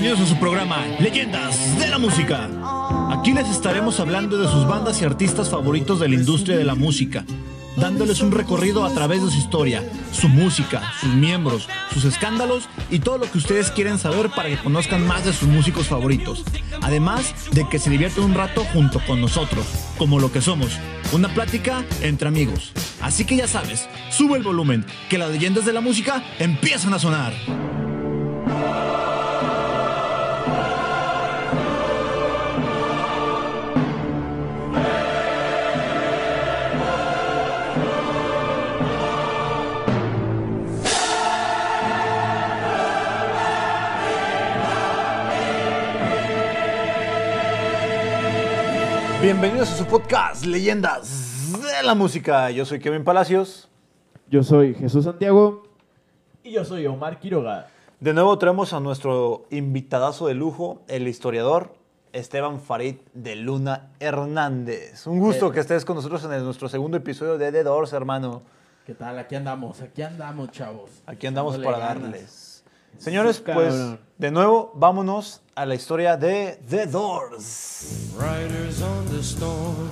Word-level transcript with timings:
Bienvenidos 0.00 0.30
a 0.30 0.34
su 0.34 0.40
programa 0.40 0.86
Leyendas 0.98 1.78
de 1.78 1.86
la 1.86 1.98
Música. 1.98 2.48
Aquí 3.10 3.34
les 3.34 3.46
estaremos 3.50 4.00
hablando 4.00 4.38
de 4.38 4.48
sus 4.48 4.66
bandas 4.66 5.02
y 5.02 5.04
artistas 5.04 5.50
favoritos 5.50 6.00
de 6.00 6.08
la 6.08 6.14
industria 6.14 6.56
de 6.56 6.64
la 6.64 6.74
música, 6.74 7.26
dándoles 7.76 8.22
un 8.22 8.32
recorrido 8.32 8.86
a 8.86 8.94
través 8.94 9.22
de 9.22 9.30
su 9.30 9.36
historia, 9.36 9.84
su 10.10 10.30
música, 10.30 10.80
sus 10.98 11.10
miembros, 11.10 11.68
sus 11.92 12.06
escándalos 12.06 12.66
y 12.90 13.00
todo 13.00 13.18
lo 13.18 13.30
que 13.30 13.36
ustedes 13.36 13.70
quieren 13.70 13.98
saber 13.98 14.30
para 14.30 14.48
que 14.48 14.56
conozcan 14.56 15.06
más 15.06 15.26
de 15.26 15.34
sus 15.34 15.48
músicos 15.48 15.88
favoritos. 15.88 16.44
Además 16.80 17.34
de 17.52 17.68
que 17.68 17.78
se 17.78 17.90
diviertan 17.90 18.24
un 18.24 18.34
rato 18.34 18.64
junto 18.72 19.00
con 19.06 19.20
nosotros, 19.20 19.66
como 19.98 20.18
lo 20.18 20.32
que 20.32 20.40
somos, 20.40 20.78
una 21.12 21.28
plática 21.28 21.84
entre 22.00 22.26
amigos. 22.26 22.72
Así 23.02 23.26
que 23.26 23.36
ya 23.36 23.46
sabes, 23.46 23.86
sube 24.08 24.38
el 24.38 24.44
volumen, 24.44 24.86
que 25.10 25.18
las 25.18 25.30
leyendas 25.30 25.66
de 25.66 25.74
la 25.74 25.82
música 25.82 26.24
empiezan 26.38 26.94
a 26.94 26.98
sonar. 26.98 27.34
Bienvenidos 49.32 49.70
a 49.70 49.76
su 49.76 49.84
podcast 49.86 50.44
Leyendas 50.44 51.52
de 51.52 51.84
la 51.86 51.94
Música. 51.94 52.50
Yo 52.50 52.64
soy 52.66 52.80
Kevin 52.80 53.04
Palacios. 53.04 53.68
Yo 54.28 54.42
soy 54.42 54.74
Jesús 54.74 55.04
Santiago. 55.04 55.62
Y 56.42 56.50
yo 56.50 56.64
soy 56.64 56.84
Omar 56.88 57.20
Quiroga. 57.20 57.68
De 58.00 58.12
nuevo 58.12 58.36
traemos 58.38 58.72
a 58.72 58.80
nuestro 58.80 59.46
invitadazo 59.50 60.26
de 60.26 60.34
lujo, 60.34 60.82
el 60.88 61.06
historiador 61.06 61.72
Esteban 62.12 62.60
Farid 62.60 62.96
de 63.14 63.36
Luna 63.36 63.90
Hernández. 64.00 65.06
Un 65.06 65.20
gusto 65.20 65.46
Eh. 65.46 65.52
que 65.52 65.60
estés 65.60 65.84
con 65.84 65.94
nosotros 65.94 66.24
en 66.24 66.32
el- 66.32 66.42
nuestro 66.42 66.68
segundo 66.68 66.96
episodio 66.96 67.38
de 67.38 67.52
The 67.52 67.62
Doors, 67.62 67.92
hermano. 67.92 68.42
¿Qué 68.84 68.94
tal? 68.94 69.16
Aquí 69.16 69.36
andamos, 69.36 69.80
aquí 69.80 70.02
andamos, 70.02 70.50
chavos. 70.50 70.90
Aquí 71.06 71.28
andamos 71.28 71.54
Echándole 71.54 71.76
para 71.76 71.86
ganas. 71.94 72.02
darles. 72.02 72.39
Señores, 72.98 73.36
Sí, 73.36 73.42
pues 73.52 73.74
de 74.18 74.30
nuevo 74.30 74.72
vámonos 74.74 75.42
a 75.54 75.64
la 75.66 75.74
historia 75.74 76.16
de 76.16 76.58
The 76.68 76.86
Doors. 76.86 78.12
Riders 78.14 78.82
on 78.82 79.06
the 79.06 79.20
storm. 79.20 79.90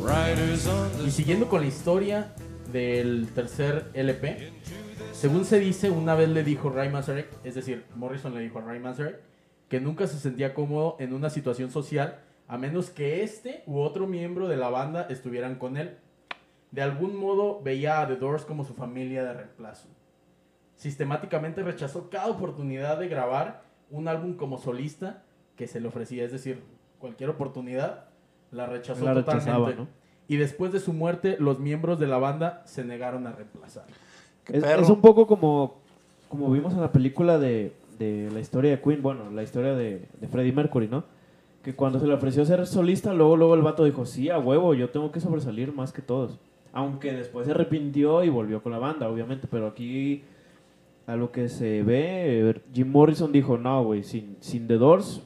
Riders 0.00 0.66
on 0.66 0.90
the 0.98 1.04
Y 1.04 1.10
siguiendo 1.10 1.48
con 1.48 1.60
la 1.60 1.66
historia 1.68 2.34
del 2.72 3.28
tercer 3.34 3.90
LP, 3.94 4.52
según 5.12 5.44
se 5.44 5.60
dice, 5.60 5.90
una 5.90 6.14
vez 6.14 6.28
le 6.28 6.42
dijo 6.44 6.70
Ray 6.70 6.90
Manzarek, 6.90 7.28
es 7.44 7.54
decir, 7.54 7.84
Morrison 7.94 8.34
le 8.34 8.40
dijo 8.40 8.58
a 8.58 8.62
Ray 8.62 8.80
Manzarek, 8.80 9.20
que 9.68 9.80
nunca 9.80 10.06
se 10.06 10.18
sentía 10.18 10.54
cómodo 10.54 10.96
en 10.98 11.12
una 11.12 11.30
situación 11.30 11.70
social 11.70 12.20
a 12.48 12.58
menos 12.58 12.90
que 12.90 13.22
este 13.22 13.62
u 13.66 13.80
otro 13.80 14.06
miembro 14.06 14.48
de 14.48 14.56
la 14.56 14.68
banda 14.68 15.06
estuvieran 15.10 15.56
con 15.56 15.76
él. 15.76 15.98
De 16.70 16.82
algún 16.82 17.16
modo 17.16 17.60
veía 17.62 18.00
a 18.00 18.06
The 18.06 18.16
Doors 18.16 18.44
como 18.44 18.64
su 18.64 18.74
familia 18.74 19.24
de 19.24 19.32
reemplazo. 19.32 19.88
Sistemáticamente 20.76 21.62
rechazó 21.62 22.10
cada 22.10 22.28
oportunidad 22.28 22.98
de 22.98 23.08
grabar 23.08 23.62
un 23.90 24.08
álbum 24.08 24.34
como 24.34 24.58
solista 24.58 25.22
que 25.56 25.66
se 25.66 25.80
le 25.80 25.88
ofrecía, 25.88 26.24
es 26.24 26.32
decir, 26.32 26.62
cualquier 26.98 27.30
oportunidad 27.30 28.04
la 28.50 28.66
rechazó 28.66 29.04
La 29.04 29.14
totalmente. 29.14 29.74
¿no? 29.74 29.88
Y 30.28 30.36
después 30.36 30.72
de 30.72 30.80
su 30.80 30.92
muerte, 30.92 31.36
los 31.38 31.58
miembros 31.58 31.98
de 31.98 32.06
la 32.06 32.18
banda 32.18 32.62
se 32.66 32.84
negaron 32.84 33.26
a 33.26 33.32
reemplazar. 33.32 33.86
Es, 34.48 34.62
es 34.62 34.88
un 34.88 35.00
poco 35.00 35.26
como, 35.26 35.76
como 36.28 36.50
vimos 36.50 36.74
en 36.74 36.80
la 36.80 36.92
película 36.92 37.38
de, 37.38 37.72
de 37.98 38.30
la 38.32 38.40
historia 38.40 38.72
de 38.72 38.80
Queen, 38.80 39.02
bueno, 39.02 39.30
la 39.30 39.42
historia 39.42 39.74
de, 39.74 40.06
de 40.20 40.28
Freddie 40.28 40.52
Mercury, 40.52 40.88
¿no? 40.88 41.04
Que 41.62 41.74
cuando 41.74 41.98
se 41.98 42.06
le 42.06 42.14
ofreció 42.14 42.44
ser 42.44 42.66
solista, 42.66 43.12
luego, 43.12 43.36
luego 43.36 43.54
el 43.54 43.62
vato 43.62 43.84
dijo, 43.84 44.06
sí, 44.06 44.30
a 44.30 44.38
huevo, 44.38 44.74
yo 44.74 44.90
tengo 44.90 45.10
que 45.10 45.20
sobresalir 45.20 45.72
más 45.72 45.92
que 45.92 46.02
todos. 46.02 46.38
Aunque 46.72 47.12
después 47.12 47.46
se 47.46 47.52
arrepintió 47.52 48.22
y 48.22 48.28
volvió 48.28 48.62
con 48.62 48.72
la 48.72 48.78
banda, 48.78 49.08
obviamente, 49.08 49.48
pero 49.50 49.66
aquí 49.66 50.22
a 51.06 51.16
lo 51.16 51.32
que 51.32 51.48
se 51.48 51.82
ve, 51.82 52.62
Jim 52.72 52.90
Morrison 52.90 53.32
dijo, 53.32 53.58
no, 53.58 53.84
güey, 53.84 54.02
sin, 54.02 54.36
sin 54.40 54.66
The 54.66 54.74
Doors, 54.74 55.22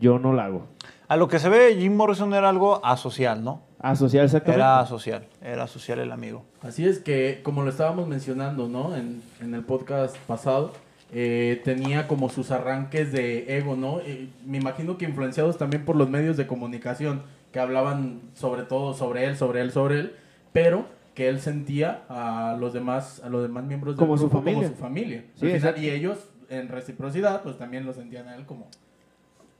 yo 0.00 0.18
no 0.18 0.32
la 0.32 0.46
hago. 0.46 0.66
A 1.08 1.16
lo 1.16 1.28
que 1.28 1.38
se 1.38 1.48
ve, 1.48 1.76
Jim 1.78 1.94
Morrison 1.94 2.32
era 2.34 2.48
algo 2.48 2.84
asocial, 2.84 3.44
¿no? 3.44 3.62
Asociar 3.80 4.24
exactamente. 4.24 4.60
Era 4.60 4.86
social, 4.86 5.26
era 5.42 5.66
social 5.66 5.98
el 5.98 6.12
amigo. 6.12 6.44
Así 6.62 6.86
es 6.86 6.98
que, 6.98 7.40
como 7.42 7.62
lo 7.62 7.70
estábamos 7.70 8.08
mencionando, 8.08 8.68
¿no? 8.68 8.96
En, 8.96 9.22
en 9.40 9.54
el 9.54 9.62
podcast 9.62 10.16
pasado, 10.26 10.72
eh, 11.12 11.60
tenía 11.64 12.06
como 12.06 12.28
sus 12.28 12.52
arranques 12.52 13.10
de 13.10 13.56
ego, 13.58 13.74
¿no? 13.74 14.00
Y 14.00 14.32
me 14.46 14.58
imagino 14.58 14.96
que 14.96 15.06
influenciados 15.06 15.58
también 15.58 15.84
por 15.84 15.96
los 15.96 16.08
medios 16.08 16.36
de 16.36 16.46
comunicación 16.46 17.22
que 17.52 17.58
hablaban 17.58 18.20
sobre 18.34 18.62
todo 18.62 18.94
sobre 18.94 19.24
él, 19.24 19.36
sobre 19.36 19.60
él, 19.60 19.72
sobre 19.72 19.98
él, 19.98 20.14
pero 20.52 20.84
que 21.14 21.28
él 21.28 21.40
sentía 21.40 22.04
a 22.08 22.56
los 22.58 22.72
demás, 22.72 23.20
a 23.24 23.28
los 23.28 23.42
demás 23.42 23.64
miembros 23.64 23.94
del 23.96 23.98
Como 23.98 24.16
su 24.16 24.24
grupo 24.28 24.38
familia. 24.38 24.62
como 24.64 24.74
su 24.76 24.80
familia. 24.80 25.20
Sí, 25.20 25.32
Al 25.32 25.38
final, 25.38 25.56
exacto. 25.56 25.80
y 25.82 25.90
ellos, 25.90 26.18
en 26.48 26.68
reciprocidad, 26.68 27.42
pues 27.42 27.58
también 27.58 27.84
lo 27.86 27.92
sentían 27.92 28.28
a 28.28 28.36
él 28.36 28.46
como 28.46 28.68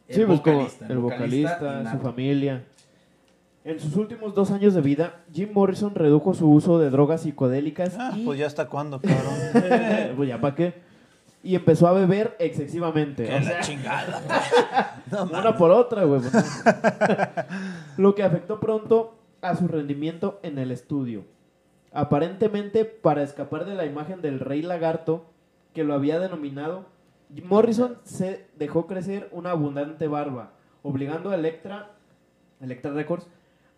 el 0.09 0.15
Sí, 0.17 0.23
pues 0.27 0.41
como 0.41 0.57
vocalista, 0.57 0.87
el 0.89 0.99
vocalista, 0.99 1.81
innato. 1.81 1.99
su 1.99 2.03
familia. 2.05 2.65
En 3.63 3.79
sus 3.79 3.95
últimos 3.97 4.35
dos 4.35 4.51
años 4.53 4.73
de 4.75 4.81
vida, 4.81 5.21
Jim 5.33 5.51
Morrison 5.53 5.95
redujo 5.95 6.33
su 6.35 6.51
uso 6.51 6.79
de 6.79 6.89
drogas 6.91 7.23
psicodélicas 7.23 7.95
Ah, 7.99 8.13
y... 8.17 8.25
pues 8.25 8.39
ya 8.39 8.47
hasta 8.47 8.67
cuándo, 8.69 9.01
cabrón. 9.01 9.35
Pues 10.17 10.29
ya, 10.29 10.41
¿para 10.41 10.55
qué? 10.55 10.75
Y 11.43 11.55
empezó 11.55 11.87
a 11.87 11.93
beber 11.93 12.37
excesivamente. 12.39 13.25
Que 13.25 13.35
O 13.35 13.39
la 13.39 13.43
sea, 13.45 13.61
chingada. 13.61 14.23
una 15.31 15.57
por 15.57 15.71
otra, 15.71 16.05
güey. 16.05 16.21
pues. 16.23 16.63
Lo 17.97 18.15
que 18.15 18.23
afectó 18.23 18.61
pronto 18.61 19.15
a 19.43 19.55
su 19.57 19.69
rendimiento 19.69 20.41
en 20.43 20.59
el 20.59 20.71
estudio. 20.71 21.25
Aparentemente, 21.93 22.85
para 22.85 23.23
escapar 23.23 23.65
de 23.65 23.75
la 23.75 23.85
imagen 23.85 24.23
del 24.23 24.41
rey 24.41 24.63
lagarto, 24.63 25.25
que 25.75 25.85
lo 25.85 25.95
había 25.95 26.19
denominado, 26.19 26.87
Morrison 27.45 27.99
se 28.05 28.47
dejó 28.57 28.87
crecer 28.87 29.29
una 29.33 29.53
abundante 29.53 30.09
barba, 30.09 30.53
obligando 30.83 31.31
a 31.31 31.35
Electra, 31.35 31.91
Electra 32.61 32.93
Records 32.93 33.27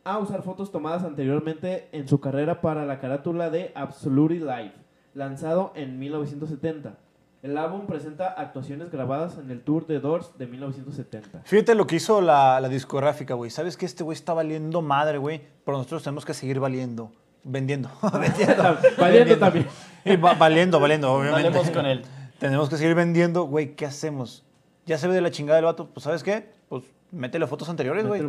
a 0.04 0.18
usar 0.18 0.42
fotos 0.42 0.72
tomadas 0.72 1.04
anteriormente 1.04 1.88
en 1.92 2.08
su 2.08 2.20
carrera 2.20 2.60
para 2.60 2.84
la 2.86 2.98
carátula 2.98 3.50
de 3.50 3.72
Absolutely 3.74 4.40
Live, 4.40 4.72
lanzado 5.14 5.72
en 5.74 5.98
1970. 5.98 6.98
El 7.42 7.58
álbum 7.58 7.86
presenta 7.86 8.28
actuaciones 8.28 8.90
grabadas 8.90 9.36
en 9.38 9.50
el 9.50 9.62
tour 9.62 9.86
de 9.86 10.00
Doors 10.00 10.38
de 10.38 10.46
1970. 10.46 11.42
Fíjate 11.44 11.74
lo 11.74 11.86
que 11.86 11.96
hizo 11.96 12.20
la, 12.20 12.60
la 12.60 12.68
discográfica, 12.68 13.34
güey. 13.34 13.50
¿Sabes 13.50 13.76
que 13.76 13.86
este 13.86 14.04
güey 14.04 14.14
está 14.14 14.32
valiendo 14.32 14.80
madre, 14.80 15.18
güey? 15.18 15.42
Pero 15.64 15.76
nosotros 15.76 16.04
tenemos 16.04 16.24
que 16.24 16.34
seguir 16.34 16.60
valiendo. 16.60 17.10
Vendiendo. 17.44 17.90
vendiendo. 18.12 18.78
Valiendo 18.98 19.38
también. 19.38 19.66
Y 20.04 20.16
va- 20.16 20.34
valiendo, 20.34 20.80
valiendo, 20.80 21.12
obviamente. 21.12 21.48
Valemos 21.50 21.70
con 21.70 21.86
él. 21.86 22.02
Tenemos 22.40 22.68
que 22.68 22.76
seguir 22.76 22.96
vendiendo, 22.96 23.44
güey. 23.44 23.76
¿Qué 23.76 23.86
hacemos? 23.86 24.42
Ya 24.84 24.98
se 24.98 25.06
ve 25.06 25.14
de 25.14 25.20
la 25.20 25.30
chingada 25.30 25.56
del 25.56 25.64
vato. 25.66 25.86
Pues, 25.94 26.02
¿sabes 26.02 26.24
qué? 26.24 26.50
Pues 26.68 26.82
métele 27.12 27.46
fotos 27.46 27.68
anteriores, 27.68 28.04
güey. 28.04 28.20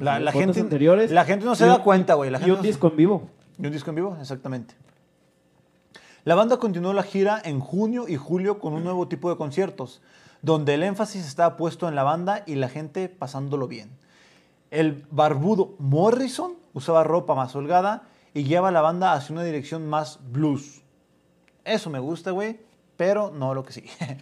La, 0.00 0.18
la 0.20 0.32
Fotos 0.32 0.44
gente, 0.46 0.60
anteriores. 0.60 1.10
la 1.10 1.24
gente 1.24 1.46
no 1.46 1.54
se 1.54 1.64
da 1.64 1.78
cuenta, 1.82 2.12
güey. 2.12 2.30
La 2.30 2.38
Y 2.40 2.50
un 2.50 2.56
no 2.56 2.60
se- 2.62 2.66
disco 2.66 2.88
en 2.88 2.96
vivo. 2.96 3.30
¿Y 3.58 3.64
un 3.64 3.72
disco 3.72 3.88
en 3.88 3.96
vivo? 3.96 4.18
Exactamente. 4.20 4.74
La 6.24 6.34
banda 6.34 6.58
continuó 6.58 6.92
la 6.92 7.02
gira 7.04 7.40
en 7.42 7.60
junio 7.60 8.06
y 8.08 8.16
julio 8.16 8.58
con 8.58 8.72
un 8.74 8.84
nuevo 8.84 9.08
tipo 9.08 9.30
de 9.30 9.36
conciertos, 9.38 10.02
donde 10.42 10.74
el 10.74 10.82
énfasis 10.82 11.26
estaba 11.26 11.56
puesto 11.56 11.88
en 11.88 11.94
la 11.94 12.02
banda 12.02 12.42
y 12.46 12.56
la 12.56 12.68
gente 12.68 13.08
pasándolo 13.08 13.66
bien. 13.66 13.90
El 14.70 15.06
barbudo 15.10 15.74
Morrison 15.78 16.52
usaba 16.74 17.02
ropa 17.04 17.34
más 17.34 17.54
holgada 17.56 18.02
y 18.34 18.42
guiaba 18.42 18.68
a 18.68 18.72
la 18.72 18.80
banda 18.80 19.12
hacia 19.12 19.32
una 19.32 19.44
dirección 19.44 19.88
más 19.88 20.18
blues. 20.30 20.82
Eso 21.64 21.88
me 21.88 22.00
gusta, 22.00 22.32
güey, 22.32 22.60
pero 22.96 23.30
no 23.30 23.54
lo 23.54 23.64
que 23.64 23.72
sigue. 23.72 23.90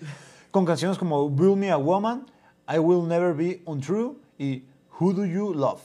Con 0.50 0.66
canciones 0.66 0.98
como 0.98 1.30
Build 1.30 1.56
Me 1.56 1.70
a 1.70 1.78
Woman, 1.78 2.26
I 2.68 2.78
Will 2.78 3.08
Never 3.08 3.34
Be 3.34 3.62
Untrue 3.64 4.16
y 4.38 4.64
Who 5.00 5.14
Do 5.14 5.24
You 5.24 5.54
Love. 5.54 5.80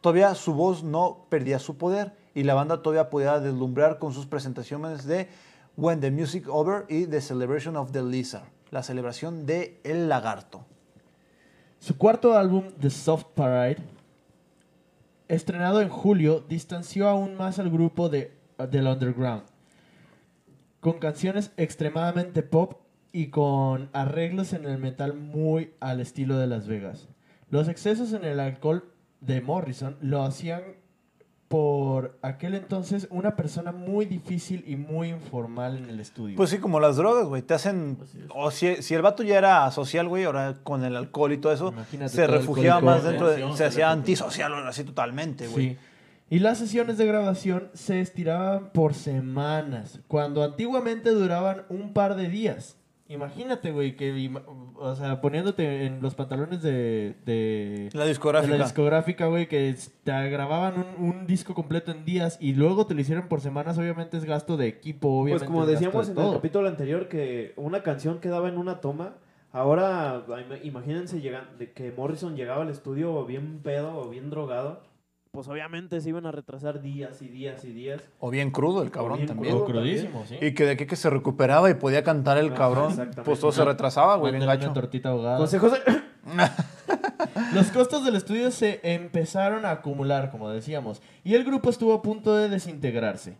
Todavía 0.00 0.34
su 0.34 0.54
voz 0.54 0.82
no 0.82 1.26
perdía 1.28 1.58
su 1.58 1.76
poder 1.76 2.16
y 2.34 2.44
la 2.44 2.54
banda 2.54 2.82
todavía 2.82 3.10
podía 3.10 3.38
deslumbrar 3.38 3.98
con 3.98 4.14
sus 4.14 4.26
presentaciones 4.26 5.04
de 5.04 5.28
When 5.76 6.00
the 6.00 6.10
Music 6.10 6.48
Over 6.48 6.86
y 6.88 7.06
The 7.06 7.20
Celebration 7.20 7.76
of 7.76 7.92
the 7.92 8.02
Lizard, 8.02 8.44
la 8.70 8.82
celebración 8.82 9.44
de 9.44 9.80
El 9.84 10.08
Lagarto. 10.08 10.64
Su 11.78 11.96
cuarto 11.98 12.34
álbum, 12.34 12.64
The 12.80 12.90
Soft 12.90 13.26
Parade, 13.34 13.78
estrenado 15.28 15.80
en 15.82 15.88
julio, 15.88 16.44
distanció 16.48 17.08
aún 17.08 17.36
más 17.36 17.58
al 17.58 17.70
grupo 17.70 18.08
de, 18.08 18.32
del 18.70 18.86
underground, 18.86 19.44
con 20.80 20.98
canciones 20.98 21.52
extremadamente 21.56 22.42
pop 22.42 22.80
y 23.12 23.28
con 23.28 23.90
arreglos 23.92 24.52
en 24.52 24.64
el 24.64 24.78
metal 24.78 25.14
muy 25.14 25.74
al 25.80 26.00
estilo 26.00 26.38
de 26.38 26.46
Las 26.46 26.66
Vegas. 26.66 27.08
Los 27.50 27.68
excesos 27.68 28.12
en 28.12 28.24
el 28.24 28.40
alcohol 28.40 28.92
de 29.20 29.40
Morrison 29.40 29.96
lo 30.00 30.22
hacían 30.22 30.62
por 31.48 32.18
aquel 32.20 32.54
entonces 32.54 33.08
una 33.10 33.34
persona 33.34 33.72
muy 33.72 34.04
difícil 34.04 34.62
y 34.66 34.76
muy 34.76 35.08
informal 35.08 35.78
en 35.78 35.88
el 35.88 35.98
estudio. 35.98 36.36
Pues 36.36 36.50
sí, 36.50 36.58
como 36.58 36.78
las 36.78 36.96
drogas, 36.96 37.26
güey. 37.26 37.42
Te 37.42 37.54
hacen. 37.54 37.98
O 38.34 38.50
si, 38.50 38.82
si 38.82 38.94
el 38.94 39.02
vato 39.02 39.22
ya 39.22 39.38
era 39.38 39.70
social, 39.70 40.08
güey, 40.08 40.24
ahora 40.24 40.58
con 40.62 40.84
el 40.84 40.94
alcohol 40.94 41.32
y 41.32 41.38
todo 41.38 41.52
eso, 41.52 41.68
Imagínate 41.72 42.10
se 42.10 42.26
todo 42.26 42.36
refugiaba 42.36 42.80
más 42.80 43.02
dentro 43.02 43.28
de. 43.28 43.56
Se 43.56 43.64
hacía 43.64 43.90
antisocial, 43.90 44.52
o 44.52 44.56
así 44.58 44.84
totalmente, 44.84 45.48
güey. 45.48 45.70
Sí. 45.70 45.76
Y 46.30 46.40
las 46.40 46.58
sesiones 46.58 46.98
de 46.98 47.06
grabación 47.06 47.70
se 47.72 48.02
estiraban 48.02 48.70
por 48.74 48.92
semanas, 48.92 50.00
cuando 50.08 50.44
antiguamente 50.44 51.10
duraban 51.10 51.64
un 51.70 51.94
par 51.94 52.16
de 52.16 52.28
días. 52.28 52.77
Imagínate, 53.08 53.72
güey, 53.72 53.96
que, 53.96 54.30
o 54.76 54.94
sea, 54.94 55.20
poniéndote 55.22 55.86
en 55.86 56.02
los 56.02 56.14
pantalones 56.14 56.60
de, 56.62 57.14
de, 57.24 57.88
La 57.94 58.02
de 58.02 58.08
discográfica. 58.10 58.56
la 58.56 58.64
discográfica, 58.64 59.26
güey, 59.28 59.48
que 59.48 59.74
te 60.04 60.28
grababan 60.28 60.74
un, 60.98 61.08
un 61.08 61.26
disco 61.26 61.54
completo 61.54 61.90
en 61.90 62.04
días 62.04 62.36
y 62.40 62.52
luego 62.52 62.86
te 62.86 62.92
lo 62.94 63.00
hicieron 63.00 63.26
por 63.28 63.40
semanas, 63.40 63.78
obviamente 63.78 64.18
es 64.18 64.24
gasto 64.24 64.58
de 64.58 64.66
equipo, 64.66 65.08
obviamente 65.08 65.46
Pues 65.46 65.50
como 65.50 65.64
decíamos 65.66 66.06
de 66.08 66.12
en 66.12 66.18
el 66.18 66.34
capítulo 66.34 66.68
anterior 66.68 67.08
que 67.08 67.54
una 67.56 67.82
canción 67.82 68.20
quedaba 68.20 68.48
en 68.50 68.58
una 68.58 68.80
toma, 68.82 69.14
ahora 69.52 70.22
im- 70.26 70.60
imagínense 70.64 71.22
llegan, 71.22 71.44
de 71.58 71.72
que 71.72 71.90
Morrison 71.92 72.36
llegaba 72.36 72.62
al 72.62 72.68
estudio 72.68 73.24
bien 73.24 73.60
pedo 73.62 73.96
o 73.98 74.10
bien 74.10 74.28
drogado, 74.28 74.82
pues 75.38 75.46
obviamente 75.46 76.00
se 76.00 76.08
iban 76.08 76.26
a 76.26 76.32
retrasar 76.32 76.82
días 76.82 77.22
y 77.22 77.28
días 77.28 77.64
y 77.64 77.72
días. 77.72 78.02
O 78.18 78.28
bien 78.28 78.50
crudo 78.50 78.82
el 78.82 78.90
cabrón 78.90 79.18
bien 79.18 79.28
también. 79.28 79.54
O 79.54 79.64
crudo. 79.64 79.82
crudísimo, 79.82 80.24
sí. 80.26 80.36
Y 80.40 80.52
que 80.52 80.64
de 80.64 80.72
aquí 80.72 80.84
que 80.84 80.96
se 80.96 81.08
recuperaba 81.10 81.70
y 81.70 81.74
podía 81.74 82.02
cantar 82.02 82.38
el 82.38 82.52
cabrón, 82.54 82.86
exactamente. 82.90 83.22
pues 83.22 83.38
todo 83.38 83.52
se 83.52 83.64
retrasaba, 83.64 84.16
güey, 84.16 84.32
bien 84.32 84.44
gacho. 84.44 84.72
tortita 84.72 85.10
ahogada. 85.10 85.38
Los 87.54 87.68
costos 87.68 88.04
del 88.04 88.16
estudio 88.16 88.50
se 88.50 88.80
empezaron 88.82 89.64
a 89.64 89.70
acumular, 89.70 90.32
como 90.32 90.50
decíamos, 90.50 91.00
y 91.22 91.36
el 91.36 91.44
grupo 91.44 91.70
estuvo 91.70 91.94
a 91.94 92.02
punto 92.02 92.34
de 92.36 92.48
desintegrarse. 92.48 93.36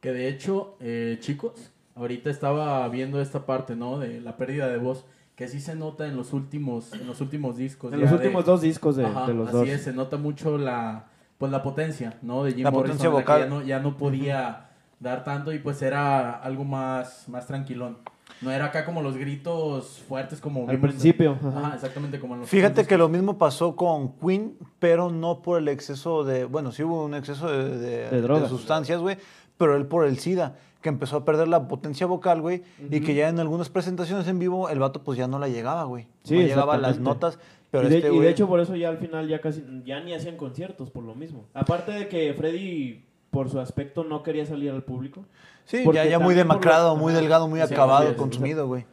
Que 0.00 0.12
de 0.12 0.28
hecho, 0.28 0.76
eh, 0.78 1.16
chicos, 1.18 1.72
ahorita 1.96 2.30
estaba 2.30 2.88
viendo 2.88 3.20
esta 3.20 3.46
parte, 3.46 3.74
¿no? 3.74 3.98
De 3.98 4.20
la 4.20 4.36
pérdida 4.36 4.68
de 4.68 4.78
voz, 4.78 5.04
que 5.34 5.48
sí 5.48 5.60
se 5.60 5.74
nota 5.74 6.06
en 6.06 6.16
los 6.16 6.32
últimos, 6.32 6.92
en 6.92 7.04
los 7.04 7.20
últimos 7.20 7.56
discos. 7.56 7.92
en 7.92 7.98
los 8.00 8.10
de- 8.10 8.16
últimos 8.16 8.44
dos 8.44 8.60
discos 8.60 8.94
de, 8.94 9.06
Ajá, 9.06 9.26
de 9.26 9.34
los 9.34 9.48
así 9.48 9.56
dos. 9.56 9.68
es, 9.68 9.82
se 9.82 9.92
nota 9.92 10.18
mucho 10.18 10.56
la, 10.56 11.06
pues 11.42 11.50
la 11.50 11.60
potencia, 11.64 12.14
¿no? 12.22 12.44
De 12.44 12.52
Jim 12.52 12.62
La 12.62 12.70
Morrison, 12.70 12.98
potencia 12.98 13.08
en 13.08 13.14
la 13.14 13.18
que 13.18 13.24
vocal. 13.24 13.40
Ya 13.40 13.46
no, 13.48 13.62
ya 13.62 13.78
no 13.80 13.96
podía 13.96 14.68
dar 15.00 15.24
tanto 15.24 15.52
y 15.52 15.58
pues 15.58 15.82
era 15.82 16.30
algo 16.30 16.62
más, 16.62 17.28
más 17.28 17.48
tranquilón. 17.48 17.98
No 18.42 18.52
era 18.52 18.66
acá 18.66 18.84
como 18.84 19.02
los 19.02 19.16
gritos 19.16 19.98
fuertes 20.06 20.40
como 20.40 20.70
Al 20.70 20.78
principio, 20.78 21.32
ajá. 21.44 21.58
Ajá, 21.58 21.74
exactamente 21.74 22.20
como 22.20 22.34
en 22.34 22.40
los 22.42 22.48
Fíjate 22.48 22.86
que 22.86 22.96
lo 22.96 23.08
mismo 23.08 23.38
pasó 23.38 23.74
con 23.74 24.12
Queen, 24.20 24.56
pero 24.78 25.10
no 25.10 25.42
por 25.42 25.58
el 25.58 25.66
exceso 25.66 26.22
de. 26.22 26.44
Bueno, 26.44 26.70
sí 26.70 26.84
hubo 26.84 27.04
un 27.04 27.14
exceso 27.14 27.48
de, 27.50 27.76
de- 27.76 28.08
De 28.10 28.20
drogas. 28.20 28.48
sustancias, 28.48 29.00
güey, 29.00 29.16
pero 29.58 29.74
él 29.74 29.86
por 29.86 30.06
el 30.06 30.20
SIDA, 30.20 30.54
que 30.80 30.90
empezó 30.90 31.16
a 31.16 31.24
perder 31.24 31.48
la 31.48 31.66
potencia 31.66 32.06
vocal, 32.06 32.40
güey, 32.40 32.62
y 32.88 33.00
que 33.00 33.16
ya 33.16 33.28
en 33.28 33.40
algunas 33.40 33.68
presentaciones 33.68 34.28
en 34.28 34.38
vivo 34.38 34.68
el 34.68 34.78
vato 34.78 35.02
pues 35.02 35.18
ya 35.18 35.26
no 35.26 35.40
la 35.40 35.48
llegaba, 35.48 35.82
güey. 35.82 36.06
Sí, 36.22 36.36
no 36.36 36.42
llegaba 36.42 36.74
a 36.74 36.78
las 36.78 37.00
notas, 37.00 37.40
pero 37.72 37.88
y, 37.88 37.90
de, 37.90 37.96
este 37.96 38.08
y 38.08 38.10
de 38.12 38.16
güey. 38.18 38.28
hecho 38.28 38.46
por 38.46 38.60
eso 38.60 38.76
ya 38.76 38.88
al 38.90 38.98
final 38.98 39.26
ya 39.26 39.40
casi 39.40 39.64
ya 39.84 39.98
ni 39.98 40.14
hacían 40.14 40.36
conciertos 40.36 40.90
por 40.90 41.02
lo 41.02 41.16
mismo. 41.16 41.46
Aparte 41.54 41.90
de 41.90 42.06
que 42.08 42.32
Freddy 42.34 43.04
por 43.30 43.50
su 43.50 43.58
aspecto 43.58 44.04
no 44.04 44.22
quería 44.22 44.46
salir 44.46 44.70
al 44.70 44.84
público. 44.84 45.24
Sí, 45.64 45.82
ya, 45.92 46.04
ya 46.04 46.18
muy 46.20 46.34
demacrado, 46.36 46.94
lo- 46.94 47.00
muy 47.00 47.12
delgado, 47.12 47.48
muy 47.48 47.58
Sí, 47.66 47.72
acabado, 47.74 48.14
consumido, 48.16 48.68
güey. 48.68 48.84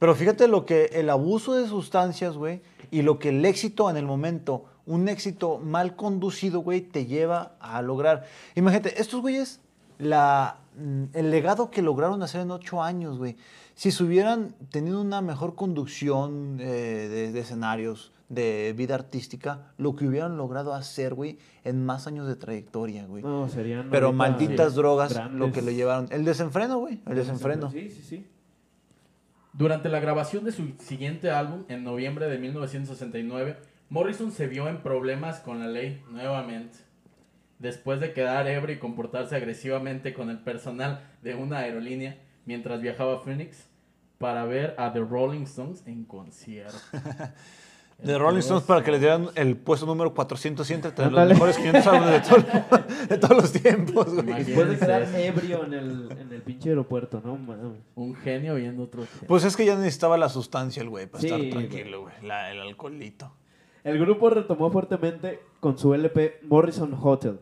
Pero 0.00 0.14
fíjate 0.14 0.48
lo 0.48 0.66
que 0.66 0.86
el 0.94 1.08
abuso 1.10 1.54
de 1.54 1.68
sustancias, 1.68 2.36
güey, 2.36 2.60
y 2.90 3.02
lo 3.02 3.18
que 3.18 3.28
el 3.30 3.44
éxito 3.44 3.88
en 3.90 3.96
el 3.96 4.04
momento, 4.06 4.64
un 4.86 5.08
éxito 5.08 5.58
mal 5.58 5.94
conducido, 5.96 6.60
güey, 6.60 6.80
te 6.80 7.06
lleva 7.06 7.52
a 7.60 7.80
lograr. 7.82 8.24
Imagínate, 8.54 9.00
estos 9.00 9.20
güeyes, 9.20 9.60
la, 9.98 10.58
el 11.12 11.30
legado 11.30 11.70
que 11.70 11.82
lograron 11.82 12.22
hacer 12.22 12.42
en 12.42 12.50
ocho 12.50 12.82
años, 12.82 13.18
güey, 13.18 13.36
si 13.74 13.90
se 13.90 14.04
hubieran 14.04 14.54
tenido 14.70 15.00
una 15.00 15.20
mejor 15.20 15.54
conducción 15.54 16.58
eh, 16.60 17.08
de, 17.10 17.32
de 17.32 17.40
escenarios, 17.40 18.12
de 18.28 18.74
vida 18.76 18.94
artística, 18.94 19.72
lo 19.78 19.94
que 19.94 20.06
hubieran 20.06 20.36
logrado 20.36 20.74
hacer, 20.74 21.14
güey, 21.14 21.38
en 21.64 21.84
más 21.84 22.06
años 22.06 22.26
de 22.26 22.36
trayectoria, 22.36 23.06
güey. 23.06 23.22
No, 23.22 23.48
serían 23.48 23.88
Pero 23.90 24.12
malditas 24.12 24.74
drogas 24.74 25.12
grandes. 25.14 25.38
lo 25.38 25.52
que 25.52 25.62
le 25.62 25.74
llevaron. 25.74 26.08
El 26.10 26.24
desenfreno, 26.24 26.78
güey. 26.78 27.00
El 27.06 27.16
desenfreno. 27.16 27.70
Sí, 27.70 27.90
sí, 27.90 28.02
sí. 28.02 28.26
Durante 29.52 29.88
la 29.88 30.00
grabación 30.00 30.44
de 30.44 30.52
su 30.52 30.72
siguiente 30.80 31.30
álbum, 31.30 31.64
en 31.68 31.84
noviembre 31.84 32.28
de 32.28 32.38
1969, 32.38 33.56
Morrison 33.88 34.32
se 34.32 34.48
vio 34.48 34.68
en 34.68 34.82
problemas 34.82 35.40
con 35.40 35.60
la 35.60 35.68
ley 35.68 36.02
nuevamente. 36.10 36.78
Después 37.58 38.00
de 38.00 38.12
quedar 38.12 38.46
ebrio 38.48 38.76
y 38.76 38.78
comportarse 38.78 39.34
agresivamente 39.36 40.12
con 40.12 40.28
el 40.30 40.38
personal 40.40 41.00
de 41.22 41.34
una 41.34 41.58
aerolínea 41.60 42.18
mientras 42.44 42.80
viajaba 42.82 43.14
a 43.16 43.18
Phoenix 43.20 43.66
para 44.18 44.44
ver 44.44 44.74
a 44.78 44.92
The 44.92 45.00
Rolling 45.00 45.42
Stones 45.44 45.82
en 45.86 46.04
concierto. 46.04 46.76
De 47.98 48.18
Rolling 48.18 48.40
Stones 48.40 48.64
para 48.64 48.84
que 48.84 48.90
les 48.90 49.00
dieran 49.00 49.28
el 49.36 49.56
puesto 49.56 49.86
número 49.86 50.12
400 50.12 50.70
entre 50.70 51.10
los 51.10 51.28
mejores 51.28 51.56
500 51.56 51.86
álbumes 51.86 52.10
de, 52.12 52.20
todo- 52.28 52.84
de 53.08 53.16
todos 53.16 53.36
los 53.38 53.52
tiempos, 53.52 54.14
güey. 54.22 54.44
Después 54.44 54.68
de 54.68 54.78
quedar 54.78 55.02
ebrio 55.14 55.64
en 55.64 55.72
el, 55.72 56.12
en 56.12 56.30
el 56.30 56.42
pinche 56.42 56.68
aeropuerto, 56.68 57.22
¿no? 57.24 57.38
Un 57.94 58.14
genio 58.16 58.56
viendo 58.56 58.82
otro 58.82 59.04
genio. 59.10 59.26
Pues 59.28 59.44
es 59.44 59.56
que 59.56 59.64
ya 59.64 59.76
necesitaba 59.76 60.18
la 60.18 60.28
sustancia 60.28 60.82
el 60.82 60.90
güey 60.90 61.06
para 61.06 61.22
Sí, 61.22 61.28
estar 61.28 61.40
tranquilo, 61.48 62.02
güey. 62.02 62.12
La- 62.22 62.50
El 62.52 62.60
alcoholito. 62.60 63.32
El 63.82 63.98
grupo 63.98 64.28
retomó 64.28 64.70
fuertemente 64.70 65.40
con 65.60 65.78
su 65.78 65.94
LP 65.94 66.40
Morrison 66.42 66.94
Hotel. 67.00 67.38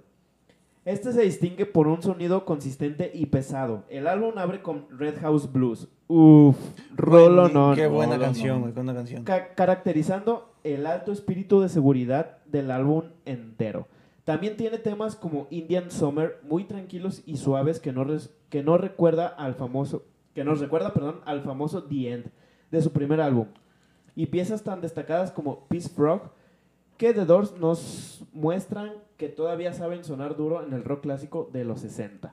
Este 0.85 1.13
se 1.13 1.23
distingue 1.23 1.65
por 1.65 1.87
un 1.89 2.03
sonido 2.03 2.45
consistente 2.45 3.11
y 3.15 3.27
pesado. 3.27 3.85
El 3.89 4.07
álbum 4.07 4.33
abre 4.37 4.61
con 4.61 4.87
Red 4.91 5.19
House 5.21 5.51
Blues. 5.51 5.89
Uf, 6.09 6.57
rolo 6.95 7.49
no. 7.49 7.75
Qué 7.75 7.87
buena 7.87 8.19
canción, 8.19 8.61
güey. 8.61 8.73
Qué 8.75 8.81
buena 8.81 8.95
canción. 8.95 9.25
Ca- 9.25 9.55
caracterizando 9.55 10.53
el 10.63 10.87
alto 10.87 11.11
espíritu 11.13 11.61
de 11.63 11.71
seguridad 11.71 12.39
del 12.45 12.71
álbum 12.71 13.05
entero. 13.25 13.89
También 14.25 14.57
tiene 14.57 14.79
temas 14.79 15.17
como 15.17 15.47
Indian 15.51 15.91
Summer, 15.91 16.39
muy 16.43 16.65
tranquilos 16.65 17.23
y 17.27 17.37
suaves 17.39 17.81
que 17.81 17.93
no, 17.93 18.07
que 18.51 18.63
no 18.63 18.77
recuerda 18.79 19.27
al 19.27 19.55
famoso, 19.55 20.05
que 20.35 20.45
nos 20.45 20.61
recuerda, 20.61 20.93
perdón, 20.93 21.21
al 21.25 21.41
famoso 21.43 21.85
The 21.85 22.13
End 22.13 22.31
de 22.71 22.83
su 22.83 22.93
primer 22.93 23.21
álbum. 23.23 23.47
Y 24.17 24.27
piezas 24.27 24.63
tan 24.63 24.81
destacadas 24.81 25.31
como 25.31 25.67
Peace 25.69 25.89
Frog 25.89 26.31
que 27.05 27.13
The 27.13 27.27
Doors 27.27 27.53
nos 27.59 28.25
muestran 28.33 28.95
que 29.19 29.29
todavía 29.29 29.75
saben 29.75 30.05
sonar 30.05 30.37
duro 30.37 30.67
en 30.67 30.73
el 30.73 30.85
rock 30.85 31.03
clásico 31.03 31.51
de 31.53 31.63
los 31.63 31.83
60. 31.83 32.33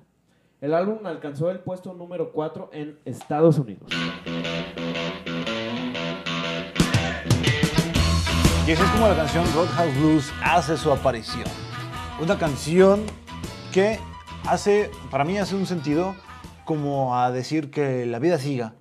El 0.61 0.73
álbum 0.73 1.05
alcanzó 1.05 1.51
el 1.51 1.59
puesto 1.59 1.93
número 1.93 2.31
4 2.31 2.69
en 2.71 2.97
Estados 3.03 3.59
Unidos. 3.59 3.91
Y 8.65 8.71
esa 8.71 8.85
es 8.85 8.91
como 8.91 9.09
la 9.09 9.15
canción 9.17 9.43
Roadhouse 9.53 9.99
Blues 9.99 10.31
hace 10.41 10.77
su 10.77 10.89
aparición. 10.89 11.43
Una 12.21 12.39
canción 12.39 13.01
que 13.73 13.99
hace, 14.47 14.89
para 15.11 15.25
mí 15.25 15.37
hace 15.37 15.57
un 15.57 15.65
sentido 15.65 16.15
como 16.63 17.17
a 17.17 17.29
decir 17.29 17.71
que 17.71 18.05
la 18.05 18.19
vida 18.19 18.37
siga, 18.37 18.75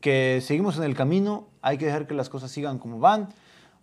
que 0.00 0.40
seguimos 0.42 0.78
en 0.78 0.82
el 0.82 0.96
camino, 0.96 1.46
hay 1.60 1.78
que 1.78 1.86
dejar 1.86 2.08
que 2.08 2.14
las 2.14 2.28
cosas 2.28 2.50
sigan 2.50 2.80
como 2.80 2.98
van, 2.98 3.28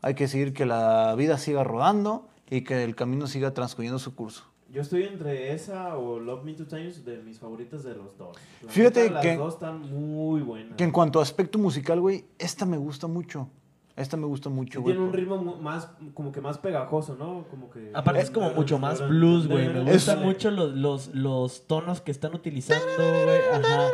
hay 0.02 0.14
que 0.16 0.28
seguir 0.28 0.54
que 0.54 0.66
la 0.66 1.14
vida 1.16 1.38
siga 1.38 1.64
rodando 1.64 2.28
y 2.50 2.62
que 2.64 2.84
el 2.84 2.96
camino 2.96 3.28
siga 3.28 3.54
transcurriendo 3.54 4.00
su 4.00 4.16
curso. 4.16 4.44
Yo 4.72 4.82
estoy 4.82 5.04
entre 5.04 5.54
esa 5.54 5.98
o 5.98 6.20
Love 6.20 6.44
Me 6.44 6.54
Two 6.54 6.68
Times 6.68 7.04
de 7.04 7.18
mis 7.24 7.40
favoritas 7.40 7.84
de 7.84 7.96
los 7.96 8.16
dos. 8.18 8.38
La 8.62 8.70
Fíjate 8.72 9.02
neta, 9.02 9.14
las 9.16 9.24
que- 9.24 9.36
dos 9.38 9.54
están 9.56 9.82
muy 9.92 10.42
buenas. 10.42 10.76
Que 10.78 10.84
en 10.84 10.92
cuanto 10.92 11.20
a 11.20 11.24
aspecto 11.24 11.58
musical, 11.58 12.00
güey, 12.00 12.26
esta 12.38 12.66
me 12.68 12.78
gusta 12.78 13.08
mucho. 13.08 13.50
Esta 13.96 14.16
me 14.16 14.28
gusta 14.28 14.48
Sí 14.50 14.56
mucho, 14.56 14.82
güey. 14.82 14.94
tiene 14.96 15.06
un 15.10 15.14
ritmo 15.14 15.42
más, 15.58 15.90
como 16.14 16.32
que 16.32 16.40
más 16.40 16.58
pegajoso, 16.58 17.16
¿no? 17.16 17.46
Como 17.50 17.70
que... 17.70 17.92
Aparte 17.94 18.22
es 18.22 18.32
como 18.32 18.52
mucho 18.52 18.78
más 18.80 19.06
blues, 19.10 19.48
güey. 19.48 19.68
Me 19.68 19.92
gustan 19.92 20.22
mucho 20.24 20.52
los, 20.52 20.72
los, 20.74 21.08
los 21.16 21.68
tonos 21.68 22.00
que 22.00 22.12
están 22.12 22.34
utilizando, 22.34 22.86
güey. 22.96 23.40
Ajá. 23.52 23.88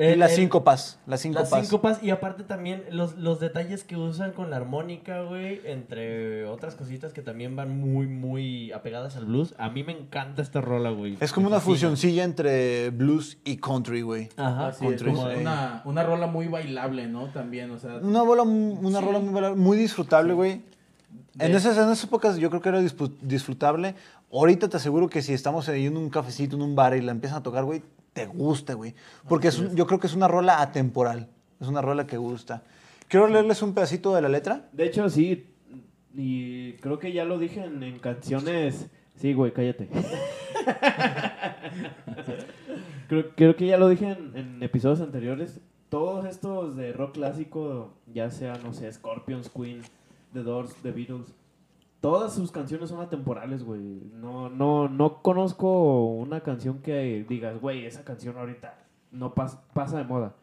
Y 0.00 0.12
El- 0.12 0.18
las 0.18 0.30
el- 0.30 0.36
síncopas, 0.38 0.98
las 1.00 1.08
Las 1.10 1.20
síncopas. 1.20 1.60
síncopas 1.60 2.02
y 2.02 2.08
aparte 2.08 2.42
también 2.42 2.84
los, 2.90 3.18
los 3.18 3.38
detalles 3.38 3.84
que 3.84 3.96
usan 3.98 4.32
con 4.32 4.48
la 4.48 4.56
armónica, 4.56 5.22
güey, 5.24 5.60
entre 5.66 6.46
otras 6.46 6.74
cositas 6.74 7.12
que 7.12 7.20
también 7.20 7.54
van 7.54 7.78
muy, 7.78 8.06
muy 8.06 8.72
apegadas 8.72 9.16
al 9.16 9.26
blues. 9.26 9.54
A 9.58 9.68
mí 9.68 9.84
me 9.84 9.92
encanta 9.92 10.40
esta 10.40 10.62
rola, 10.62 10.88
güey. 10.88 11.18
Es 11.20 11.32
como 11.34 11.48
una 11.48 11.60
fusioncilla 11.60 12.24
entre 12.24 12.88
blues 12.88 13.36
y 13.44 13.58
country, 13.58 14.00
güey. 14.00 14.30
Ajá, 14.38 14.68
Así 14.68 14.86
es, 14.86 15.02
como 15.02 15.28
sí. 15.30 15.36
una, 15.38 15.82
una 15.84 16.02
rola 16.02 16.26
muy 16.26 16.48
bailable, 16.48 17.06
¿no? 17.06 17.26
También, 17.26 17.70
o 17.70 17.78
sea, 17.78 17.96
Una, 17.96 18.22
bola, 18.22 18.42
una 18.42 19.00
Sí. 19.00 19.04
rola 19.04 19.18
muy, 19.18 19.34
bailable, 19.34 19.56
muy 19.60 19.76
disfrutable, 19.76 20.32
güey. 20.32 20.62
En, 21.38 21.54
esas, 21.54 21.76
en 21.76 21.84
esas 21.84 22.04
épocas 22.04 22.38
yo 22.38 22.48
creo 22.48 22.62
que 22.62 22.70
era 22.70 22.80
disfrutable. 23.22 23.94
Ahorita 24.32 24.68
te 24.68 24.76
aseguro 24.78 25.08
que 25.08 25.20
si 25.22 25.32
estamos 25.34 25.68
ahí 25.68 25.86
en 25.86 25.96
un 25.96 26.08
cafecito, 26.08 26.56
en 26.56 26.62
un 26.62 26.74
bar 26.74 26.96
y 26.96 27.02
la 27.02 27.12
empiezan 27.12 27.38
a 27.38 27.42
tocar, 27.42 27.64
güey, 27.64 27.82
te 28.20 28.26
gusta, 28.26 28.74
güey. 28.74 28.94
Porque 29.28 29.48
es 29.48 29.58
un- 29.58 29.74
yo 29.76 29.86
creo 29.86 29.98
que 30.00 30.06
es 30.06 30.14
una 30.14 30.28
rola 30.28 30.60
atemporal. 30.62 31.28
Es 31.60 31.68
una 31.68 31.80
rola 31.82 32.06
que 32.06 32.16
gusta. 32.16 32.62
Quiero 33.08 33.26
leerles 33.28 33.62
un 33.62 33.74
pedacito 33.74 34.14
de 34.14 34.22
la 34.22 34.28
letra. 34.28 34.68
De 34.72 34.86
hecho, 34.86 35.08
sí. 35.10 35.46
Y 36.14 36.72
creo 36.74 36.98
que 36.98 37.12
ya 37.12 37.24
lo 37.24 37.38
dije 37.38 37.64
en, 37.64 37.82
en 37.82 37.98
canciones 37.98 38.88
Sí, 39.16 39.34
güey, 39.34 39.52
cállate. 39.52 39.86
creo, 43.08 43.30
creo 43.36 43.56
que 43.56 43.66
ya 43.66 43.76
lo 43.76 43.88
dije 43.88 44.10
en, 44.12 44.36
en 44.36 44.62
episodios 44.62 45.00
anteriores. 45.00 45.60
Todos 45.90 46.24
estos 46.24 46.76
de 46.76 46.92
rock 46.92 47.14
clásico, 47.14 47.92
ya 48.06 48.30
sea, 48.30 48.54
no 48.62 48.72
sé, 48.72 48.90
Scorpions, 48.92 49.50
Queen, 49.50 49.82
The 50.32 50.42
Doors, 50.42 50.74
The 50.82 50.92
Beatles, 50.92 51.34
todas 52.00 52.32
sus 52.34 52.50
canciones 52.52 52.88
son 52.90 53.00
atemporales, 53.00 53.62
güey. 53.64 53.80
No, 54.14 54.48
no, 54.48 54.88
no 54.88 55.22
conozco 55.22 56.04
una 56.06 56.40
canción 56.40 56.78
que 56.80 57.24
digas, 57.28 57.60
güey, 57.60 57.84
esa 57.86 58.04
canción 58.04 58.36
ahorita 58.38 58.78
no 59.12 59.34
pas- 59.34 59.58
pasa 59.74 59.98
de 59.98 60.04
moda. 60.04 60.34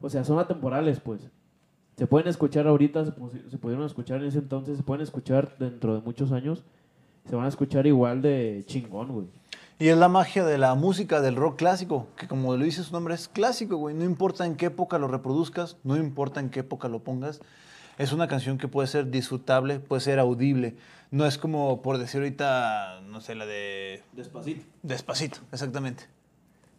O 0.00 0.08
sea, 0.08 0.24
son 0.24 0.38
atemporales, 0.38 1.00
pues. 1.00 1.30
Se 1.96 2.06
pueden 2.06 2.28
escuchar 2.28 2.66
ahorita, 2.66 3.04
se, 3.04 3.12
se 3.50 3.58
pudieron 3.58 3.84
escuchar 3.84 4.20
en 4.22 4.28
ese 4.28 4.38
entonces, 4.38 4.76
se 4.78 4.82
pueden 4.82 5.02
escuchar 5.02 5.56
dentro 5.58 5.94
de 5.94 6.00
muchos 6.00 6.32
años. 6.32 6.64
Se 7.28 7.36
van 7.36 7.44
a 7.44 7.48
escuchar 7.48 7.86
igual 7.86 8.22
de 8.22 8.62
chingón, 8.66 9.08
güey. 9.12 9.26
Y 9.78 9.88
es 9.88 9.96
la 9.96 10.08
magia 10.08 10.44
de 10.44 10.58
la 10.58 10.74
música 10.74 11.20
del 11.20 11.36
rock 11.36 11.56
clásico, 11.56 12.06
que 12.16 12.28
como 12.28 12.56
lo 12.56 12.64
dice 12.64 12.82
su 12.82 12.92
nombre, 12.92 13.14
es 13.14 13.28
clásico, 13.28 13.76
güey. 13.76 13.94
No 13.94 14.04
importa 14.04 14.46
en 14.46 14.56
qué 14.56 14.66
época 14.66 14.98
lo 14.98 15.08
reproduzcas, 15.08 15.76
no 15.84 15.96
importa 15.96 16.40
en 16.40 16.50
qué 16.50 16.60
época 16.60 16.88
lo 16.88 17.00
pongas. 17.02 17.40
Es 18.00 18.12
una 18.12 18.28
canción 18.28 18.56
que 18.56 18.66
puede 18.66 18.88
ser 18.88 19.10
disfrutable, 19.10 19.78
puede 19.78 20.00
ser 20.00 20.18
audible. 20.18 20.74
No 21.10 21.26
es 21.26 21.36
como, 21.36 21.82
por 21.82 21.98
decir 21.98 22.22
ahorita, 22.22 23.02
no 23.06 23.20
sé, 23.20 23.34
la 23.34 23.44
de 23.44 24.02
Despacito. 24.14 24.64
Despacito, 24.82 25.40
exactamente. 25.52 26.04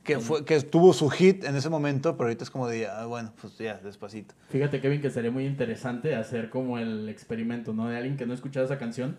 Que, 0.03 0.17
fue, 0.17 0.43
que 0.45 0.59
tuvo 0.61 0.93
su 0.93 1.11
hit 1.11 1.43
en 1.43 1.55
ese 1.55 1.69
momento, 1.69 2.17
pero 2.17 2.23
ahorita 2.23 2.43
es 2.43 2.49
como 2.49 2.67
de, 2.67 2.87
ah, 2.87 3.05
bueno, 3.05 3.31
pues 3.39 3.55
ya, 3.59 3.77
despacito. 3.77 4.33
Fíjate, 4.49 4.81
Kevin, 4.81 4.99
que 4.99 5.11
sería 5.11 5.29
muy 5.29 5.45
interesante 5.45 6.15
hacer 6.15 6.49
como 6.49 6.79
el 6.79 7.07
experimento, 7.07 7.71
¿no? 7.71 7.87
De 7.87 7.97
alguien 7.97 8.17
que 8.17 8.25
no 8.25 8.31
ha 8.31 8.35
escuchado 8.35 8.65
esa 8.65 8.79
canción, 8.79 9.15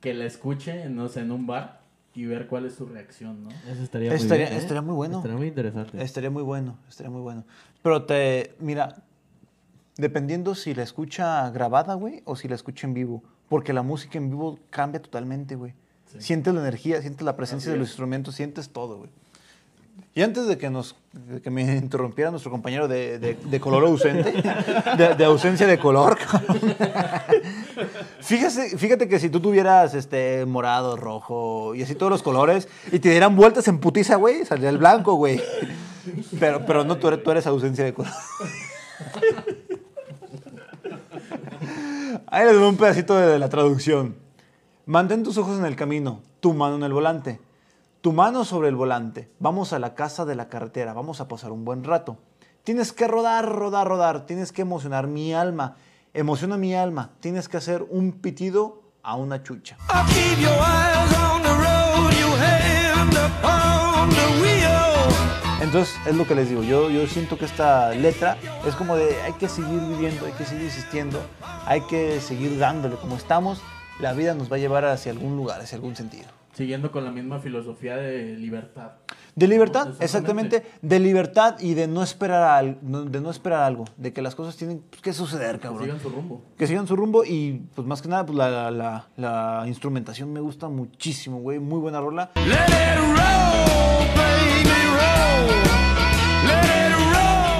que 0.00 0.14
la 0.14 0.24
escuche, 0.24 0.88
no 0.88 1.08
sé, 1.08 1.20
en 1.20 1.32
un 1.32 1.46
bar 1.46 1.82
y 2.14 2.24
ver 2.24 2.46
cuál 2.46 2.64
es 2.64 2.76
su 2.76 2.86
reacción, 2.86 3.42
¿no? 3.42 3.50
Eso 3.70 3.82
estaría 3.82 4.10
muy 4.10 4.26
bien, 4.26 4.40
¿eh? 4.40 4.56
estaría 4.56 4.80
muy 4.80 4.94
bueno. 4.94 5.16
Estaría 5.18 5.36
muy 5.36 5.48
interesante. 5.48 6.02
Estaría 6.02 6.30
muy 6.30 6.42
bueno, 6.42 6.78
estaría 6.88 7.10
muy 7.10 7.20
bueno. 7.20 7.44
Pero 7.82 8.04
te, 8.04 8.54
mira, 8.58 9.02
dependiendo 9.96 10.54
si 10.54 10.74
la 10.74 10.82
escucha 10.82 11.48
grabada, 11.50 11.94
güey, 11.94 12.22
o 12.24 12.36
si 12.36 12.48
la 12.48 12.54
escucha 12.54 12.86
en 12.86 12.94
vivo. 12.94 13.22
Porque 13.48 13.72
la 13.72 13.82
música 13.82 14.18
en 14.18 14.30
vivo 14.30 14.58
cambia 14.70 15.00
totalmente, 15.00 15.54
güey. 15.54 15.74
Sí. 16.12 16.20
Sientes 16.20 16.52
la 16.54 16.60
energía, 16.60 17.00
sientes 17.00 17.22
la 17.22 17.36
presencia 17.36 17.70
de 17.72 17.78
los 17.78 17.88
instrumentos, 17.88 18.34
sientes 18.34 18.68
todo, 18.70 18.98
güey. 18.98 19.10
Y 20.16 20.22
antes 20.22 20.46
de 20.46 20.58
que 20.58 20.70
nos 20.70 20.96
de 21.12 21.40
que 21.40 21.50
me 21.50 21.62
interrumpiera 21.76 22.30
nuestro 22.30 22.50
compañero 22.50 22.88
de, 22.88 23.18
de- 23.18 23.34
de 23.34 23.60
color 23.60 23.84
ausente, 23.84 24.32
de, 24.96 25.14
de 25.14 25.24
ausencia 25.24 25.66
de 25.66 25.78
color, 25.78 26.16
fíjate, 28.20 28.76
fíjate 28.78 29.08
que 29.08 29.18
si 29.18 29.30
tú 29.30 29.40
tuvieras 29.40 29.94
este 29.94 30.44
morado, 30.46 30.96
rojo 30.96 31.74
y 31.74 31.82
así 31.82 31.94
todos 31.94 32.10
los 32.10 32.22
colores 32.22 32.68
y 32.92 32.98
te 32.98 33.10
dieran 33.10 33.36
vueltas 33.36 33.68
en 33.68 33.78
putiza, 33.78 34.16
güey, 34.16 34.44
saldría 34.44 34.70
el 34.70 34.78
blanco, 34.78 35.14
güey. 35.14 35.40
Pero, 36.38 36.64
pero 36.66 36.84
no, 36.84 36.96
tú 36.96 37.08
eres, 37.08 37.22
tú 37.22 37.30
eres 37.30 37.46
ausencia 37.46 37.84
de 37.84 37.94
color. 37.94 38.12
Ahí 42.34 42.46
les 42.46 42.54
doy 42.54 42.68
un 42.68 42.76
pedacito 42.76 43.14
de 43.14 43.38
la 43.38 43.48
traducción. 43.48 44.16
Mantén 44.86 45.22
tus 45.22 45.38
ojos 45.38 45.56
en 45.56 45.66
el 45.66 45.76
camino, 45.76 46.20
tu 46.40 46.52
mano 46.52 46.74
en 46.74 46.82
el 46.82 46.92
volante. 46.92 47.40
Tu 48.00 48.12
mano 48.12 48.44
sobre 48.44 48.66
el 48.66 48.74
volante. 48.74 49.30
Vamos 49.38 49.72
a 49.72 49.78
la 49.78 49.94
casa 49.94 50.24
de 50.24 50.34
la 50.34 50.48
carretera, 50.48 50.94
vamos 50.94 51.20
a 51.20 51.28
pasar 51.28 51.52
un 51.52 51.64
buen 51.64 51.84
rato. 51.84 52.18
Tienes 52.64 52.92
que 52.92 53.06
rodar, 53.06 53.48
rodar, 53.48 53.86
rodar. 53.86 54.26
Tienes 54.26 54.50
que 54.50 54.62
emocionar 54.62 55.06
mi 55.06 55.32
alma. 55.32 55.76
Emociona 56.12 56.56
mi 56.56 56.74
alma. 56.74 57.12
Tienes 57.20 57.48
que 57.48 57.56
hacer 57.56 57.86
un 57.88 58.10
pitido 58.10 58.82
a 59.04 59.14
una 59.14 59.44
chucha. 59.44 59.76
Entonces, 65.74 65.96
es 66.06 66.14
lo 66.14 66.24
que 66.24 66.36
les 66.36 66.48
digo. 66.48 66.62
Yo, 66.62 66.88
yo 66.88 67.04
siento 67.08 67.36
que 67.36 67.46
esta 67.46 67.90
letra 67.94 68.36
es 68.64 68.76
como 68.76 68.94
de 68.94 69.20
hay 69.22 69.32
que 69.32 69.48
seguir 69.48 69.80
viviendo, 69.80 70.24
hay 70.24 70.30
que 70.30 70.44
seguir 70.44 70.66
existiendo, 70.66 71.20
hay 71.66 71.80
que 71.80 72.20
seguir 72.20 72.56
dándole. 72.60 72.94
Como 72.94 73.16
estamos, 73.16 73.60
la 73.98 74.12
vida 74.12 74.34
nos 74.34 74.52
va 74.52 74.54
a 74.54 74.60
llevar 74.60 74.84
hacia 74.84 75.10
algún 75.10 75.36
lugar, 75.36 75.60
hacia 75.60 75.74
algún 75.74 75.96
sentido. 75.96 76.26
Siguiendo 76.52 76.92
con 76.92 77.04
la 77.04 77.10
misma 77.10 77.40
filosofía 77.40 77.96
de 77.96 78.36
libertad. 78.36 78.92
De 79.34 79.48
libertad, 79.48 79.86
No, 79.88 79.94
exactamente. 79.98 80.64
De 80.80 81.00
libertad 81.00 81.56
y 81.58 81.74
de 81.74 81.88
no 81.88 82.04
esperar 82.04 82.44
al- 82.44 82.78
de 83.10 83.20
no 83.20 83.28
esperar 83.32 83.64
algo, 83.64 83.84
de 83.96 84.12
que 84.12 84.22
las 84.22 84.36
cosas 84.36 84.54
tienen 84.56 84.80
pues, 84.88 85.02
que 85.02 85.12
suceder, 85.12 85.56
Que 85.56 85.62
cabrón. 85.62 85.86
sigan 85.86 86.00
su 86.00 86.08
rumbo. 86.08 86.42
Que 86.56 86.68
sigan 86.68 86.86
su 86.86 86.94
rumbo 86.94 87.24
y 87.24 87.62
pues 87.74 87.84
más 87.84 88.00
que 88.00 88.06
nada 88.08 88.24
pues, 88.24 88.38
la, 88.38 88.70
la- 88.70 89.08
la 89.16 89.64
instrumentación 89.66 90.32
me 90.32 90.38
gusta 90.38 90.68
muchísimo, 90.68 91.38
güey. 91.40 91.58
Muy 91.58 91.80
buena 91.80 91.98
rola. 92.00 92.30
Let 92.36 92.52
it 92.52 92.98
roll, 93.00 94.06
baby, 94.14 94.93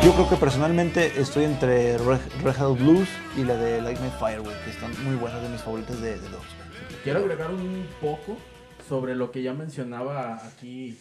Yo 0.04 0.12
creo 0.12 0.28
que 0.28 0.36
personalmente 0.36 1.18
estoy 1.18 1.44
entre 1.44 1.96
Red, 1.96 2.20
Red 2.42 2.56
Hot 2.56 2.78
Blues 2.78 3.08
y 3.36 3.44
la 3.44 3.56
de 3.56 3.80
Light 3.80 3.98
My 4.00 4.10
que 4.64 4.70
están 4.70 4.92
muy 5.04 5.16
buenas 5.16 5.42
de 5.42 5.48
mis 5.48 5.62
favoritas 5.62 6.00
de, 6.00 6.18
de 6.20 6.28
dos. 6.28 6.42
Quiero 7.02 7.20
agregar 7.20 7.50
un 7.50 7.86
poco 8.00 8.36
sobre 8.88 9.14
lo 9.14 9.30
que 9.30 9.42
ya 9.42 9.54
mencionaba 9.54 10.36
aquí 10.46 10.98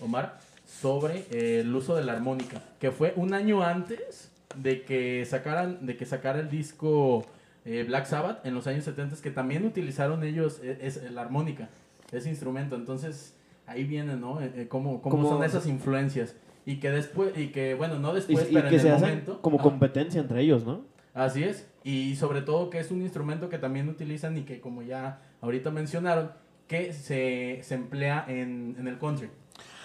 Omar, 0.00 0.38
sobre 0.64 1.26
eh, 1.30 1.60
el 1.60 1.74
uso 1.74 1.96
de 1.96 2.04
la 2.04 2.12
armónica, 2.12 2.62
que 2.78 2.90
fue 2.90 3.12
un 3.16 3.34
año 3.34 3.62
antes 3.62 4.30
de 4.54 4.82
que 4.82 5.24
sacaran, 5.26 5.84
de 5.84 5.96
que 5.96 6.06
sacara 6.06 6.40
el 6.40 6.50
disco 6.50 7.26
eh, 7.64 7.84
Black 7.86 8.06
Sabbath 8.06 8.46
en 8.46 8.54
los 8.54 8.66
años 8.66 8.84
70 8.84 9.16
que 9.22 9.30
también 9.30 9.66
utilizaron 9.66 10.22
ellos 10.24 10.60
eh, 10.62 10.78
es, 10.80 11.10
la 11.10 11.22
armónica, 11.22 11.68
ese 12.12 12.28
instrumento. 12.28 12.76
Entonces 12.76 13.34
ahí 13.68 13.84
viene, 13.84 14.16
¿no? 14.16 14.40
Eh, 14.40 14.52
eh, 14.54 14.66
cómo, 14.68 15.00
cómo 15.02 15.16
Como- 15.16 15.28
son 15.28 15.44
esas 15.44 15.66
influencias 15.66 16.34
y 16.66 16.80
que 16.80 16.90
después 16.90 17.36
y 17.38 17.48
que 17.48 17.74
bueno 17.74 17.98
no 17.98 18.12
Y, 18.12 18.14
después 18.16 18.50
y 18.50 18.54
pero 18.54 18.68
que 18.68 18.74
en 18.76 18.80
se 18.80 18.88
el 18.88 18.94
hacen 18.94 19.08
momento 19.08 19.40
como 19.42 19.56
Ajá. 19.58 19.64
competencia 19.64 20.20
entre 20.20 20.40
ellos, 20.42 20.64
¿no? 20.66 20.82
Así 21.14 21.42
es. 21.44 21.66
Y 21.84 22.16
sobre 22.16 22.42
todo 22.42 22.70
que 22.70 22.78
es 22.80 22.90
un 22.90 23.02
instrumento 23.02 23.48
que 23.48 23.58
también 23.58 23.88
utilizan 23.88 24.36
y 24.36 24.42
que 24.42 24.60
como 24.60 24.82
ya 24.82 25.20
ahorita 25.40 25.70
mencionaron, 25.70 26.30
que 26.66 26.92
se, 26.92 27.60
se 27.62 27.74
emplea 27.74 28.24
en, 28.28 28.76
en 28.78 28.86
el 28.88 28.98
country. 28.98 29.30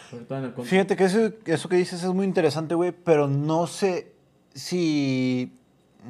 Sobre 0.09 0.25
todo 0.25 0.37
en 0.39 0.43
el 0.45 0.53
country. 0.53 0.69
Fíjate 0.69 0.95
que 0.97 1.05
eso, 1.05 1.31
eso 1.45 1.69
que 1.69 1.77
dices 1.77 2.03
es 2.03 2.09
muy 2.13 2.25
interesante, 2.25 2.75
güey, 2.75 2.91
pero 2.91 3.27
no 3.27 3.65
sé 3.67 4.11
si, 4.53 5.53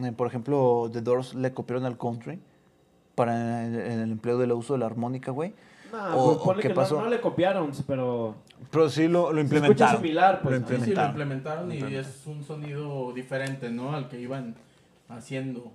eh, 0.04 0.12
por 0.12 0.28
ejemplo, 0.28 0.90
The 0.92 1.02
Doors 1.02 1.36
le 1.36 1.54
copiaron 1.54 1.86
al 1.86 1.98
country 1.98 2.40
para 3.16 3.66
el, 3.66 3.76
el 3.76 4.12
empleo 4.12 4.38
del 4.38 4.52
uso 4.52 4.74
de 4.74 4.80
la 4.80 4.88
armónica, 4.88 5.32
güey. 5.32 5.54
No, 5.94 6.18
O- 6.18 6.26
pues, 6.26 6.38
o 6.38 6.44
ponle 6.44 6.62
qué 6.64 6.68
que 6.70 6.74
pasó. 6.74 6.96
No, 6.98 7.04
no 7.04 7.10
le 7.10 7.22
copiaron, 7.22 7.72
pero 7.88 8.36
Pero 8.72 8.90
sí 8.90 9.08
lo, 9.08 9.32
lo 9.32 9.40
implementaron. 9.40 9.98
similar, 9.98 10.42
pues. 10.42 10.60
Lo 10.60 10.60
Sí, 10.60 10.64
sí, 10.66 10.70
lo 10.72 10.76
implementaron. 10.80 11.10
implementaron 11.12 11.72
y 11.72 11.76
Implementaron. 11.76 12.12
es 12.16 12.28
un 12.28 12.44
sonido 12.44 13.14
diferente, 13.14 13.70
¿no? 13.70 13.94
Al 13.96 14.10
que 14.10 14.20
iban 14.20 14.56
haciendo. 15.10 15.72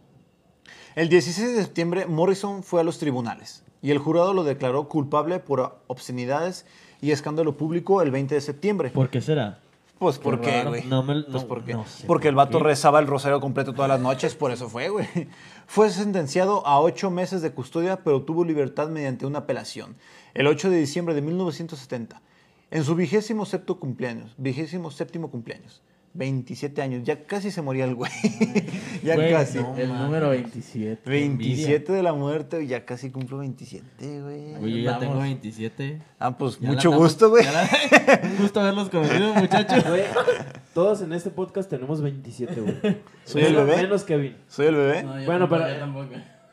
El 0.97 1.09
16 1.09 1.55
de 1.57 1.63
septiembre, 1.63 2.07
Morrison 2.07 2.63
fue 2.63 2.81
a 2.81 2.85
los 2.85 2.99
tribunales 2.99 3.63
y 3.81 3.91
el 3.93 3.99
jurado 3.99 4.35
lo 4.35 4.43
declaró 4.45 4.89
culpable 4.89 5.39
por 5.39 5.79
obscenidades 5.87 6.67
y 7.01 7.13
escándalo 7.13 7.57
público 7.57 8.03
el 8.03 8.11
20 8.11 8.35
de 8.35 8.41
septiembre. 8.41 8.91
¿Por 8.91 9.09
qué 9.09 9.21
será? 9.21 9.61
Pues, 9.99 10.19
¿por 10.19 10.41
qué, 10.41 10.63
güey? 10.65 10.85
No 10.85 11.03
me- 11.03 11.23
Pues, 11.25 11.43
no- 11.43 11.49
¿por 11.49 11.65
qué? 11.65 11.73
no 11.75 11.85
sé 11.85 12.07
Porque 12.07 12.29
el 12.29 12.35
vato 12.37 12.59
qué. 12.59 12.65
rezaba 12.65 13.01
el 13.01 13.07
rosario 13.09 13.41
completo 13.41 13.73
todas 13.75 13.89
las 13.89 14.01
noches, 14.01 14.35
por 14.37 14.53
eso 14.53 14.69
fue, 14.69 14.89
güey. 14.91 15.07
Fue 15.67 15.91
sentenciado 15.91 16.67
a 16.67 16.81
ocho 16.81 17.11
meses 17.11 17.43
de 17.43 17.53
custodia, 17.53 17.99
pero 18.05 18.23
tuvo 18.23 18.45
libertad 18.45 18.89
mediante 18.89 19.27
una 19.27 19.41
apelación. 19.41 19.97
El 20.35 20.47
8 20.47 20.71
de 20.71 20.79
diciembre 20.79 21.15
de 21.15 21.21
1970, 21.23 22.23
en 22.71 22.85
su 22.85 22.95
vigésimo 22.95 23.45
séptimo 23.45 23.79
cumpleaños, 23.81 24.35
vigésimo 24.39 24.91
séptimo 24.91 25.31
cumpleaños, 25.31 25.83
27 26.15 26.83
años, 26.83 27.03
ya 27.05 27.25
casi 27.27 27.51
se 27.51 27.63
moría 27.63 27.85
el 27.85 27.95
güey. 27.95 28.11
ya 29.05 29.15
Güey, 29.15 29.31
casi. 29.31 29.59
no. 29.59 29.77
el 29.77 29.89
man. 29.89 30.03
número 30.05 30.31
27. 30.31 31.09
27 31.09 31.93
de 31.93 32.03
la 32.03 32.13
muerte, 32.13 32.67
ya 32.67 32.85
casi 32.85 33.11
cumplo 33.11 33.39
27, 33.39 34.21
güey. 34.23 34.55
Güey, 34.55 34.73
yo 34.83 34.91
ya 34.91 34.99
tengo 34.99 35.19
27. 35.21 36.03
Ah, 36.19 36.37
pues 36.37 36.59
Ya 36.59 36.69
mucho 36.71 36.91
gusto, 36.91 37.31
güey. 37.31 37.45
la- 37.45 37.69
Un 38.25 38.37
gusto 38.43 38.61
haberlos 38.61 38.91
conocido, 38.91 39.35
muchachos. 39.35 39.85
Güey, 39.89 40.03
todos 40.75 41.03
en 41.03 41.13
este 41.13 41.31
podcast 41.31 41.71
tenemos 41.71 42.01
27, 42.03 42.61
güey. 42.61 42.77
¿Soy 43.25 43.43
el 43.43 43.55
bebé? 43.57 43.77
Menos 43.77 44.05
Kevin. 44.05 44.37
Soy 44.49 44.67
el 44.67 44.75
bebé. 44.77 45.03
No, 45.03 45.19
yo 45.21 45.27
Bueno, 45.27 45.49
tampoco, 45.49 46.09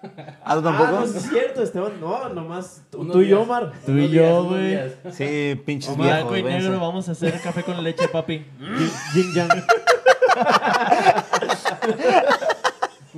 tampoco. 0.10 0.40
¿Ah, 0.44 0.54
tú 0.54 0.60
Ah, 0.60 0.64
tampoco? 0.64 0.92
no, 0.92 1.08
sí 1.08 1.18
es 1.18 1.30
cierto, 1.30 1.64
Esteban. 1.64 2.00
No, 2.02 2.30
nomás 2.30 2.82
tú, 2.90 3.22
y 3.22 3.28
yo. 3.30 3.42
Omar. 3.42 3.72
Tú 3.86 3.92
y 3.94 4.10
yo, 4.10 4.46
güey. 4.46 4.80
Sí, 5.12 5.60
pinches 5.66 5.96
Blanco 5.96 6.32
viejos. 6.32 6.38
y 6.40 6.42
véanse. 6.44 6.70
negro, 6.70 6.80
vamos 6.82 7.10
a 7.10 7.12
hacer 7.14 7.40
café 7.42 7.64
con 7.64 7.84
leche, 7.84 8.08
papi. 8.08 8.46
Jin 9.14 9.34
Yang. 9.34 9.64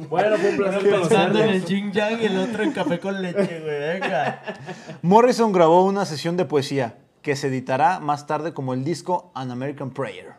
bueno, 0.10 0.38
fue 0.38 0.50
un 0.52 0.58
placer 0.58 0.90
Pensando 0.92 1.40
en 1.40 1.50
el. 1.50 1.66
Jing 1.66 1.92
Yang 1.92 2.22
y 2.22 2.26
el 2.26 2.38
otro 2.38 2.64
en 2.64 2.72
café 2.72 3.00
con 3.00 3.22
leche, 3.22 3.60
güey. 3.62 3.80
Venga. 4.00 4.44
Morrison 5.02 5.52
grabó 5.52 5.86
una 5.86 6.06
sesión 6.06 6.38
de 6.38 6.46
poesía 6.46 6.96
que 7.22 7.36
se 7.36 7.48
editará 7.48 8.00
más 8.00 8.28
tarde 8.28 8.54
como 8.54 8.74
el 8.74 8.84
disco 8.84 9.32
An 9.36 9.52
American 9.52 9.90
Prayer. 9.92 10.34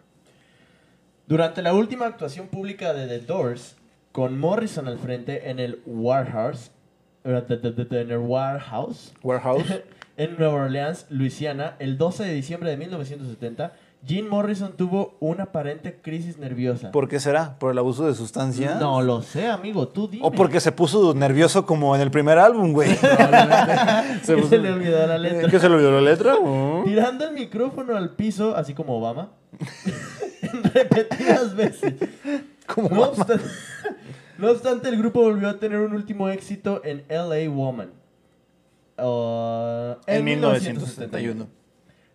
Durante 1.27 1.61
la 1.61 1.75
última 1.75 2.07
actuación 2.07 2.47
pública 2.47 2.95
de 2.95 3.07
The 3.07 3.27
Doors, 3.27 3.77
con 4.13 4.39
Morrison 4.39 4.89
al 4.89 4.99
frente 4.99 5.51
en 5.51 5.59
el 5.59 5.81
Warehouse, 5.87 6.71
eh, 7.25 7.43
en 7.49 8.11
el 8.11 8.19
Warehouse, 8.19 9.13
Warehouse. 9.23 9.83
en 10.17 10.37
Nueva 10.37 10.65
Orleans, 10.65 11.07
Luisiana, 11.11 11.77
el 11.79 11.97
12 11.97 12.25
de 12.25 12.35
diciembre 12.35 12.71
de 12.71 12.77
1970, 12.77 13.73
Jim 14.07 14.29
Morrison 14.29 14.73
tuvo 14.77 15.17
una 15.19 15.45
aparente 15.45 16.01
crisis 16.01 16.39
nerviosa. 16.39 16.93
¿Por 16.93 17.09
qué 17.09 17.19
será? 17.19 17.59
¿Por 17.59 17.73
el 17.73 17.79
abuso 17.79 18.07
de 18.07 18.15
sustancias? 18.15 18.79
No 18.81 19.03
lo 19.03 19.23
sé, 19.23 19.49
amigo, 19.49 19.89
tú 19.89 20.09
dime. 20.09 20.25
O 20.25 20.31
porque 20.31 20.61
se 20.61 20.71
puso 20.71 21.15
nervioso 21.15 21.67
como 21.67 21.95
en 21.97 22.03
el 22.03 22.11
primer 22.11 22.39
álbum, 22.39 22.73
güey. 22.73 22.95
se 24.23 24.37
puso- 24.37 24.49
se 24.51 24.59
le 24.59 24.73
olvidó 24.73 25.05
la 25.07 25.19
letra. 25.19 25.51
¿Que 25.51 25.59
se 25.59 25.69
le 25.69 25.75
olvidó 25.75 25.91
la 25.93 26.01
letra? 26.01 26.35
Oh. 26.41 26.83
Tirando 26.85 27.27
el 27.27 27.35
micrófono 27.35 27.97
al 27.97 28.11
piso, 28.11 28.55
así 28.57 28.73
como 28.73 28.99
Obama, 28.99 29.31
repetidas 30.75 31.57
veces. 31.57 31.95
Como 32.75 32.89
No 32.91 33.03
obstante, 33.05 33.45
no 34.39 34.51
obstante, 34.51 34.89
el 34.89 34.99
grupo 34.99 35.23
volvió 35.23 35.49
a 35.49 35.59
tener 35.59 35.79
un 35.79 35.95
último 35.95 36.29
éxito 36.29 36.83
en 36.85 37.05
LA 37.09 37.49
Woman. 37.51 37.91
Uh, 38.99 39.95
En 40.07 40.25
1971. 40.25 41.49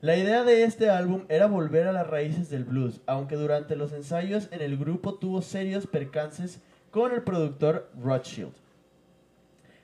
La 0.01 0.17
idea 0.17 0.43
de 0.43 0.63
este 0.63 0.89
álbum 0.89 1.23
era 1.29 1.47
volver 1.47 1.87
a 1.87 1.93
las 1.93 2.07
raíces 2.07 2.49
del 2.49 2.65
blues, 2.65 2.99
aunque 3.05 3.37
durante 3.37 3.77
los 3.77 3.93
ensayos 3.93 4.49
en 4.51 4.61
el 4.61 4.77
grupo 4.77 5.15
tuvo 5.15 5.41
serios 5.41 5.87
percances 5.87 6.59
con 6.91 7.13
el 7.13 7.23
productor 7.23 7.89
Rothschild, 8.01 8.51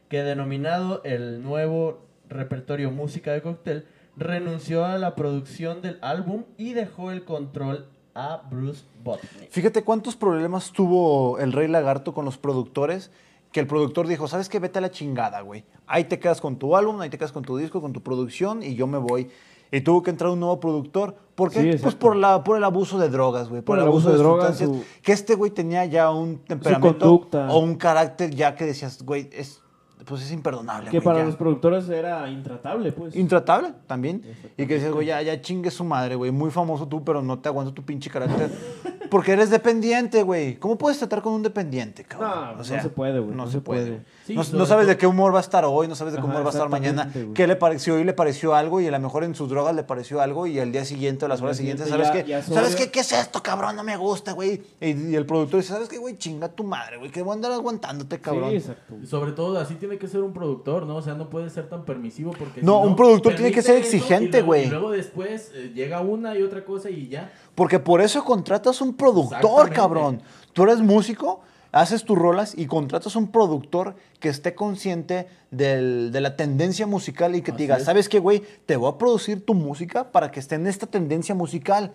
que 0.10 0.22
denominado 0.22 1.02
el 1.06 1.42
nuevo 1.42 2.06
repertorio 2.28 2.92
música 2.92 3.32
de 3.32 3.42
cóctel, 3.42 3.86
renunció 4.18 4.84
a 4.86 4.98
la 4.98 5.16
producción 5.16 5.82
del 5.82 5.98
álbum 6.02 6.44
y 6.58 6.74
dejó 6.74 7.12
el 7.12 7.24
control 7.24 7.88
a 8.16 8.42
Bruce 8.50 8.84
Botnick. 9.04 9.50
Fíjate 9.52 9.84
cuántos 9.84 10.16
problemas 10.16 10.72
tuvo 10.72 11.40
el 11.40 11.54
Rey 11.54 11.68
Lagarto 11.68 12.14
con 12.14 12.26
los 12.26 12.38
productores. 12.38 13.12
Que 13.52 13.60
el 13.60 13.66
productor 13.66 14.06
dijo, 14.08 14.28
¿sabes 14.28 14.48
qué? 14.48 14.60
Vete 14.60 14.78
a 14.78 14.82
la 14.84 14.92
chingada, 14.92 15.42
güey. 15.42 15.64
Ahí 15.88 16.04
te 16.04 16.20
quedas 16.20 16.40
con 16.40 16.58
tu 16.58 16.76
álbum, 16.76 17.02
ahí 17.02 17.10
te 17.10 17.18
quedas 17.18 17.32
con 17.32 17.44
tu 17.44 17.58
disco, 17.58 17.82
con 17.82 17.94
tu 17.94 18.02
producción 18.04 18.62
y 18.62 18.76
yo 18.76 18.86
me 18.86 19.00
voy. 19.00 19.32
Y 19.72 19.82
tuvo 19.82 20.04
que 20.04 20.12
entrar 20.12 20.30
un 20.30 20.40
nuevo 20.40 20.60
productor. 20.60 21.16
¿Por 21.34 21.50
qué? 21.52 21.74
Sí, 21.74 21.80
pues 21.82 21.96
por, 21.96 22.16
la, 22.16 22.44
por 22.44 22.58
el 22.58 22.64
abuso 22.64 23.00
de 23.00 23.10
drogas, 23.10 23.50
güey. 23.50 23.64
Por, 23.64 23.80
el 23.80 23.86
abuso, 23.86 24.12
de, 24.12 24.18
drogas, 24.18 24.58
sustancias. 24.58 24.86
su- 24.86 25.02
Que 25.02 25.14
este 25.14 25.34
güey 25.34 25.50
tenía 25.50 25.84
ya 25.86 26.12
un 26.12 26.38
temperamento 26.40 27.00
conducta. 27.00 27.50
o 27.52 27.58
un 27.60 27.74
carácter 27.76 28.30
ya 28.36 28.54
que 28.56 28.66
decías, 28.66 29.02
güey, 29.04 29.30
es, 29.32 29.62
pues 30.06 30.22
es 30.22 30.32
imperdonable. 30.32 30.90
Que 30.90 30.98
güey, 30.98 31.06
para 31.06 31.20
ya. 31.20 31.26
los 31.26 31.36
productores 31.36 31.90
era 31.90 32.30
intratable, 32.30 32.92
pues. 32.92 33.16
Intratable 33.16 33.74
también. 33.88 34.24
Y 34.58 34.66
que 34.66 34.76
decías, 34.76 34.92
güey, 34.92 35.08
ya, 35.08 35.22
ya 35.22 35.42
chingue 35.42 35.72
su 35.72 35.84
madre, 35.84 36.16
güey. 36.16 36.32
Muy 36.32 36.52
famoso 36.52 36.88
tú, 36.88 37.04
pero 37.04 37.22
no 37.22 37.40
te 37.40 37.50
aguanto 37.50 37.74
tu 37.74 37.84
pinche 37.84 38.10
carácter. 38.10 38.50
Porque 39.10 39.32
eres 39.34 39.50
dependiente, 39.50 40.24
güey. 40.24 40.56
¿Cómo 40.58 40.78
puedes 40.78 40.98
tratar 41.00 41.22
con 41.22 41.34
un 41.34 41.44
dependiente, 41.44 42.04
cabrón? 42.04 42.30
No, 42.30 42.56
no 42.58 42.64
se 42.64 42.90
puede, 42.90 43.20
güey, 43.20 43.36
No, 43.36 43.46
no 43.46 43.52
se 43.52 43.62
puede. 43.62 43.82
puede. 43.82 43.90
güey. 43.92 44.46
Sí, 44.46 44.54
no, 44.56 44.66
sabes 44.66 44.88
de 44.88 44.98
qué 44.98 45.08
humor 45.08 45.34
va 45.34 45.40
a 45.40 45.42
estar 45.42 45.66
hoy, 45.66 45.88
no 45.88 45.96
sabes 45.96 46.14
de 46.14 46.18
qué 46.20 46.24
Ajá, 46.26 46.32
humor 46.32 46.44
va 46.46 46.50
a 46.50 46.54
estar 46.54 46.70
mañana. 46.70 47.10
güey. 47.14 47.34
¿Qué 47.34 47.48
le 47.48 47.56
pareció? 47.56 47.96
Hoy 47.96 48.04
le 48.04 48.14
pareció 48.14 48.54
algo 48.56 48.80
y 48.82 48.88
a 48.88 48.92
lo 48.92 49.00
mejor 49.00 49.24
en 49.24 49.34
sus 49.36 49.50
drogas 49.50 49.76
le 49.76 49.84
pareció 49.84 50.22
algo 50.22 50.46
y 50.48 50.60
al 50.60 50.72
día 50.72 50.86
siguiente 50.86 51.26
o 51.26 51.28
las 51.28 51.42
horas 51.42 51.58
siguientes, 51.58 51.88
siguiente 51.88 52.06
¿sabes 52.08 52.20
ya- 52.28 52.42
qué? 52.42 52.48
ya 52.52 52.56
¿Sabes 52.56 52.76
qué? 52.76 52.92
¿Qué 52.92 53.00
es 53.00 53.12
esto, 53.12 53.42
cabrón? 53.42 53.76
No 53.76 53.84
me 53.84 53.98
gusta, 53.98 54.34
güey. 54.34 54.62
Y, 54.80 54.92
y 55.12 55.16
el 55.16 55.26
productor 55.26 55.60
dice, 55.62 55.74
¿sabes 55.74 55.90
qué, 55.90 55.98
güey? 55.98 56.18
Chinga 56.18 56.48
tu 56.50 56.64
madre, 56.64 56.98
güey. 56.98 57.10
Que 57.12 57.22
voy 57.22 57.32
a 57.32 57.36
andar 57.36 57.52
aguantándote, 57.52 58.20
cabrón. 58.20 58.52
Sí, 58.52 58.58
exacto. 58.58 58.96
Y 59.02 59.08
sobre 59.08 59.32
todo, 59.32 59.58
así 59.60 59.76
tiene 59.76 59.98
que 59.98 60.08
ser 60.08 60.22
un 60.22 60.34
productor, 60.34 60.86
¿no? 60.86 60.98
O 60.98 61.02
sea, 61.02 61.16
no 61.16 61.30
puede 61.30 61.50
ser 61.50 61.68
tan 61.70 61.84
permisivo 61.86 62.32
porque... 62.38 62.60
si 62.60 62.66
No, 62.66 62.82
un 62.82 62.96
productor 62.96 63.36
tiene 63.36 63.52
que 63.52 63.62
ser 63.62 63.78
exigente, 63.78 64.42
güey. 64.42 64.66
Y 64.66 64.70
luego 64.70 64.92
después 64.92 65.52
eh, 65.56 65.72
llega 65.74 66.02
una 66.02 66.38
y 66.38 66.44
otra 66.44 66.64
cosa 66.66 66.90
y 66.90 67.08
ya. 67.08 67.32
Porque 67.60 67.78
por 67.80 68.00
eso 68.02 68.24
contratas 68.24 68.80
un 68.82 68.94
productor, 68.94 69.70
cabrón. 69.74 70.22
Tú 70.54 70.64
eres 70.64 70.80
músico, 70.80 71.42
haces 71.74 72.06
tus 72.06 72.18
rolas 72.18 72.54
y 72.58 72.66
contratas 72.68 73.16
un 73.18 73.28
productor 73.28 73.96
que 74.22 74.30
esté 74.30 74.56
consciente 74.56 75.28
del- 75.52 76.10
de 76.14 76.22
la 76.22 76.38
tendencia 76.38 76.88
musical 76.88 77.36
y 77.36 77.42
que 77.42 77.52
te 77.52 77.58
diga, 77.64 77.76
es. 77.78 77.84
¿sabes 77.84 78.08
qué, 78.08 78.20
güey? 78.20 78.42
Te 78.66 78.78
voy 78.78 78.90
a 78.92 78.98
producir 78.98 79.46
tu 79.46 79.54
música 79.56 80.12
para 80.12 80.32
que 80.32 80.40
esté 80.40 80.56
en 80.56 80.68
esta 80.68 80.88
tendencia 80.88 81.36
musical. 81.36 81.92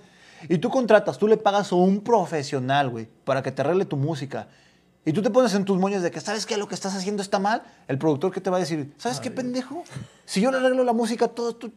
Y 0.50 0.58
tú 0.58 0.68
contratas, 0.68 1.16
tú 1.16 1.26
le 1.26 1.38
pagas 1.38 1.72
a 1.72 1.76
un 1.76 2.02
profesional, 2.02 2.90
güey, 2.90 3.08
para 3.24 3.42
que 3.42 3.50
te 3.50 3.62
arregle 3.62 3.86
tu 3.86 3.96
música. 3.96 4.48
Y 5.06 5.12
tú 5.14 5.22
te 5.22 5.30
pones 5.30 5.54
en 5.54 5.64
tus 5.64 5.78
moños 5.78 6.02
de 6.02 6.10
que, 6.10 6.20
¿sabes 6.20 6.44
qué? 6.44 6.58
Lo 6.58 6.68
que 6.68 6.74
estás 6.74 6.94
haciendo 6.94 7.22
está 7.22 7.38
mal. 7.38 7.62
El 7.88 7.96
productor 7.98 8.32
que 8.32 8.40
te 8.42 8.50
va 8.50 8.58
a 8.58 8.60
decir, 8.60 8.92
¿sabes 8.98 9.18
qué, 9.20 9.30
pendejo? 9.30 9.82
Si 10.26 10.42
yo 10.42 10.50
le 10.50 10.58
arreglo 10.58 10.84
la 10.84 10.92
música, 10.92 11.28
todo 11.28 11.54
tú... 11.56 11.72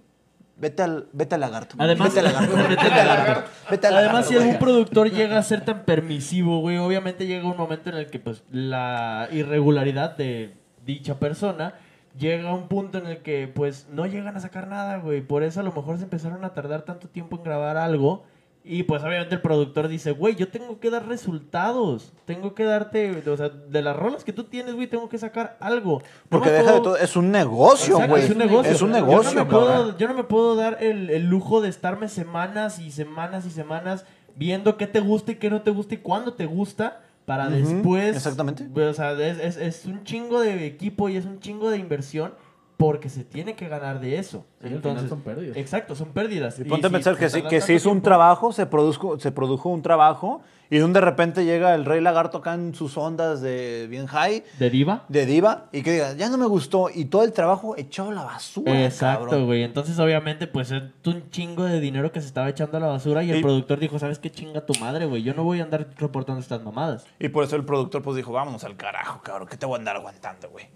Vete 0.59 0.81
al, 0.81 1.07
vete 1.13 1.35
al 1.35 1.41
lagarto. 1.41 1.75
Además- 1.77 2.09
vete 2.13 2.19
al 2.27 2.33
lagarto. 2.33 2.55
Vete 2.69 2.81
al 2.81 3.07
lagarto. 3.07 3.49
Vete 3.69 3.87
al 3.87 3.93
Además, 3.95 4.13
lagarto, 4.13 4.29
si 4.29 4.35
algún 4.35 4.47
güey. 4.49 4.59
productor 4.59 5.11
llega 5.11 5.37
a 5.37 5.43
ser 5.43 5.61
tan 5.63 5.83
permisivo, 5.85 6.59
güey, 6.61 6.77
obviamente 6.77 7.27
llega 7.27 7.47
un 7.47 7.57
momento 7.57 7.89
en 7.91 7.97
el 7.97 8.07
que, 8.07 8.19
pues, 8.19 8.43
la 8.51 9.27
irregularidad 9.31 10.17
de 10.17 10.55
dicha 10.85 11.19
persona 11.19 11.75
llega 12.17 12.49
a 12.49 12.53
un 12.55 12.67
punto 12.67 12.97
en 12.97 13.05
el 13.05 13.17
que, 13.19 13.47
pues, 13.53 13.87
no 13.91 14.07
llegan 14.07 14.35
a 14.35 14.39
sacar 14.39 14.67
nada, 14.67 14.97
güey. 14.97 15.21
Por 15.21 15.43
eso 15.43 15.59
a 15.59 15.63
lo 15.63 15.71
mejor 15.71 15.97
se 15.97 16.05
empezaron 16.05 16.43
a 16.43 16.53
tardar 16.55 16.81
tanto 16.81 17.07
tiempo 17.07 17.35
en 17.37 17.43
grabar 17.43 17.77
algo. 17.77 18.23
Y 18.67 18.83
pues 18.83 19.01
obviamente 19.03 19.35
el 19.35 19.41
productor 19.41 19.87
dice, 19.87 20.11
güey, 20.11 20.35
yo 20.35 20.49
tengo 20.49 20.79
que 20.79 20.89
dar 20.89 21.07
resultados. 21.07 22.11
Tengo 22.25 22.53
que 22.53 22.63
darte, 22.65 23.23
o 23.29 23.37
sea, 23.37 23.49
de 23.49 23.81
las 23.81 23.95
rolas 23.95 24.23
que 24.23 24.33
tú 24.33 24.43
tienes, 24.43 24.75
güey, 24.75 24.87
tengo 24.87 25.07
que 25.09 25.17
sacar 25.17 25.57
algo. 25.59 25.99
No 25.99 26.05
Porque 26.29 26.49
deja 26.51 26.73
de 26.73 26.79
todo, 26.81 26.97
es 26.97 27.15
un 27.15 27.31
negocio, 27.31 27.93
Exacto, 27.95 28.11
güey. 28.13 28.23
Es 28.25 28.29
un 28.31 28.37
negocio. 28.37 28.71
Es 28.71 28.81
un 28.81 28.91
Yo 28.93 28.99
no 28.99 29.05
negocio, 29.07 29.39
me 29.39 29.45
puedo, 29.49 29.97
yo 29.97 30.07
no 30.07 30.13
me 30.13 30.23
puedo 30.25 30.55
dar 30.55 30.77
el, 30.81 31.09
el 31.09 31.27
lujo 31.27 31.61
de 31.61 31.69
estarme 31.69 32.09
semanas 32.09 32.79
y 32.79 32.91
semanas 32.91 33.45
y 33.45 33.49
semanas 33.51 34.05
viendo 34.35 34.77
qué 34.77 34.87
te 34.87 34.99
gusta 34.99 35.31
y 35.31 35.35
qué 35.35 35.49
no 35.49 35.61
te 35.61 35.71
gusta 35.71 35.95
y 35.95 35.97
cuándo 35.97 36.33
te 36.33 36.45
gusta 36.45 37.01
para 37.25 37.49
después. 37.49 38.15
exactamente. 38.15 38.67
O 38.81 38.93
sea, 38.93 39.13
es, 39.13 39.39
es- 39.39 39.57
es 39.57 39.85
un 39.85 40.03
chingo 40.03 40.39
de 40.41 40.65
equipo 40.65 41.09
y 41.09 41.17
es 41.17 41.25
un 41.25 41.39
chingo 41.39 41.69
de 41.69 41.77
inversión 41.77 42.33
porque 42.77 43.09
se 43.09 43.23
tiene 43.23 43.55
que 43.55 43.67
ganar 43.67 43.99
de 43.99 44.19
eso. 44.19 44.45
Sí, 44.61 44.67
Entonces, 44.67 45.09
son 45.09 45.21
pérdidas. 45.21 45.57
Exacto, 45.57 45.95
son 45.95 46.09
pérdidas. 46.09 46.59
Y 46.59 46.63
ponte 46.63 46.87
a 46.87 46.89
pensar 46.91 47.17
que, 47.17 47.27
sí, 47.27 47.37
tardas 47.41 47.49
que 47.49 47.61
se 47.61 47.73
hizo 47.73 47.89
un 47.89 48.03
trabajo, 48.03 48.53
se 48.53 48.67
produjo, 48.67 49.19
se 49.19 49.31
produjo 49.31 49.69
un 49.69 49.81
trabajo, 49.81 50.41
y 50.69 50.77
de 50.77 50.83
un 50.83 50.93
de 50.93 51.01
repente 51.01 51.43
llega 51.43 51.73
el 51.73 51.85
Rey 51.85 52.01
Lagarto 52.01 52.37
acá 52.39 52.53
en 52.53 52.75
sus 52.75 52.95
ondas 52.97 53.41
de 53.41 53.87
bien 53.89 54.05
high, 54.05 54.43
¿Deriva? 54.59 55.05
de 55.07 55.25
diva, 55.25 55.69
y 55.71 55.81
que 55.81 55.93
diga, 55.93 56.13
ya 56.13 56.29
no 56.29 56.37
me 56.37 56.45
gustó, 56.45 56.89
y 56.93 57.05
todo 57.05 57.23
el 57.23 57.31
trabajo 57.33 57.75
echado 57.77 58.11
a 58.11 58.13
la 58.13 58.23
basura, 58.23 58.83
Exacto, 58.85 59.25
cabrón. 59.25 59.45
güey. 59.47 59.63
Entonces, 59.63 59.97
obviamente, 59.97 60.45
pues 60.45 60.69
es 60.71 60.83
un 61.05 61.31
chingo 61.31 61.63
de 61.63 61.79
dinero 61.79 62.11
que 62.11 62.21
se 62.21 62.27
estaba 62.27 62.47
echando 62.47 62.77
a 62.77 62.79
la 62.79 62.87
basura 62.87 63.23
y 63.23 63.31
el 63.31 63.41
productor 63.41 63.79
dijo, 63.79 63.97
¿sabes 63.97 64.19
qué 64.19 64.29
chinga 64.29 64.65
tu 64.67 64.73
madre, 64.79 65.07
güey? 65.07 65.23
Yo 65.23 65.33
no 65.33 65.43
voy 65.43 65.61
a 65.61 65.63
andar 65.63 65.87
reportando 65.97 66.41
estas 66.41 66.61
mamadas. 66.61 67.07
Y 67.17 67.29
por 67.29 67.43
eso 67.43 67.55
el 67.55 67.65
productor 67.65 68.03
pues 68.03 68.17
dijo, 68.17 68.31
vámonos 68.33 68.63
al 68.63 68.75
carajo, 68.75 69.21
cabrón, 69.23 69.47
que 69.47 69.57
te 69.57 69.65
voy 69.65 69.75
a 69.75 69.79
andar 69.79 69.95
aguantando, 69.95 70.49
güey. 70.51 70.67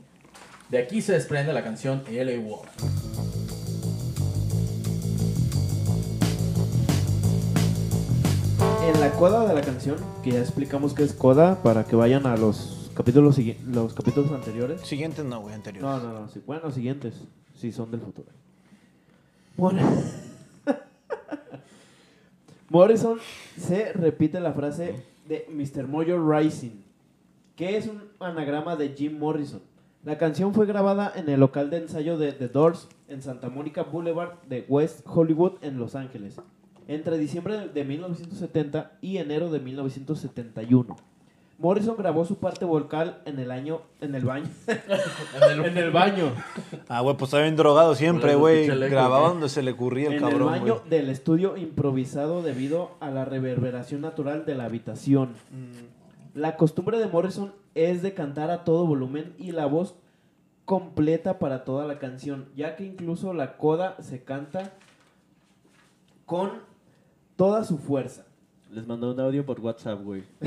De 0.72 0.80
aquí 0.80 1.02
se 1.02 1.14
desprende 1.14 1.54
la 1.54 1.64
canción 1.64 2.04
LA 2.10 2.40
War. 2.40 2.70
En 8.88 9.00
la 9.00 9.12
coda 9.12 9.48
de 9.48 9.54
la 9.54 9.62
canción, 9.62 9.98
que 10.24 10.32
ya 10.32 10.40
explicamos 10.40 10.94
que 10.94 11.04
es 11.04 11.14
coda 11.14 11.62
para 11.64 11.86
que 11.86 11.96
vayan 11.96 12.26
a 12.26 12.36
los 12.36 12.92
capítulos 12.96 13.38
sigui- 13.38 13.58
los 13.66 13.94
capítulos 13.94 14.32
anteriores. 14.32 14.82
Siguiente 14.82 15.24
no, 15.24 15.42
güey, 15.42 15.54
anterior. 15.56 15.84
No, 15.84 16.00
no, 16.00 16.20
no. 16.22 16.30
sí, 16.30 16.42
bueno, 16.46 16.64
los 16.66 16.74
siguientes. 16.76 17.14
Sí, 17.56 17.72
son 17.72 17.92
del 17.92 18.02
futuro. 18.02 18.28
Bueno. 19.56 19.82
Morrison 22.70 23.20
se 23.58 23.94
repite 23.94 24.40
la 24.40 24.54
frase 24.54 25.04
de 25.28 25.46
Mr. 25.50 25.88
Mojo 25.88 26.18
Rising, 26.32 26.82
que 27.56 27.78
es 27.78 27.88
un 27.88 28.04
anagrama 28.20 28.76
de 28.76 28.90
Jim 28.90 29.18
Morrison. 29.20 29.62
La 30.04 30.18
canción 30.18 30.56
fue 30.56 30.66
grabada 30.66 31.14
en 31.16 31.30
el 31.30 31.40
local 31.40 31.70
de 31.70 31.78
ensayo 31.78 32.18
de 32.18 32.32
The 32.32 32.48
Doors 32.48 32.88
en 33.08 33.22
Santa 33.22 33.50
Monica 33.50 33.84
Boulevard 33.84 34.42
de 34.50 34.66
West 34.68 35.02
Hollywood 35.06 35.60
en 35.62 35.78
Los 35.78 35.94
Ángeles, 35.94 36.38
entre 36.88 37.20
diciembre 37.20 37.68
de 37.68 37.84
1970 37.84 38.94
y 39.02 39.18
enero 39.18 39.52
de 39.52 39.60
1971. 39.60 40.96
Morrison 41.60 41.96
grabó 41.96 42.26
su 42.26 42.38
parte 42.38 42.66
vocal 42.66 43.22
en 43.26 43.38
el 43.38 43.52
año 43.52 43.82
en 44.00 44.16
el 44.16 44.26
baño. 44.26 44.50
en 45.66 45.78
el 45.78 45.92
baño. 45.92 46.34
Ah, 46.90 47.02
güey, 47.02 47.16
pues 47.16 47.28
estaba 47.28 47.44
bien 47.44 47.56
drogado 47.56 47.94
siempre, 47.94 48.34
güey. 48.34 48.66
Grababa 48.66 49.30
donde 49.30 49.50
se 49.50 49.62
le 49.62 49.70
ocurría 49.70 50.08
el 50.08 50.14
en 50.16 50.20
cabrón, 50.22 50.56
el 50.56 50.62
baño 50.62 50.78
güey. 50.80 50.90
del 50.90 51.12
estudio 51.12 51.58
improvisado 51.58 52.42
debido 52.42 52.90
a 53.02 53.12
la 53.12 53.26
reverberación 53.26 54.02
natural 54.02 54.46
de 54.48 54.56
la 54.56 54.66
habitación. 54.66 55.36
La 56.34 56.56
costumbre 56.56 56.98
de 56.98 57.06
Morrison 57.06 57.54
es 57.76 58.02
de 58.02 58.14
cantar 58.14 58.52
a 58.52 58.64
todo 58.64 58.86
volumen 58.86 59.34
y 59.38 59.52
la 59.52 59.66
voz 59.66 59.96
completa 60.66 61.40
para 61.40 61.64
toda 61.64 61.86
la 61.86 62.00
canción, 62.00 62.48
ya 62.56 62.76
que 62.76 62.86
incluso 62.86 63.34
la 63.34 63.58
coda 63.58 63.96
se 64.02 64.24
canta 64.24 64.74
con 66.26 66.52
toda 67.36 67.64
su 67.64 67.78
fuerza. 67.78 68.26
Les 68.72 68.88
mandó 68.88 69.12
un 69.12 69.20
audio 69.20 69.46
por 69.46 69.60
WhatsApp, 69.60 70.02
güey. 70.02 70.24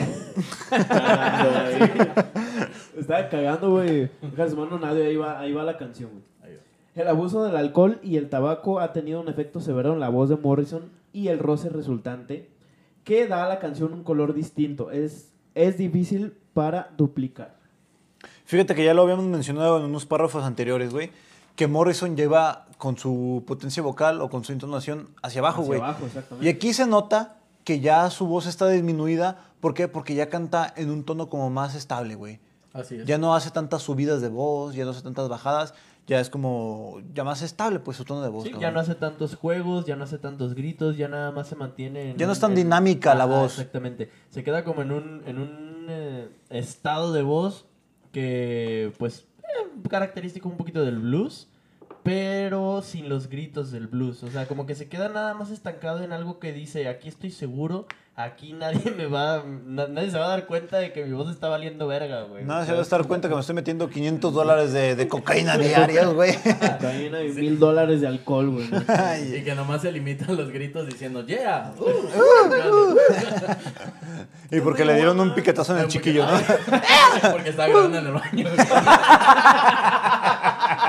Estaba 2.97 3.29
cagando, 3.29 3.73
güey. 3.73 4.09
Les 4.37 4.57
mando 4.57 4.77
un 4.77 4.85
audio, 4.85 5.05
ahí 5.05 5.17
va, 5.17 5.39
ahí 5.41 5.53
va 5.53 5.63
la 5.63 5.77
canción, 5.77 6.11
güey. 6.11 6.25
El 6.95 7.09
abuso 7.09 7.43
del 7.45 7.57
alcohol 7.57 7.99
y 8.05 8.17
el 8.19 8.29
tabaco 8.29 8.79
ha 8.79 8.93
tenido 8.93 9.21
un 9.21 9.29
efecto 9.29 9.61
severo 9.61 9.93
en 9.93 10.01
la 10.01 10.09
voz 10.09 10.29
de 10.29 10.37
Morrison 10.37 10.93
y 11.13 11.27
el 11.27 11.41
roce 11.41 11.69
resultante 11.69 12.49
que 13.03 13.27
da 13.27 13.45
a 13.45 13.49
la 13.49 13.59
canción 13.59 13.93
un 13.93 14.05
color 14.05 14.33
distinto. 14.33 14.93
Es, 14.93 15.33
es 15.57 15.77
difícil 15.77 16.35
para 16.55 16.91
duplicar. 16.97 17.55
Fíjate 18.47 18.75
que 18.75 18.85
ya 18.85 18.95
lo 18.95 19.03
habíamos 19.03 19.25
mencionado 19.27 19.79
en 19.79 19.85
unos 19.85 20.07
párrafos 20.07 20.45
anteriores, 20.45 20.91
güey. 20.93 21.11
que 21.57 21.69
Morrison 21.69 22.17
lleva 22.17 22.67
con 22.79 22.97
su 22.99 23.45
potencia 23.47 23.81
vocal 23.81 24.21
o 24.21 24.29
con 24.29 24.43
su 24.43 24.51
entonación 24.53 25.09
hacia 25.23 25.41
abajo, 25.41 25.61
Hacia 25.63 25.69
güey. 25.69 25.81
abajo, 25.81 26.07
exactamente. 26.07 26.45
Y 26.47 26.49
aquí 26.49 26.73
se 26.73 26.85
nota 26.85 27.37
que 27.63 27.79
ya 27.79 28.11
su 28.11 28.27
voz 28.27 28.47
está 28.47 28.69
disminuida. 28.69 29.39
¿Por 29.61 29.73
qué? 29.73 29.87
Porque 29.87 30.17
ya 30.17 30.29
canta 30.29 30.73
en 30.77 30.91
un 30.91 31.05
tono 31.05 31.29
como 31.29 31.51
más 31.51 31.77
estable, 31.77 32.17
güey. 32.17 32.41
Así 32.73 32.97
es. 32.97 33.07
Ya 33.07 33.19
no 33.19 33.37
hace 33.37 33.53
tantas 33.53 33.83
subidas 33.83 34.21
de 34.21 34.29
voz, 34.31 34.75
ya 34.75 34.85
no 34.85 34.91
hace 34.91 35.03
tantas 35.03 35.29
bajadas. 35.29 35.75
Ya 36.09 36.19
es 36.21 36.29
como, 36.29 36.99
ya 37.15 37.23
más 37.25 37.41
estable, 37.41 37.79
pues, 37.79 37.97
su 37.97 38.05
tono 38.05 38.21
de 38.21 38.29
voz. 38.31 38.45
Sí, 38.45 38.53
ya 38.61 38.71
no 38.73 38.81
hace 38.81 38.95
tantos 38.97 39.37
juegos, 39.37 39.87
ya 39.87 39.95
no 39.97 40.03
hace 40.05 40.19
tantos 40.19 40.55
gritos, 40.55 40.97
ya 40.99 41.07
nada 41.09 41.31
más 41.31 41.47
se 41.49 41.55
mantiene 41.57 42.11
en 42.11 42.17
Ya 42.19 42.27
no 42.27 42.33
es 42.33 42.41
tan 42.41 42.51
en- 42.51 42.57
dinámica 42.57 43.15
la 43.15 43.25
Ajá, 43.25 43.33
voz. 43.33 43.53
Exactamente. 43.59 44.11
Se 44.29 44.43
queda 44.43 44.65
como 44.65 44.83
en 44.83 44.91
un, 44.93 45.23
en 45.25 45.39
un 45.39 45.74
eh, 45.89 46.29
estado 46.51 47.13
de 47.13 47.23
voz 47.23 47.67
que, 48.13 48.93
pues, 48.99 49.27
eh, 49.41 49.89
característico 49.89 50.49
un 50.49 50.57
poquito 50.57 50.85
del 50.85 50.99
blues, 50.99 51.49
pero 52.03 52.83
sin 52.83 53.09
los 53.09 53.29
gritos 53.29 53.73
del 53.73 53.87
blues. 53.87 54.23
O 54.23 54.31
sea, 54.31 54.47
como 54.47 54.67
que 54.67 54.75
se 54.75 54.89
queda 54.89 55.09
nada 55.09 55.35
más 55.35 55.51
estancado 55.51 56.03
en 56.03 56.13
algo 56.13 56.39
que 56.39 56.53
dice, 56.53 56.89
aquí 56.89 57.09
estoy 57.09 57.31
seguro, 57.31 57.87
aquí 58.17 58.53
nadie 58.53 58.93
me 58.97 59.07
va, 59.07 59.43
na- 59.67 59.89
nadie 59.89 60.11
se 60.11 60.19
va 60.19 60.27
a 60.27 60.29
dar 60.29 60.47
cuenta 60.47 60.79
de 60.79 60.93
que 60.93 61.05
mi 61.05 61.13
voz 61.13 61.31
está 61.31 61.49
valiendo 61.49 61.87
verga, 61.89 62.23
güey. 62.23 62.45
Nada, 62.45 62.65
se 62.65 62.73
va 62.73 62.81
a 62.81 62.85
dar 62.85 63.05
cuenta 63.07 63.29
que 63.29 63.35
me 63.35 63.41
estoy 63.41 63.57
metiendo 63.57 63.89
500 63.91 64.33
dólares 64.33 64.73
de, 64.73 64.95
de 64.95 65.09
cocaína 65.09 65.59
diarias, 65.59 66.07
güey. 66.13 66.35
Cocaína 66.37 67.23
y 67.23 67.31
mil 67.31 67.59
dólares 67.59 68.01
de 68.01 68.07
alcohol, 68.07 68.51
güey. 68.51 68.69
¿no? 68.69 68.79
Y 69.37 69.43
que 69.43 69.55
nomás 69.55 69.83
se 69.83 69.91
limitan 69.91 70.37
los 70.37 70.51
gritos 70.51 70.87
diciendo, 70.87 71.27
yeah. 71.27 71.73
uh". 71.79 72.97
y 74.51 74.61
porque 74.61 74.85
le 74.85 74.95
dieron 74.95 75.19
un 75.19 75.35
piquetazo 75.35 75.75
en 75.75 75.83
el 75.83 75.89
chiquillo, 75.89 76.25
¿no? 76.27 76.41
Porque 77.33 77.51
está 77.51 77.67
grabando 77.67 77.99
en 77.99 78.07
el 78.07 78.13
baño. 78.13 78.49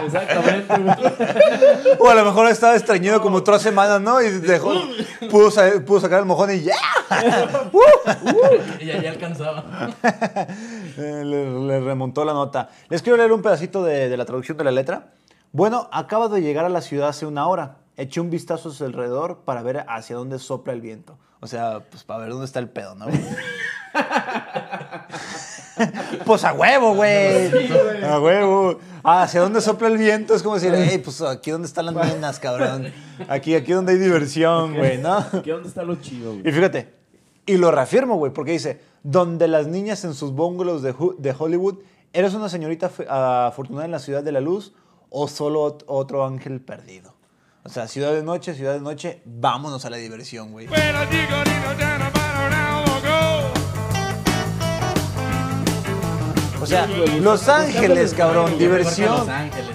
Exactamente, 0.05 0.73
güey. 0.77 0.95
O 1.99 2.09
a 2.09 2.15
lo 2.15 2.25
mejor 2.25 2.47
estaba 2.49 2.75
estreñido 2.75 3.21
como 3.21 3.37
otras 3.37 3.61
semanas, 3.61 4.01
¿no? 4.01 4.21
Y 4.21 4.29
dejó, 4.29 4.73
pudo, 5.31 5.49
pudo 5.85 5.99
sacar 5.99 6.19
el 6.19 6.25
mojón 6.25 6.51
y 6.53 6.61
ya. 6.61 6.75
y 8.81 8.91
ahí 8.91 9.05
alcanzaba. 9.05 9.63
Eh, 10.97 11.23
le, 11.25 11.59
le 11.59 11.81
remontó 11.81 12.23
la 12.23 12.31
nota. 12.31 12.69
Les 12.87 13.01
quiero 13.01 13.17
leer 13.17 13.33
un 13.33 13.41
pedacito 13.41 13.83
de, 13.83 14.07
de 14.07 14.15
la 14.15 14.23
traducción 14.23 14.57
de 14.57 14.63
la 14.63 14.71
letra. 14.71 15.11
Bueno, 15.51 15.89
acabo 15.91 16.29
de 16.29 16.41
llegar 16.41 16.63
a 16.63 16.69
la 16.69 16.79
ciudad 16.79 17.09
hace 17.09 17.25
una 17.25 17.47
hora. 17.47 17.79
Eché 17.97 18.21
un 18.21 18.29
vistazo 18.29 18.69
a 18.69 18.71
su 18.71 18.85
alrededor 18.85 19.39
para 19.43 19.61
ver 19.61 19.83
hacia 19.89 20.15
dónde 20.15 20.39
sopla 20.39 20.71
el 20.71 20.79
viento. 20.79 21.17
O 21.41 21.47
sea, 21.47 21.81
pues 21.89 22.03
para 22.05 22.21
ver 22.21 22.29
dónde 22.29 22.45
está 22.45 22.59
el 22.59 22.69
pedo, 22.69 22.95
¿no? 22.95 23.07
pues 26.25 26.43
a 26.43 26.53
huevo, 26.53 26.95
güey. 26.95 28.03
a 28.03 28.19
huevo. 28.19 28.79
Ah, 29.03 29.23
hacia 29.23 29.41
dónde 29.41 29.61
sopla 29.61 29.87
el 29.87 29.97
viento 29.97 30.33
es 30.33 30.41
como 30.41 30.55
decir, 30.55 30.73
hey, 30.75 30.99
pues 31.03 31.21
aquí 31.21 31.51
donde 31.51 31.67
están 31.67 31.85
las 31.85 31.93
minas, 31.93 32.39
cabrón. 32.39 32.91
Aquí, 33.27 33.55
aquí 33.55 33.73
donde 33.73 33.93
hay 33.93 33.99
diversión, 33.99 34.75
güey, 34.75 34.97
¿no? 34.97 35.17
Aquí 35.17 35.51
dónde 35.51 35.69
está 35.69 35.83
lo 35.83 35.95
chido, 35.95 36.33
güey. 36.33 36.47
Y 36.47 36.51
fíjate, 36.51 36.93
y 37.45 37.57
lo 37.57 37.71
reafirmo, 37.71 38.15
güey, 38.17 38.31
porque 38.33 38.51
dice, 38.53 38.81
donde 39.03 39.47
las 39.47 39.67
niñas 39.67 40.03
en 40.03 40.13
sus 40.13 40.31
bungalows 40.33 40.81
de, 40.81 40.93
de 41.17 41.35
Hollywood, 41.37 41.79
¿eres 42.13 42.33
una 42.33 42.49
señorita 42.49 42.89
afortunada 43.47 43.85
en 43.85 43.91
la 43.91 43.99
ciudad 43.99 44.23
de 44.23 44.31
la 44.31 44.41
luz 44.41 44.73
o 45.09 45.27
solo 45.27 45.65
ot- 45.77 45.83
otro 45.87 46.25
ángel 46.25 46.59
perdido? 46.61 47.13
O 47.63 47.69
sea, 47.69 47.87
ciudad 47.87 48.13
de 48.13 48.23
noche, 48.23 48.53
ciudad 48.53 48.73
de 48.73 48.79
noche, 48.81 49.21
vámonos 49.25 49.85
a 49.85 49.89
la 49.89 49.97
diversión, 49.97 50.51
güey. 50.51 50.67
O 56.61 56.65
sea, 56.67 56.87
Los 57.21 57.47
Ángeles, 57.47 58.13
cabrón, 58.13 58.57
diversión. 58.57 59.27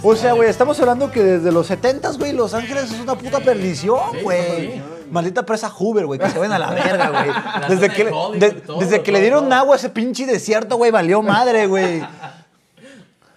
O 0.03 0.17
sea, 0.17 0.33
güey, 0.33 0.49
estamos 0.49 0.79
hablando 0.81 1.11
que 1.11 1.23
desde 1.23 1.53
los 1.53 1.71
70s, 1.71 2.19
güey, 2.19 2.33
Los 2.33 2.53
Ángeles 2.55 2.91
es 2.93 3.01
una 3.01 3.17
puta 3.17 3.39
perdición, 3.41 4.01
güey. 4.23 4.83
Maldita 5.11 5.45
presa 5.45 5.69
Hoover, 5.71 6.07
güey, 6.07 6.19
que 6.21 6.29
se 6.31 6.39
ven 6.39 6.53
a 6.53 6.59
la 6.59 6.71
verga, 6.75 7.09
güey. 7.11 7.31
Desde 7.69 7.89
que, 7.95 8.05
de- 8.05 8.51
todo, 8.61 8.79
desde 8.81 9.03
que 9.03 9.13
le 9.13 9.21
dieron 9.21 9.45
todo. 9.45 9.55
agua 9.55 9.75
a 9.75 9.79
ese 9.79 9.91
pinche 9.91 10.27
desierto, 10.27 10.77
güey, 10.77 10.91
valió 10.91 11.21
madre, 11.23 11.67
güey. 11.67 12.03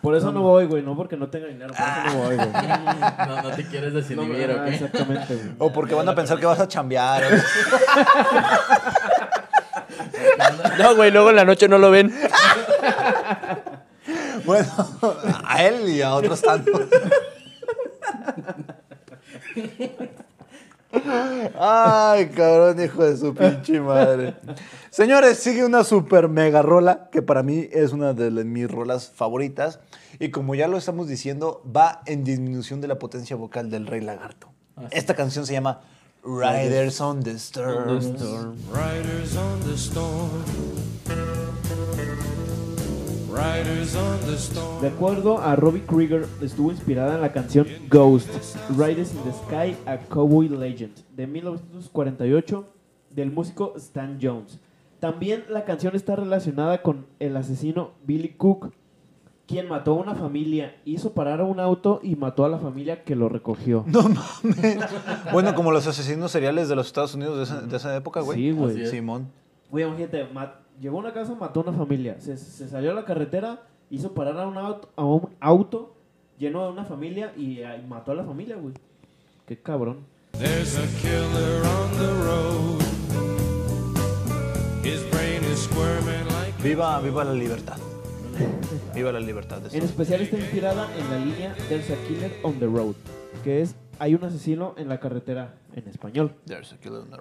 Por 0.02 0.16
eso 0.16 0.32
no 0.34 0.42
voy, 0.42 0.66
güey. 0.66 0.84
No 0.84 0.98
porque 0.98 1.16
no 1.16 1.28
tenga 1.30 1.48
dinero. 1.48 1.74
Por 1.74 1.82
eso 1.86 2.18
no 2.18 2.24
voy, 2.24 2.36
güey. 2.36 2.50
No, 3.28 3.42
no 3.42 3.52
te 3.56 3.66
quieres 3.68 3.94
No, 3.94 4.00
desinhibir, 4.02 4.52
ah, 4.52 4.62
¿ok? 4.64 4.68
Exactamente, 4.74 5.36
güey. 5.36 5.50
O 5.60 5.72
porque 5.72 5.96
van 5.96 6.10
a 6.10 6.14
pensar 6.16 6.38
que 6.40 6.46
vas 6.46 6.60
a 6.60 6.68
chambear. 6.68 7.24
güey. 7.30 7.42
No, 10.80 10.96
güey, 10.96 11.12
luego 11.12 11.30
en 11.30 11.36
la 11.36 11.46
noche 11.46 11.68
no 11.68 11.78
lo 11.78 11.92
ven. 11.92 12.14
Bueno, 14.46 14.68
a 15.46 15.64
él 15.64 15.88
y 15.90 16.02
a 16.02 16.14
otros 16.16 16.42
tantos. 16.42 16.82
Ay, 21.60 22.28
cabrón, 22.28 22.82
hijo 22.84 23.04
de 23.04 23.18
su 23.18 23.34
pinche 23.34 23.80
madre. 23.80 24.36
Señores, 24.92 25.40
sigue 25.40 25.66
una 25.66 25.84
super 25.84 26.28
mega 26.30 26.62
rola 26.62 27.10
que 27.12 27.22
para 27.22 27.42
mí 27.42 27.68
es 27.72 27.94
una 27.94 28.14
de 28.14 28.30
mis 28.44 28.70
rolas 28.70 29.10
favoritas. 29.10 29.80
Y 30.20 30.30
como 30.30 30.54
ya 30.54 30.68
lo 30.68 30.78
estamos 30.78 31.08
diciendo, 31.08 31.64
va 31.76 32.02
en 32.06 32.24
disminución 32.24 32.80
de 32.80 32.88
la 32.88 33.00
potencia 33.00 33.36
vocal 33.36 33.72
del 33.72 33.88
Rey 33.88 34.02
Lagarto. 34.02 34.50
Esta 34.92 35.16
canción 35.16 35.46
se 35.46 35.54
llama 35.54 35.82
Riders 36.24 37.02
on 37.02 37.24
the 37.24 37.32
Storm. 37.32 37.90
Riders 37.90 38.06
on 38.06 38.14
the 38.14 38.18
storm. 38.18 38.56
Riders 38.72 39.36
on 39.36 39.60
the 39.62 39.78
storm. 39.78 41.33
De 44.82 44.88
acuerdo 44.88 45.40
a 45.40 45.56
Robbie 45.56 45.82
Krieger, 45.88 46.28
estuvo 46.42 46.72
inspirada 46.72 47.16
en 47.16 47.22
la 47.22 47.32
canción 47.32 47.66
Ghost, 47.90 48.30
Riders 48.78 49.12
in 49.12 49.22
the 49.24 49.32
Sky, 49.32 49.76
a 49.88 49.98
Cowboy 50.08 50.50
Legend, 50.50 50.94
de 51.16 51.26
1948, 51.26 52.64
del 53.10 53.32
músico 53.32 53.74
Stan 53.78 54.20
Jones. 54.22 54.60
También 55.00 55.46
la 55.50 55.66
canción 55.66 55.96
está 55.96 56.16
relacionada 56.16 56.84
con 56.84 57.08
el 57.20 57.36
asesino 57.36 57.92
Billy 58.06 58.30
Cook, 58.30 58.72
quien 59.48 59.68
mató 59.68 59.94
a 59.94 59.96
una 59.96 60.14
familia, 60.14 60.76
hizo 60.86 61.14
parar 61.14 61.42
a 61.42 61.46
un 61.46 61.60
auto 61.60 62.02
y 62.04 62.16
mató 62.16 62.46
a 62.46 62.50
la 62.50 62.60
familia 62.60 63.04
que 63.04 63.16
lo 63.16 63.30
recogió. 63.30 63.84
No 63.88 64.04
mames. 64.04 64.78
Bueno, 65.32 65.56
como 65.56 65.72
los 65.72 65.88
asesinos 65.88 66.32
seriales 66.32 66.70
de 66.70 66.76
los 66.76 66.86
Estados 66.86 67.16
Unidos 67.16 67.38
de 67.38 67.44
esa, 67.46 67.62
de 67.62 67.78
esa 67.78 67.96
época, 67.96 68.22
güey. 68.22 68.38
Sí, 68.38 68.52
güey. 68.52 68.86
Simón. 68.86 69.28
Güey, 69.72 69.86
imagínate, 69.86 70.26
ma- 70.32 70.60
llegó 70.80 70.98
a 70.98 71.00
una 71.02 71.14
casa, 71.14 71.36
mató 71.36 71.62
a 71.62 71.64
una 71.64 71.74
familia, 71.74 72.20
se, 72.20 72.38
se 72.38 72.68
salió 72.68 72.92
a 72.92 72.94
la 72.94 73.06
carretera, 73.06 73.62
hizo 73.90 74.14
parar 74.14 74.40
a 74.40 74.48
un 74.48 74.58
auto, 74.58 74.90
a 74.96 75.06
un 75.06 75.30
auto 75.40 75.96
lleno 76.38 76.66
de 76.66 76.72
una 76.72 76.86
familia 76.86 77.34
y, 77.38 77.60
eh, 77.60 77.82
y 77.84 77.88
mató 77.88 78.12
a 78.12 78.16
la 78.16 78.24
familia, 78.24 78.56
güey. 78.56 78.74
Qué 79.46 79.58
cabrón. 79.58 80.06
There's 80.34 80.78
a 80.78 80.88
killer 81.02 81.64
on 81.66 81.92
the 81.98 82.12
road. 82.26 82.82
His 84.84 85.02
brain 85.12 85.44
is 85.44 85.60
squirming 85.60 86.26
like. 86.34 86.62
Viva, 86.64 87.00
viva 87.02 87.24
la 87.24 87.34
libertad. 87.34 87.78
Viva 88.96 89.12
la 89.12 89.20
libertad. 89.20 89.62
de 89.62 89.78
En 89.78 89.84
especial 89.84 90.22
está 90.22 90.38
inspirada 90.38 90.90
en 90.98 91.10
la 91.10 91.18
línea 91.24 91.56
There's 91.70 91.90
a 91.92 91.96
Killer 92.08 92.32
on 92.42 92.60
the 92.60 92.66
Road, 92.66 92.96
que 93.44 93.62
es 93.62 93.76
Hay 94.04 94.16
un 94.16 94.24
asesino 94.26 94.74
en 94.76 94.90
la 94.90 95.00
carretera 95.00 95.54
en 95.74 95.88
español. 95.88 96.36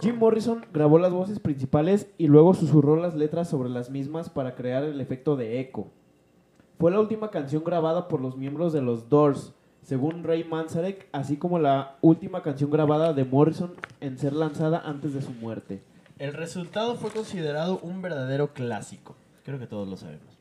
Jim. 0.00 0.18
Morrison 0.18 0.66
grabó 0.72 0.98
las 0.98 1.12
voces 1.12 1.38
principales 1.38 2.08
y 2.18 2.26
luego 2.26 2.54
susurró 2.54 2.96
las 2.96 3.14
letras 3.14 3.48
sobre 3.48 3.68
las 3.68 3.88
mismas 3.88 4.30
para 4.30 4.56
crear 4.56 4.82
el 4.82 5.00
efecto 5.00 5.36
de 5.36 5.60
eco. 5.60 5.92
Fue 6.80 6.90
la 6.90 6.98
última 6.98 7.30
canción 7.30 7.62
grabada 7.62 8.08
por 8.08 8.20
los 8.20 8.36
miembros 8.36 8.72
de 8.72 8.82
los 8.82 9.08
Doors, 9.08 9.52
según 9.82 10.24
Ray 10.24 10.42
Manzarek, 10.42 11.08
así 11.12 11.36
como 11.36 11.60
la 11.60 11.98
última 12.00 12.42
canción 12.42 12.68
grabada 12.68 13.12
de 13.12 13.24
Morrison 13.24 13.74
en 14.00 14.18
ser 14.18 14.32
lanzada 14.32 14.82
antes 14.84 15.14
de 15.14 15.22
su 15.22 15.30
muerte. 15.30 15.84
El 16.18 16.32
resultado 16.32 16.96
fue 16.96 17.12
considerado 17.12 17.78
un 17.84 18.02
verdadero 18.02 18.54
clásico. 18.54 19.14
Creo 19.44 19.60
que 19.60 19.68
todos 19.68 19.86
lo 19.86 19.96
sabemos. 19.96 20.36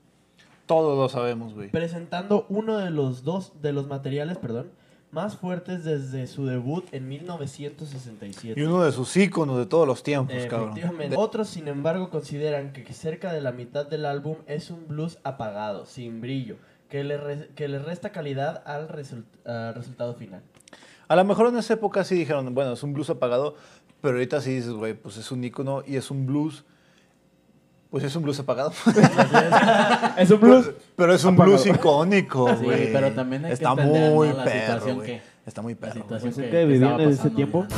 Todos 0.65 0.97
lo 0.97 1.08
sabemos, 1.08 1.54
güey. 1.54 1.69
Presentando 1.69 2.47
uno 2.49 2.80
de 2.80 2.89
los 2.89 3.23
dos 3.23 3.62
de 3.62 3.73
los 3.73 3.86
materiales, 3.86 4.39
perdón, 4.39 4.71
más 5.12 5.36
fuertes 5.38 5.84
desde 5.84 6.26
su 6.28 6.45
debut 6.45 6.86
en 6.93 7.08
1967. 7.08 8.60
Y 8.60 8.63
uno 8.63 8.84
de 8.84 8.91
sus 8.91 9.15
íconos 9.17 9.58
de 9.58 9.65
todos 9.65 9.88
los 9.88 10.04
tiempos, 10.04 10.36
cabrón. 10.47 10.74
Otros, 11.17 11.50
sin 11.50 11.67
embargo, 11.67 12.10
consideran 12.10 12.74
que 12.74 12.93
cerca 12.93 13.34
de 13.34 13.41
la 13.41 13.52
mitad 13.52 13.86
del 13.86 14.06
álbum 14.06 14.38
es 14.47 14.69
un 14.71 14.88
blues 14.88 15.19
apagado, 15.24 15.86
sin 15.86 16.21
brillo, 16.21 16.56
que 16.89 17.04
le, 17.04 17.17
re- 17.17 17.50
que 17.56 17.67
le 17.67 17.80
resta 17.80 18.12
calidad 18.12 18.63
al 18.65 18.88
result- 18.88 19.74
resultado 19.74 20.13
final. 20.15 20.41
A 21.08 21.15
lo 21.15 21.26
mejor 21.26 21.47
en 21.47 21.58
esa 21.58 21.74
época 21.74 22.04
sí 22.04 22.15
dijeron, 22.15 22.54
bueno, 22.56 22.74
es 22.74 22.84
un 22.84 22.93
blues 22.93 23.10
apagado, 23.10 23.56
pero 24.02 24.13
ahorita 24.15 24.39
sí 24.41 24.56
dices, 24.56 24.71
güey, 24.71 24.93
pues 24.93 25.17
es 25.17 25.32
un 25.32 25.43
ícono 25.43 25.84
y 25.86 25.97
es 25.97 26.10
un 26.10 26.26
blues. 26.26 26.63
Pues 27.91 28.06
es 28.06 28.15
un 28.15 28.23
blues 28.23 28.39
apagado. 28.39 28.71
Es 30.17 30.32
un 30.32 30.39
blues. 30.39 30.71
pero 30.95 31.13
es 31.13 31.23
un 31.25 31.34
Apagado. 31.34 31.58
blues 31.58 31.67
icónico, 31.67 32.49
Sí, 32.58 32.63
güey. 32.63 32.93
pero 32.93 33.12
también 33.12 33.43
hay 33.43 33.49
que 33.49 33.54
Está 33.56 33.71
entender, 33.71 34.12
muy 34.13 34.30
¿no? 34.30 34.34
la 34.38 34.43
perro, 34.45 34.62
situación 34.73 34.95
güey. 34.95 35.08
que- 35.08 35.21
Está 35.45 35.62
muy 35.62 35.73
La 35.73 35.80
perro. 35.82 35.93
situación 35.93 36.34
Pues 36.34 36.38
es 36.38 36.45
que, 36.45 36.58
que 36.58 36.65
vivían 36.65 36.99
en 37.01 37.10
ese 37.10 37.30
tiempo. 37.32 37.65
ya. 37.69 37.75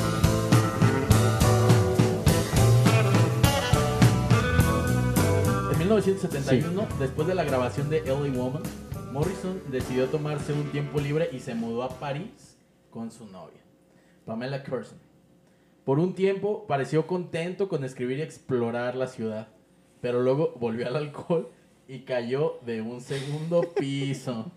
En 5.71 5.79
1971, 5.79 6.87
después 6.99 7.27
de 7.27 7.35
la 7.35 7.43
grabación 7.43 7.89
de 7.89 8.01
LA 8.05 8.31
Woman, 8.37 8.63
Morrison 9.11 9.61
decidió 9.71 10.07
tomarse 10.07 10.53
un 10.53 10.71
tiempo 10.71 10.99
libre 10.99 11.29
y 11.31 11.39
se 11.39 11.55
mudó 11.55 11.83
a 11.83 11.89
París 11.89 12.57
con 12.89 13.11
su 13.11 13.25
novia, 13.27 13.61
Pamela 14.25 14.63
Curson. 14.63 14.97
Por 15.85 15.99
un 15.99 16.13
tiempo 16.15 16.65
pareció 16.67 17.05
contento 17.07 17.67
con 17.67 17.83
escribir 17.83 18.19
y 18.19 18.21
explorar 18.21 18.95
la 18.95 19.07
ciudad, 19.07 19.47
pero 20.03 20.21
luego 20.21 20.53
volvió 20.59 20.85
al 20.85 20.97
alcohol 20.97 21.47
y 21.87 21.99
cayó 21.99 22.59
de 22.65 22.81
un 22.81 22.99
segundo 22.99 23.61
piso. 23.73 24.51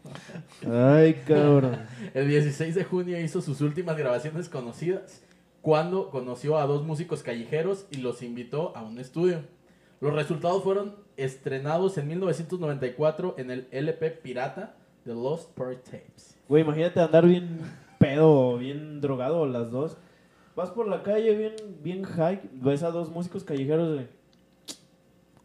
Ay, 0.69 1.23
cabrón. 1.25 1.87
El 2.15 2.27
16 2.27 2.75
de 2.75 2.83
junio 2.83 3.21
hizo 3.21 3.41
sus 3.41 3.61
últimas 3.61 3.97
grabaciones 3.97 4.49
conocidas, 4.49 5.23
cuando 5.63 6.11
conoció 6.11 6.59
a 6.59 6.67
dos 6.67 6.85
músicos 6.85 7.23
callejeros 7.23 7.87
y 7.93 7.99
los 7.99 8.23
invitó 8.23 8.77
a 8.77 8.83
un 8.83 8.99
estudio. 8.99 9.43
Los 10.01 10.15
resultados 10.15 10.65
fueron 10.65 10.97
estrenados 11.17 11.97
en 11.97 12.09
1994 12.09 13.37
en 13.39 13.53
el 13.53 13.69
LP 13.71 14.11
pirata 14.11 14.75
The 15.05 15.15
Lost 15.15 15.53
Part 15.53 15.85
Tapes. 15.85 16.37
Güey, 16.49 16.65
imagínate 16.65 16.99
andar 16.99 17.25
bien 17.25 17.61
pedo 18.01 18.59
bien 18.59 19.01
drogado 19.01 19.47
las 19.47 19.71
dos. 19.71 19.97
Vas 20.57 20.71
por 20.71 20.89
la 20.89 21.05
calle 21.05 21.37
bien, 21.37 21.55
bien 21.85 22.03
high, 22.03 22.41
ves 22.55 22.83
a 22.83 22.91
dos 22.91 23.11
músicos 23.11 23.45
callejeros 23.45 23.97
de... 23.97 24.16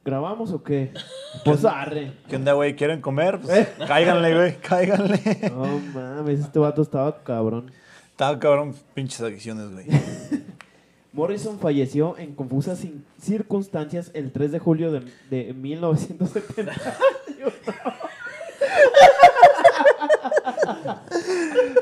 ¿Grabamos 0.04 0.52
o 0.52 0.64
qué? 0.64 0.92
Pues 1.46 1.64
arre. 1.64 2.12
¿Qué 2.28 2.36
onda, 2.36 2.52
güey? 2.54 2.76
¿Quieren 2.76 3.00
comer? 3.00 3.40
Pues, 3.40 3.66
cáiganle, 3.88 4.36
güey, 4.36 4.58
cáiganle. 4.58 5.20
No 5.50 5.80
mames, 5.94 6.42
este 6.42 6.60
vato 6.60 6.82
estaba 6.82 7.24
cabrón. 7.24 7.72
Estaba 8.12 8.38
cabrón, 8.38 8.76
pinches 8.94 9.22
adicciones, 9.22 9.72
güey. 9.72 9.86
Morrison 11.14 11.58
falleció 11.58 12.18
en 12.18 12.36
confusas 12.36 12.86
circunstancias 13.20 14.12
el 14.14 14.34
3 14.34 14.52
de 14.52 14.60
julio 14.60 14.92
de, 14.92 15.06
de 15.30 15.54
1970. 15.54 16.74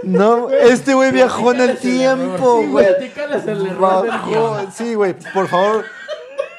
No, 0.04 0.50
este 0.50 0.94
güey 0.94 1.12
viajó 1.12 1.54
en 1.54 1.62
el 1.62 1.78
tiempo, 1.78 2.62
Sí, 2.62 2.68
güey. 2.68 2.86
Sí, 4.74 4.94
güey, 4.96 5.16
por 5.34 5.48
favor, 5.48 5.86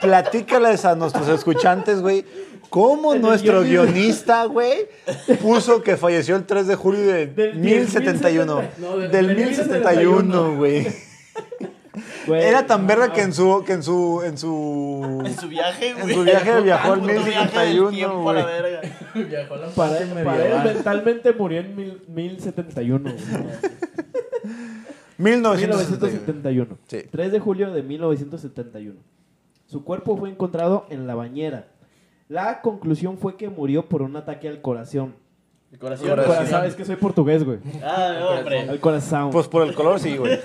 platícales 0.00 0.84
a 0.84 0.94
nuestros 0.94 1.28
escuchantes, 1.28 2.00
güey, 2.00 2.24
cómo 2.70 3.12
En 3.12 3.16
el 3.20 3.22
nuestro 3.22 3.62
guion. 3.62 3.86
guionista, 3.86 4.44
güey, 4.44 4.88
puso 5.42 5.82
que 5.82 5.96
falleció 5.96 6.36
el 6.36 6.44
3 6.44 6.66
de 6.66 6.74
julio 6.76 7.00
de 7.06 7.26
Del 7.26 7.56
1071. 7.58 8.62
No, 8.78 8.96
del- 8.96 9.10
Del 9.10 9.26
del 9.28 9.36
1071, 9.36 10.56
güey. 10.56 10.86
Güey, 12.26 12.42
Era 12.44 12.66
tan 12.66 12.86
verga 12.86 13.08
no. 13.08 13.12
que 13.12 13.20
en 13.22 13.32
su 13.34 13.64
que 13.66 13.72
en 13.72 13.82
su 13.82 14.22
en 14.24 14.38
su 14.38 15.22
En 15.26 15.36
su 15.36 15.48
viaje, 15.48 15.88
en 15.90 16.00
güey. 16.00 16.14
su 16.14 16.22
viaje 16.22 16.60
viajó 16.60 16.92
al 16.92 17.00
Puto 17.00 17.12
viaje 17.12 17.30
del 17.30 17.38
1071, 17.40 17.90
tiempo 17.90 18.30
a 18.30 18.34
la 18.34 18.42
güey. 18.42 18.62
verga. 18.62 18.80
Viajó 19.28 19.54
a 19.54 19.56
la 19.58 19.66
Para, 19.68 19.98
parte 19.98 20.24
para 20.24 20.46
él 20.46 20.74
mentalmente 20.74 21.32
murió 21.32 21.60
en 21.60 21.76
mil- 21.76 22.02
1071. 22.08 23.10
güey. 23.10 23.16
1971. 25.18 25.18
1971. 25.18 26.78
Sí. 26.86 27.02
3 27.10 27.32
de 27.32 27.40
julio 27.40 27.72
de 27.72 27.82
1971. 27.82 28.94
Su 29.70 29.84
cuerpo 29.84 30.16
fue 30.16 30.28
encontrado 30.28 30.84
en 30.90 31.06
la 31.06 31.14
bañera. 31.14 31.68
La 32.26 32.60
conclusión 32.60 33.18
fue 33.18 33.36
que 33.36 33.48
murió 33.48 33.88
por 33.88 34.02
un 34.02 34.16
ataque 34.16 34.48
al 34.48 34.60
corazón. 34.60 35.14
El 35.70 35.78
corazón. 35.78 36.18
Es 36.64 36.74
que 36.74 36.84
soy 36.84 36.96
portugués, 36.96 37.44
güey. 37.44 37.60
Ah, 37.80 38.36
hombre. 38.36 38.68
Al 38.68 38.80
corazón. 38.80 39.30
Pues 39.30 39.46
por 39.46 39.62
el 39.62 39.72
color 39.72 40.00
sí, 40.00 40.16
güey. 40.16 40.40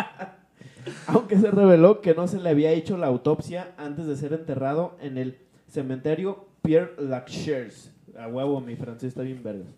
Aunque 1.06 1.38
se 1.38 1.50
reveló 1.50 2.02
que 2.02 2.14
no 2.14 2.28
se 2.28 2.38
le 2.38 2.50
había 2.50 2.72
hecho 2.72 2.98
la 2.98 3.06
autopsia 3.06 3.72
antes 3.78 4.04
de 4.04 4.16
ser 4.16 4.34
enterrado 4.34 4.96
en 5.00 5.16
el 5.16 5.38
cementerio 5.68 6.44
Pierre 6.60 6.92
Lachaise. 6.98 7.90
A 8.18 8.28
huevo, 8.28 8.60
mi 8.60 8.76
francés 8.76 9.08
está 9.08 9.22
bien 9.22 9.42
vergas. 9.42 9.70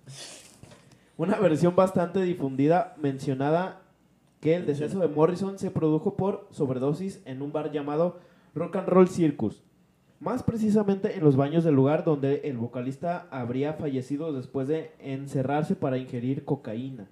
Una 1.16 1.36
versión 1.36 1.76
bastante 1.76 2.22
difundida 2.22 2.96
mencionada 2.96 3.82
que 4.40 4.56
el 4.56 4.66
deceso 4.66 4.98
de 4.98 5.06
Morrison 5.06 5.60
se 5.60 5.70
produjo 5.70 6.16
por 6.16 6.48
sobredosis 6.50 7.22
en 7.24 7.40
un 7.40 7.52
bar 7.52 7.70
llamado 7.70 8.26
Rock 8.58 8.76
and 8.76 8.88
Roll 8.88 9.08
Circus. 9.08 9.62
Más 10.20 10.42
precisamente 10.42 11.16
en 11.16 11.22
los 11.22 11.36
baños 11.36 11.62
del 11.62 11.76
lugar 11.76 12.04
donde 12.04 12.40
el 12.44 12.56
vocalista 12.56 13.28
habría 13.30 13.74
fallecido 13.74 14.32
después 14.32 14.66
de 14.66 14.90
encerrarse 14.98 15.76
para 15.76 15.96
ingerir 15.96 16.44
cocaína, 16.44 17.08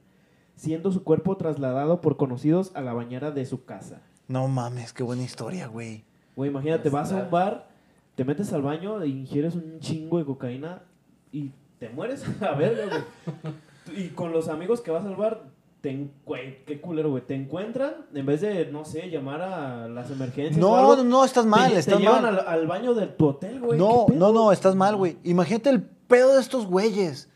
siendo 0.57 0.91
su 0.91 1.05
cuerpo 1.05 1.37
trasladado 1.37 2.01
por 2.01 2.17
conocidos 2.17 2.73
a 2.75 2.81
la 2.81 2.95
bañera 2.95 3.31
de 3.31 3.47
su 3.47 3.65
casa. 3.65 4.03
No 4.27 4.49
mames, 4.49 4.93
qué 4.93 5.05
buena 5.05 5.23
historia, 5.23 5.69
güey. 5.69 6.05
Güey, 6.35 6.51
imagínate, 6.51 6.91
vas 6.91 7.13
a 7.13 7.23
un 7.23 7.31
bar, 7.31 7.69
te 8.17 8.25
metes 8.25 8.53
al 8.53 8.63
baño, 8.63 9.01
e 9.01 9.09
ingieres 9.09 9.55
un 9.55 9.79
chingo 9.79 10.19
de 10.19 10.25
cocaína 10.25 10.83
y 11.31 11.53
te 11.79 11.89
mueres 11.89 12.27
a 12.41 12.45
la 12.45 12.55
verga, 12.57 12.87
güey. 12.87 14.05
Y 14.05 14.09
con 14.09 14.33
los 14.33 14.49
amigos 14.49 14.81
que 14.81 14.91
vas 14.91 15.05
al 15.05 15.15
bar, 15.15 15.45
te, 15.87 16.09
güey, 16.25 16.65
qué 16.65 16.81
culero, 16.81 17.11
güey. 17.11 17.23
Te 17.25 17.35
encuentran, 17.35 17.95
en 18.13 18.27
vez 18.27 18.41
de, 18.41 18.67
no 18.67 18.85
sé, 18.85 19.09
llamar 19.09 19.41
a 19.41 19.87
las 19.87 20.11
emergencias. 20.11 20.57
o 20.57 20.61
No, 20.61 20.77
algo, 20.77 20.97
no, 20.97 21.05
no, 21.05 21.25
estás 21.25 21.47
mal, 21.47 21.71
te, 21.73 21.79
estás 21.79 22.01
llevan 22.01 22.23
mal. 22.23 22.41
Al, 22.41 22.47
al 22.49 22.67
baño 22.67 22.93
de 22.95 23.07
tu 23.07 23.29
hotel, 23.29 23.61
güey. 23.61 23.79
No, 23.79 24.07
no, 24.13 24.33
no, 24.33 24.51
estás 24.51 24.75
mal, 24.75 24.97
güey. 24.97 25.17
Imagínate 25.23 25.71
el 25.71 25.83
pedo 25.83 26.35
de 26.35 26.41
estos 26.41 26.67
güeyes. 26.67 27.29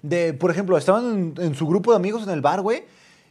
De, 0.00 0.32
por 0.32 0.50
ejemplo, 0.50 0.78
estaban 0.78 1.34
en, 1.36 1.44
en 1.44 1.54
su 1.54 1.66
grupo 1.66 1.90
de 1.90 1.96
amigos 1.96 2.22
en 2.22 2.30
el 2.30 2.40
bar, 2.40 2.62
güey. 2.62 2.84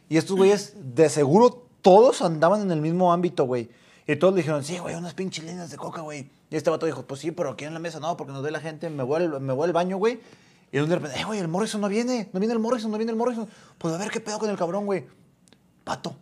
Y 0.08 0.16
estos 0.16 0.36
güeyes, 0.36 0.76
de 0.94 1.08
seguro, 1.08 1.66
todos 1.82 2.22
andaban 2.22 2.60
en 2.62 2.70
el 2.70 2.80
mismo 2.80 3.12
ámbito, 3.12 3.44
güey. 3.46 3.70
Y 4.06 4.14
todos 4.16 4.32
le 4.32 4.38
dijeron, 4.38 4.62
sí, 4.62 4.78
güey, 4.78 4.94
unas 4.94 5.14
pinches 5.14 5.44
líneas 5.44 5.70
de 5.70 5.76
coca, 5.76 6.02
güey. 6.02 6.30
Y 6.50 6.56
este 6.56 6.70
vato 6.70 6.86
dijo, 6.86 7.02
pues 7.02 7.20
sí, 7.20 7.32
pero 7.32 7.50
aquí 7.50 7.64
en 7.64 7.74
la 7.74 7.80
mesa 7.80 7.98
no, 7.98 8.16
porque 8.16 8.32
nos 8.32 8.42
ve 8.42 8.50
la 8.52 8.60
gente, 8.60 8.88
me 8.90 9.02
voy 9.02 9.22
al, 9.22 9.40
me 9.40 9.52
voy 9.52 9.64
al 9.64 9.72
baño, 9.72 9.98
güey. 9.98 10.20
Y 10.70 10.78
de 10.78 10.86
repente, 10.86 11.18
eh, 11.18 11.24
güey, 11.24 11.38
el 11.38 11.48
Morrison 11.48 11.80
no 11.80 11.88
viene, 11.88 12.28
no 12.32 12.40
viene 12.40 12.52
el 12.52 12.60
Morrison, 12.60 12.90
no 12.90 12.98
viene 12.98 13.12
el 13.12 13.18
Morrison. 13.18 13.48
Pues 13.78 13.94
a 13.94 13.98
ver 13.98 14.10
qué 14.10 14.20
pedo 14.20 14.38
con 14.38 14.50
el 14.50 14.56
cabrón, 14.56 14.84
güey. 14.84 15.06
Pato, 15.84 16.16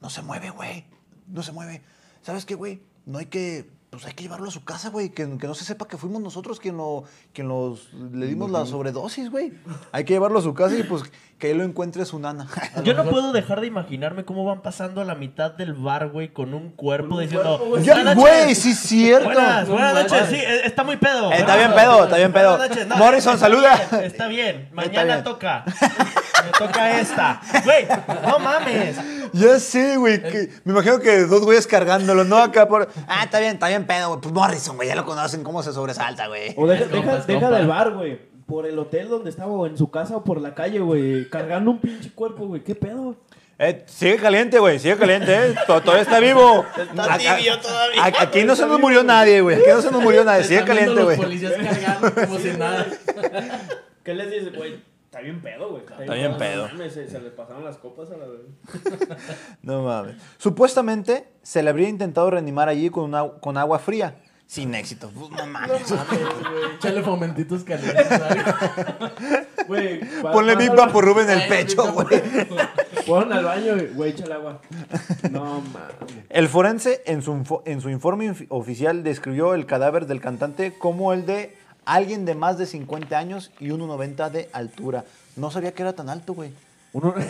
no 0.00 0.10
se 0.10 0.22
mueve, 0.22 0.50
güey. 0.50 0.84
No 1.28 1.42
se 1.42 1.52
mueve. 1.52 1.82
¿Sabes 2.22 2.44
qué, 2.44 2.54
güey? 2.54 2.82
No 3.06 3.18
hay 3.18 3.26
que. 3.26 3.70
Pues 3.90 4.04
hay 4.04 4.12
que 4.12 4.24
llevarlo 4.24 4.48
a 4.48 4.50
su 4.50 4.64
casa, 4.64 4.90
güey. 4.90 5.08
Que, 5.08 5.38
que 5.38 5.46
no 5.46 5.54
se 5.54 5.64
sepa 5.64 5.88
que 5.88 5.96
fuimos 5.96 6.20
nosotros 6.20 6.60
quien, 6.60 6.76
lo, 6.76 7.04
quien 7.32 7.48
los, 7.48 7.90
le 7.94 8.26
dimos 8.26 8.50
la 8.50 8.66
sobredosis, 8.66 9.30
güey. 9.30 9.54
Hay 9.92 10.04
que 10.04 10.12
llevarlo 10.12 10.40
a 10.40 10.42
su 10.42 10.52
casa 10.52 10.76
y 10.76 10.82
pues 10.82 11.04
que 11.38 11.46
ahí 11.46 11.54
lo 11.54 11.64
encuentre 11.64 12.04
su 12.04 12.18
nana. 12.18 12.48
Yo 12.84 12.92
no 12.92 13.04
puedo 13.04 13.32
dejar 13.32 13.62
de 13.62 13.66
imaginarme 13.66 14.26
cómo 14.26 14.44
van 14.44 14.60
pasando 14.60 15.00
a 15.00 15.04
la 15.06 15.14
mitad 15.14 15.52
del 15.52 15.72
bar, 15.72 16.10
güey, 16.10 16.34
con 16.34 16.52
un 16.52 16.70
cuerpo 16.70 17.18
diciendo. 17.18 17.58
cuerpo, 17.58 18.18
güey. 18.18 18.54
Sí 18.54 18.72
es 18.72 18.78
cierto. 18.78 19.24
Buenas, 19.24 19.68
No 19.68 19.74
buenas 19.74 19.94
noches. 19.94 20.28
Sí, 20.28 20.36
eh, 20.36 20.66
está 20.66 20.84
muy 20.84 20.98
pedo. 20.98 21.32
Eh, 21.32 21.36
está 21.38 21.56
bien 21.56 21.72
pedo, 21.74 22.04
está 22.04 22.16
bien 22.18 22.32
pedo. 22.32 22.58
Buenas 22.58 22.68
noches. 22.68 22.86
No, 22.88 22.96
Morrison, 22.98 23.38
saluda. 23.38 23.74
Está 24.02 24.28
bien. 24.28 24.68
Mañana 24.72 25.14
bien. 25.14 25.24
toca. 25.24 25.64
Toca 26.58 27.00
esta. 27.00 27.40
Güey, 27.64 27.86
no 28.26 28.38
mames. 28.38 28.96
Ya 29.32 29.58
sé, 29.60 29.96
güey. 29.96 30.20
que- 30.22 30.48
Me 30.64 30.72
imagino 30.72 30.98
que 31.00 31.20
dos 31.24 31.42
güeyes 31.44 31.66
cargándolo, 31.66 32.24
¿no? 32.24 32.38
Acá 32.38 32.66
por. 32.68 32.88
Ah, 33.06 33.24
está 33.24 33.38
bien, 33.40 33.52
está 33.54 33.68
bien 33.68 33.86
pedo, 33.86 34.08
güey. 34.08 34.20
Pues 34.20 34.34
Morrison, 34.34 34.76
güey, 34.76 34.88
ya 34.88 34.94
lo 34.96 35.04
conocen 35.04 35.42
cómo 35.44 35.62
se 35.62 35.72
sobresalta, 35.72 36.26
güey. 36.28 36.54
O 36.56 36.66
deja, 36.66 36.84
Es 36.84 36.90
deja, 36.90 37.16
es 37.18 37.26
deja 37.26 37.40
compa. 37.40 37.56
del 37.58 37.66
bar, 37.66 37.92
güey. 37.94 38.18
Por 38.46 38.66
el 38.66 38.78
hotel 38.78 39.08
donde 39.08 39.28
estaba, 39.30 39.52
o 39.52 39.66
en 39.66 39.76
su 39.76 39.90
casa, 39.90 40.16
o 40.16 40.24
por 40.24 40.40
la 40.40 40.54
calle, 40.54 40.80
güey. 40.80 41.28
Cargando 41.28 41.70
un 41.70 41.78
pinche 41.80 42.10
cuerpo, 42.14 42.46
güey. 42.46 42.62
¿Qué 42.64 42.74
pedo? 42.74 43.14
Eh, 43.60 43.84
sigue 43.86 44.16
caliente, 44.16 44.58
güey, 44.58 44.78
sigue 44.78 44.96
caliente, 44.96 45.34
¿eh? 45.34 45.54
To- 45.66 45.80
Todavía 45.82 46.02
está 46.02 46.20
vivo. 46.20 46.64
Está 46.78 47.18
tibio 47.18 47.58
todavía. 47.60 48.02
a- 48.04 48.22
Aquí 48.22 48.44
no 48.44 48.56
se 48.56 48.64
nos 48.66 48.80
murió 48.80 49.02
nadie, 49.02 49.40
güey. 49.42 49.56
Aquí 49.56 49.68
no 49.68 49.82
se 49.82 49.90
nos 49.90 50.02
murió 50.02 50.24
nadie. 50.24 50.44
Sigue 50.44 50.60
Están 50.60 50.76
viendo 50.76 50.94
caliente, 50.94 50.94
los 50.94 51.04
güey. 51.04 51.50
policías 51.50 51.52
cargando 51.52 52.14
como 52.14 52.38
si 52.38 52.48
nada. 52.52 52.86
¿Qué 54.04 54.14
les 54.14 54.30
dices, 54.30 54.56
güey? 54.56 54.80
Está 55.08 55.20
bien 55.20 55.40
pedo, 55.40 55.70
güey. 55.70 55.82
Está 56.00 56.14
bien 56.14 56.36
pedo. 56.36 56.68
No 56.68 56.74
mames, 56.74 56.92
Se, 56.92 57.08
se 57.08 57.18
les 57.18 57.32
pasaron 57.32 57.64
las 57.64 57.78
copas 57.78 58.10
a 58.10 58.16
la 58.18 58.26
vez. 58.26 58.40
No 59.62 59.82
mames. 59.82 60.16
Supuestamente 60.36 61.28
se 61.42 61.62
le 61.62 61.70
habría 61.70 61.88
intentado 61.88 62.30
reanimar 62.30 62.68
allí 62.68 62.90
con, 62.90 63.04
una- 63.04 63.26
con 63.40 63.56
agua 63.56 63.78
fría. 63.78 64.16
Sin 64.46 64.74
éxito. 64.74 65.10
Pues, 65.14 65.30
No 65.30 65.46
mames. 65.46 65.82
Échale 66.76 67.02
fomentitos 67.02 67.64
calientes. 67.64 68.06
¿sabes? 68.06 68.44
Güey, 69.68 70.00
Ponle 70.22 70.56
Big 70.56 70.70
ba- 70.70 70.86
Vaporub 70.86 71.18
en 71.20 71.28
el 71.28 71.46
pecho, 71.48 71.92
güey. 71.92 72.22
Fueron 73.04 73.30
al 73.34 73.44
baño, 73.44 73.74
güey. 73.74 73.86
Güey, 73.88 74.10
échale 74.12 74.32
agua. 74.34 74.60
No 75.30 75.60
mames. 75.60 76.24
El 76.30 76.48
forense 76.48 77.02
en 77.06 77.20
su, 77.22 77.32
info- 77.32 77.62
en 77.66 77.80
su 77.82 77.90
informe 77.90 78.32
oficial 78.48 79.02
describió 79.02 79.52
el 79.54 79.66
cadáver 79.66 80.06
del 80.06 80.20
cantante 80.22 80.72
como 80.78 81.12
el 81.12 81.26
de 81.26 81.54
alguien 81.94 82.24
de 82.24 82.34
más 82.34 82.58
de 82.58 82.66
50 82.66 83.18
años 83.18 83.50
y 83.58 83.68
1,90 83.68 84.30
de 84.30 84.48
altura. 84.52 85.04
No 85.36 85.50
sabía 85.50 85.72
que 85.72 85.82
era 85.82 85.92
tan 85.94 86.08
alto, 86.08 86.34
güey. 86.34 86.52
Uno... 86.92 87.14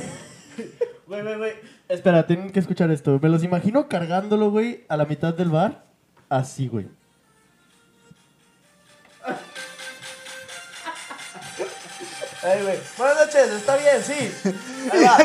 Güey, 1.07 1.23
güey, 1.23 1.37
güey. 1.39 1.53
Espera, 1.89 2.27
tienen 2.27 2.51
que 2.53 2.61
escuchar 2.61 2.91
esto. 2.91 3.19
Me 3.23 3.31
los 3.31 3.43
imagino 3.43 3.89
cargándolo, 3.89 4.51
güey, 4.51 4.85
a 4.89 4.97
la 4.99 5.07
mitad 5.07 5.33
del 5.33 5.49
bar. 5.49 5.83
Así, 6.29 6.69
güey. 6.69 6.87
Ay, 12.43 12.63
güey. 12.63 12.79
Buenas 12.99 13.17
noches, 13.17 13.51
está 13.53 13.77
bien, 13.79 14.03
sí. 14.03 14.53
Ahí 14.93 15.03
va. 15.03 15.19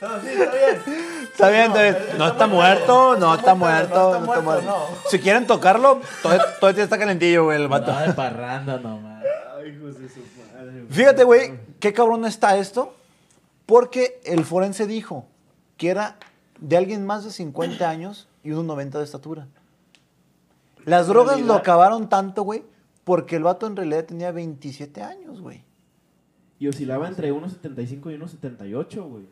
No, 0.00 0.20
sí, 0.20 0.28
está 0.28 0.52
bien. 0.52 0.82
Está 1.22 1.50
bien, 1.50 1.76
está. 1.76 2.18
No 2.18 2.26
está 2.28 2.46
muerto, 2.46 3.16
no 3.16 3.34
está 3.34 3.54
muerto, 3.54 4.12
no 4.12 4.20
no 4.20 4.32
está 4.32 4.40
muerto. 4.42 4.88
Si 5.08 5.18
quieren 5.18 5.46
tocarlo, 5.46 6.00
todavía, 6.22 6.44
todavía 6.60 6.84
está 6.84 6.98
calentillo, 6.98 7.44
güey, 7.44 7.60
el 7.60 7.68
vato. 7.68 7.90
Estaba 7.90 8.06
de 8.06 8.12
parranda 8.14 8.78
nomás. 8.78 9.24
Fíjate, 10.90 11.24
güey, 11.24 11.58
qué 11.80 11.92
cabrón 11.92 12.24
está 12.24 12.56
esto. 12.56 12.94
Porque 13.66 14.18
el 14.24 14.46
forense 14.46 14.86
dijo 14.86 15.26
que 15.76 15.90
era 15.90 16.16
de 16.58 16.78
alguien 16.78 17.04
más 17.04 17.24
de 17.24 17.30
50 17.30 17.88
años 17.88 18.26
y 18.42 18.52
unos 18.52 18.64
90 18.64 18.98
de 18.98 19.04
estatura. 19.04 19.46
Las 20.86 21.06
drogas 21.06 21.40
lo 21.42 21.52
acabaron 21.52 22.08
tanto, 22.08 22.44
güey, 22.44 22.62
porque 23.04 23.36
el 23.36 23.42
vato 23.42 23.66
en 23.66 23.76
realidad 23.76 24.06
tenía 24.06 24.32
27 24.32 25.02
años, 25.02 25.42
güey. 25.42 25.64
Y 26.58 26.66
oscilaba 26.68 27.08
entre 27.08 27.30
1.75 27.30 28.10
y 28.10 28.18
1.78, 28.18 29.02
güey. 29.06 29.26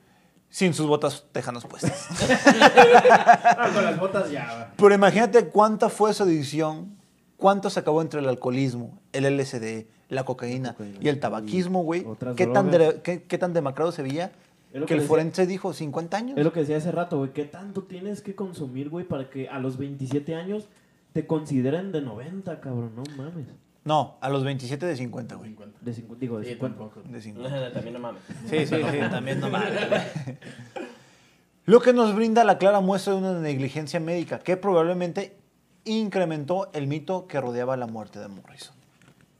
Sin 0.48 0.72
sus 0.74 0.86
botas 0.86 1.24
tejanos 1.32 1.66
puestas. 1.66 2.06
Con 3.74 3.84
las 3.84 3.98
botas 3.98 4.30
ya, 4.30 4.72
Pero 4.76 4.94
imagínate 4.94 5.48
cuánta 5.48 5.88
fue 5.88 6.14
su 6.14 6.22
adicción, 6.22 6.96
cuánto 7.36 7.68
se 7.68 7.80
acabó 7.80 8.00
entre 8.02 8.20
el 8.20 8.28
alcoholismo, 8.28 8.98
el 9.12 9.24
LSD, 9.36 9.86
la 10.08 10.24
cocaína 10.24 10.72
cocaína 10.72 10.98
y 11.00 11.08
el 11.08 11.20
tabaquismo, 11.20 11.82
güey. 11.82 12.06
¿Qué, 12.36 13.00
qué, 13.02 13.22
qué 13.24 13.38
tan 13.38 13.52
demacrado 13.52 13.92
se 13.92 14.02
veía 14.02 14.32
que 14.72 14.78
el 14.94 15.00
decía- 15.00 15.08
forense 15.08 15.46
dijo 15.46 15.72
50 15.72 16.16
años. 16.16 16.38
Es 16.38 16.44
lo 16.44 16.52
que 16.52 16.60
decía 16.60 16.76
hace 16.76 16.92
rato, 16.92 17.18
güey. 17.18 17.32
¿Qué 17.32 17.44
tanto 17.44 17.84
tienes 17.84 18.20
que 18.20 18.34
consumir, 18.34 18.90
güey, 18.90 19.06
para 19.06 19.30
que 19.30 19.48
a 19.48 19.58
los 19.58 19.78
27 19.78 20.34
años 20.34 20.68
te 21.12 21.26
consideren 21.26 21.92
de 21.92 22.02
90, 22.02 22.60
cabrón? 22.60 22.92
No 22.94 23.02
mames. 23.16 23.46
No, 23.86 24.18
a 24.20 24.28
los 24.28 24.44
27 24.44 24.84
de 24.84 24.96
50, 24.96 25.36
güey. 25.36 25.56
De 25.80 25.92
cincu- 25.94 26.16
digo, 26.18 26.38
de 26.40 26.44
Sí, 26.46 26.50
50. 26.54 26.76
tampoco. 26.78 27.02
De 27.08 27.20
50. 27.20 27.72
También 27.72 27.94
no 27.94 28.00
mames. 28.00 28.20
Sí, 28.50 28.66
sí, 28.66 28.74
sí, 28.76 28.98
también 29.10 29.40
no 29.40 29.48
mames, 29.48 29.88
güey. 29.88 30.00
Lo 31.66 31.80
que 31.80 31.92
nos 31.92 32.14
brinda 32.14 32.44
la 32.44 32.58
clara 32.58 32.80
muestra 32.80 33.12
de 33.14 33.20
una 33.20 33.32
negligencia 33.40 33.98
médica 34.00 34.38
que 34.40 34.56
probablemente 34.56 35.36
incrementó 35.84 36.70
el 36.72 36.86
mito 36.86 37.26
que 37.26 37.40
rodeaba 37.40 37.76
la 37.76 37.86
muerte 37.86 38.18
de 38.18 38.28
Morrison. 38.28 38.74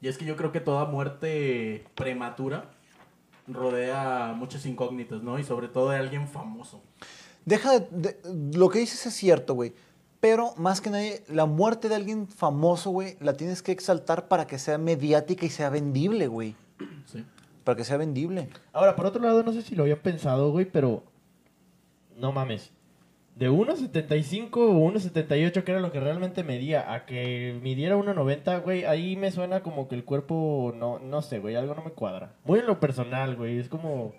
Y 0.01 0.09
es 0.09 0.17
que 0.19 0.25
yo 0.25 0.37
creo 0.37 0.53
que 0.53 0.61
toda 0.61 0.85
muerte 0.87 1.85
prematura 1.95 2.71
rodea 3.49 4.33
muchas 4.37 4.67
incógnitas, 4.67 5.23
¿no? 5.23 5.39
Y 5.39 5.45
sobre 5.45 5.69
todo 5.69 5.91
de 5.91 5.99
alguien 5.99 6.27
famoso. 6.29 6.83
Deja 7.45 7.79
de, 7.81 7.87
de- 7.91 8.21
lo 8.57 8.69
que 8.71 8.81
dices 8.81 9.07
es 9.07 9.15
cierto, 9.15 9.55
güey. 9.55 9.73
Pero 10.29 10.55
más 10.57 10.81
que 10.81 10.91
nadie, 10.91 11.23
la 11.29 11.47
muerte 11.47 11.89
de 11.89 11.95
alguien 11.95 12.27
famoso, 12.27 12.91
güey, 12.91 13.17
la 13.21 13.35
tienes 13.35 13.62
que 13.62 13.71
exaltar 13.71 14.27
para 14.27 14.49
que 14.49 14.59
sea 14.59 14.77
mediática 14.77 15.47
y 15.47 15.51
sea 15.51 15.71
vendible, 15.71 16.27
güey. 16.27 16.57
Sí. 17.05 17.25
Para 17.62 17.77
que 17.77 17.85
sea 17.85 17.97
vendible. 17.97 18.49
Ahora, 18.73 18.97
por 18.97 19.07
otro 19.07 19.23
lado, 19.23 19.45
no 19.45 19.53
sé 19.53 19.62
si 19.62 19.77
lo 19.77 19.85
habían 19.85 20.01
pensado, 20.01 20.51
güey, 20.51 20.65
pero. 20.65 21.05
No 22.17 22.33
mames. 22.33 22.73
De 23.37 23.49
1.75 23.49 24.49
o 24.57 24.93
1.78, 24.93 25.62
que 25.62 25.71
era 25.71 25.81
lo 25.81 25.93
que 25.93 26.01
realmente 26.01 26.43
medía, 26.43 26.93
a 26.93 27.07
que 27.07 27.61
midiera 27.62 27.97
1.90, 27.97 28.65
güey, 28.65 28.85
ahí 28.85 29.15
me 29.15 29.31
suena 29.31 29.62
como 29.62 29.87
que 29.87 29.95
el 29.95 30.05
cuerpo, 30.05 30.75
no, 30.77 30.99
no 30.99 31.23
sé, 31.23 31.39
güey, 31.39 31.55
algo 31.55 31.77
no 31.77 31.85
me 31.85 31.93
cuadra. 31.93 32.33
Muy 32.45 32.59
en 32.59 32.67
lo 32.67 32.81
personal, 32.81 33.37
güey, 33.37 33.61
es 33.61 33.69
como... 33.69 34.12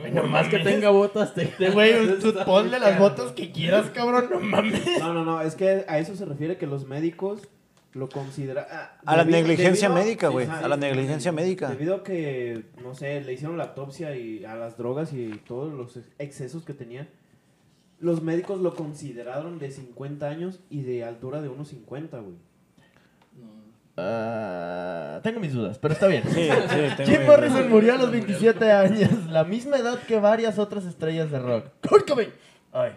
Güey, 0.00 0.12
Por 0.12 0.26
más 0.28 0.48
que 0.48 0.58
tenga 0.60 0.90
botas, 0.90 1.34
te... 1.34 1.42
Este 1.44 1.70
Güey, 1.70 2.18
tú 2.20 2.34
ponle 2.44 2.78
las 2.78 2.98
botas 2.98 3.32
que 3.32 3.50
quieras, 3.52 3.90
cabrón, 3.90 4.28
no 4.30 4.40
mames. 4.40 4.82
No, 4.98 5.12
no, 5.14 5.24
no. 5.24 5.40
Es 5.42 5.54
que 5.54 5.84
a 5.88 5.98
eso 5.98 6.16
se 6.16 6.24
refiere 6.24 6.56
que 6.56 6.66
los 6.66 6.86
médicos 6.86 7.42
lo 7.92 8.08
consideran... 8.08 8.66
ah, 8.70 8.92
A 9.04 9.16
la 9.16 9.24
negligencia 9.24 9.88
debido- 9.88 10.04
médica, 10.04 10.28
güey, 10.28 10.46
a 10.46 10.68
la 10.68 10.76
negligencia 10.76 11.32
médica. 11.32 11.68
Debido 11.70 11.96
a 11.96 12.02
que, 12.04 12.64
no 12.82 12.94
sé, 12.94 13.20
le 13.22 13.32
hicieron 13.32 13.58
la 13.58 13.64
autopsia 13.64 14.14
y 14.16 14.44
a 14.44 14.54
las 14.54 14.76
drogas 14.78 15.12
y 15.12 15.40
todos 15.46 15.72
los 15.72 15.96
ex- 15.96 16.06
excesos 16.18 16.64
que 16.64 16.72
tenía, 16.74 17.08
los 17.98 18.22
médicos 18.22 18.60
lo 18.60 18.74
consideraron 18.74 19.58
de 19.58 19.70
50 19.72 20.28
años 20.28 20.60
y 20.70 20.82
de 20.82 21.04
altura 21.04 21.42
de 21.42 21.50
1.50, 21.50 22.10
güey. 22.22 22.36
Ah, 24.02 25.20
tengo 25.22 25.40
mis 25.40 25.52
dudas, 25.52 25.78
pero 25.78 25.94
está 25.94 26.06
bien. 26.06 26.22
Sí, 26.24 26.48
sí, 26.48 27.04
Jim 27.04 27.26
Morrison 27.26 27.68
murió 27.68 27.94
a 27.94 27.98
los 27.98 28.10
27 28.10 28.72
años, 28.72 29.26
la 29.28 29.44
misma 29.44 29.76
edad 29.76 29.98
que 29.98 30.18
varias 30.18 30.58
otras 30.58 30.84
estrellas 30.84 31.30
de 31.30 31.38
rock. 31.38 31.66
Kurt 31.86 32.08
Cobain. 32.08 32.30
Ay. 32.72 32.92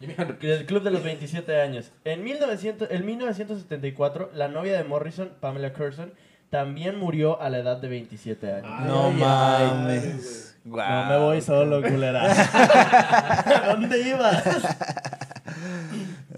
El 0.00 0.66
club 0.66 0.82
de 0.82 0.90
los 0.90 1.04
27 1.04 1.60
años. 1.60 1.92
En, 2.04 2.24
1900, 2.24 2.90
en 2.90 3.06
1974, 3.06 4.30
la 4.34 4.48
novia 4.48 4.76
de 4.76 4.82
Morrison, 4.82 5.30
Pamela 5.38 5.72
Curson, 5.72 6.12
también 6.50 6.98
murió 6.98 7.40
a 7.40 7.48
la 7.50 7.58
edad 7.58 7.76
de 7.78 7.88
27 7.88 8.52
años. 8.52 8.70
No 8.86 9.06
Ay, 9.06 9.16
mames. 9.16 10.58
No 10.64 11.06
me 11.06 11.18
voy 11.18 11.40
solo, 11.40 11.82
culera. 11.82 12.30
¿A 13.62 13.72
dónde 13.72 14.00
ibas? 14.08 14.62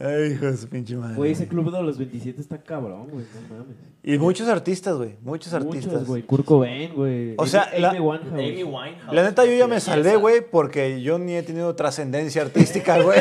Ay, 0.01 0.33
hijo 0.33 0.47
de 0.47 0.57
su 0.57 0.69
pinche 0.69 0.97
madre. 0.97 1.15
Güey, 1.17 1.33
ese 1.33 1.47
club 1.47 1.71
de 1.73 1.83
los 1.83 1.99
27 1.99 2.41
está 2.41 2.59
cabrón, 2.59 3.09
güey. 3.11 3.25
No 3.49 3.57
mames. 3.59 3.77
Y 4.03 4.19
muchos 4.19 4.49
artistas, 4.49 4.97
güey. 4.97 5.17
Muchos 5.23 5.55
artistas. 5.55 5.93
Muchos, 5.93 6.07
güey. 6.07 6.23
Kurt 6.25 6.45
Cobain, 6.45 6.93
güey. 6.95 7.35
O 7.39 7.47
sea, 7.47 7.71
Amy- 7.73 7.81
la- 7.81 7.91
Amy 7.91 8.01
Winehouse. 8.01 8.33
Amy 8.33 8.63
Winehouse. 8.65 9.15
La 9.15 9.23
neta, 9.23 9.45
yo 9.47 9.53
ya 9.53 9.67
me 9.67 9.81
salvé, 9.81 10.17
güey, 10.17 10.43
porque 10.51 11.01
yo 11.01 11.19
ni 11.19 11.35
he 11.35 11.43
tenido 11.43 11.75
trascendencia 11.75 12.43
artística, 12.43 12.99
güey. 13.03 13.19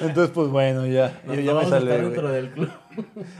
Entonces, 0.00 0.30
pues 0.32 0.48
bueno, 0.48 0.86
ya. 0.86 1.20
Yo 1.26 1.34
ya 1.34 1.54
me 1.54 1.66
salvé, 1.66 1.98
dentro 2.02 2.22
güey. 2.22 2.34
del 2.34 2.50
club. 2.50 2.68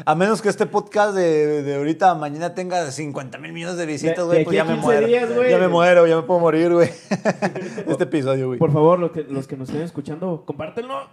A 0.05 0.14
menos 0.14 0.42
que 0.42 0.49
este 0.49 0.66
podcast 0.66 1.14
de, 1.14 1.62
de 1.62 1.77
ahorita 1.77 2.11
a 2.11 2.14
mañana 2.14 2.55
tenga 2.55 2.90
50 2.90 3.38
mil 3.38 3.53
millones 3.53 3.77
de 3.79 3.87
visitas, 3.87 4.25
güey, 4.27 4.44
pues 4.44 4.55
ya 4.57 4.64
me 4.64 4.72
15 4.75 4.85
muero. 4.87 5.07
días, 5.07 5.29
ya 5.51 5.59
me 5.59 5.68
muero, 5.68 6.07
ya 6.07 6.16
me 6.16 6.22
puedo 6.22 6.40
morir, 6.40 6.72
güey. 6.72 6.88
este 7.87 8.05
episodio, 8.05 8.49
güey. 8.49 8.59
Por 8.59 8.72
favor, 8.72 8.99
lo 8.99 9.12
que- 9.12 9.22
los 9.25 9.46
que 9.46 9.57
nos 9.57 9.68
estén 9.68 9.83
escuchando, 9.85 10.42
compártenlo. 10.44 11.09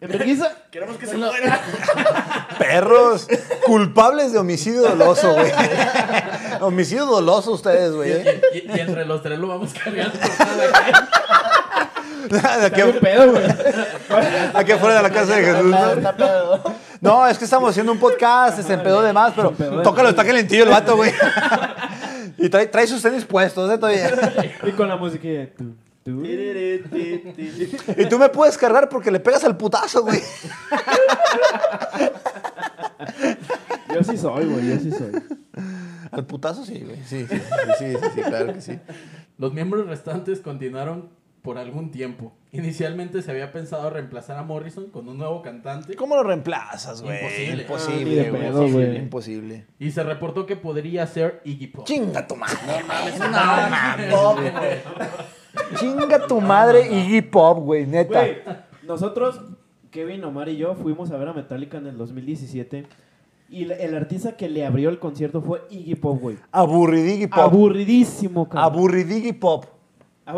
En 0.00 0.08
vergüenza. 0.08 0.52
Queremos 0.70 0.96
que 0.98 1.06
se 1.06 1.16
muera. 1.16 1.60
Perros 2.58 3.26
culpables 3.64 4.32
de 4.32 4.38
homicidio 4.38 4.82
doloso, 4.82 5.32
güey. 5.32 5.50
homicidio 6.60 7.06
doloso 7.06 7.52
ustedes, 7.52 7.92
güey. 7.92 8.12
¿eh? 8.12 8.40
y- 8.52 8.76
y 8.76 8.80
entre 8.80 9.04
los 9.06 9.22
tres 9.22 9.38
lo 9.38 9.48
vamos 9.48 9.72
cargando 9.72 10.12
Está 12.30 12.68
bien 12.70 12.98
pedo, 13.00 13.32
güey. 13.32 13.44
aquí 14.54 14.72
afuera 14.72 14.96
de 14.96 15.02
la 15.02 15.10
casa 15.10 15.36
de 15.36 15.44
Jesús. 15.44 15.70
¿no? 15.70 16.62
No, 17.00 17.26
es 17.26 17.38
que 17.38 17.44
estamos 17.44 17.70
haciendo 17.70 17.92
un 17.92 17.98
podcast, 17.98 18.60
se 18.60 18.72
empedó 18.74 19.00
de 19.02 19.12
más, 19.12 19.32
pero 19.34 19.52
tócalo, 19.82 20.08
está 20.08 20.24
calentillo 20.24 20.64
el 20.64 20.70
vato, 20.70 20.96
güey. 20.96 21.12
Y 22.36 22.48
trae, 22.48 22.66
trae 22.66 22.86
sus 22.86 23.00
tenis 23.00 23.24
puestos, 23.24 23.70
¿eh? 23.72 23.78
Todavía. 23.78 24.10
Y 24.64 24.72
con 24.72 24.88
la 24.88 24.98
tú. 25.56 25.74
Y 27.96 28.06
tú 28.08 28.18
me 28.18 28.28
puedes 28.28 28.56
cargar 28.56 28.88
porque 28.88 29.10
le 29.10 29.20
pegas 29.20 29.44
al 29.44 29.56
putazo, 29.56 30.02
güey. 30.02 30.20
Yo 33.94 34.04
sí 34.04 34.16
soy, 34.16 34.44
güey. 34.46 34.68
Yo 34.68 34.78
sí 34.78 34.90
soy. 34.90 35.12
Al 36.10 36.26
putazo 36.26 36.64
sí, 36.64 36.80
güey. 36.84 37.02
Sí, 37.04 37.26
sí, 37.26 37.36
sí, 37.38 37.44
sí, 37.78 37.96
sí, 38.00 38.06
sí, 38.14 38.20
claro 38.22 38.52
que 38.52 38.60
sí. 38.60 38.78
Los 39.38 39.52
miembros 39.52 39.86
restantes 39.86 40.40
continuaron 40.40 41.10
por 41.42 41.58
algún 41.58 41.90
tiempo. 41.92 42.32
Inicialmente 42.50 43.22
se 43.22 43.30
había 43.30 43.52
pensado 43.52 43.88
reemplazar 43.90 44.36
a 44.38 44.42
Morrison 44.42 44.90
con 44.90 45.08
un 45.08 45.18
nuevo 45.18 45.42
cantante 45.42 45.94
¿Cómo 45.94 46.16
lo 46.16 46.24
reemplazas, 46.24 47.02
güey? 47.02 47.18
Imposible. 47.20 47.52
Ah, 47.52 47.62
Imposible, 47.62 48.14
de 48.16 48.30
güey. 48.70 48.96
Imposible. 48.96 49.66
y 49.78 49.90
se 49.92 50.02
reportó 50.02 50.44
que 50.46 50.56
podría 50.56 51.06
ser 51.06 51.40
Iggy 51.44 51.68
Pop. 51.68 51.86
Chinga 51.86 52.26
tu 52.26 52.34
madre. 52.34 52.56
No 53.30 53.30
mames. 53.70 54.10
güey. 54.10 54.52
Chinga 55.76 56.26
tu 56.26 56.40
madre 56.40 56.86
Iggy 56.92 57.22
Pop, 57.22 57.58
güey, 57.60 57.86
neta. 57.86 58.20
Güey, 58.20 58.38
nosotros, 58.86 59.40
Kevin, 59.90 60.24
Omar 60.24 60.48
y 60.48 60.56
yo, 60.56 60.74
fuimos 60.74 61.10
a 61.10 61.16
ver 61.16 61.28
a 61.28 61.32
Metallica 61.32 61.78
en 61.78 61.86
el 61.86 61.96
2017. 61.98 62.86
Y 63.48 63.70
el 63.70 63.94
artista 63.94 64.32
que 64.36 64.48
le 64.48 64.66
abrió 64.66 64.88
el 64.88 64.98
concierto 64.98 65.40
fue 65.40 65.62
Iggy 65.70 65.94
Pop, 65.94 66.20
güey. 66.20 66.36
Aburridiggy 66.50 67.28
Pop. 67.28 67.38
Aburridísimo, 67.38 68.48
cabrón. 68.48 68.64
Aburridiggy 68.72 69.32
Pop. 69.32 69.66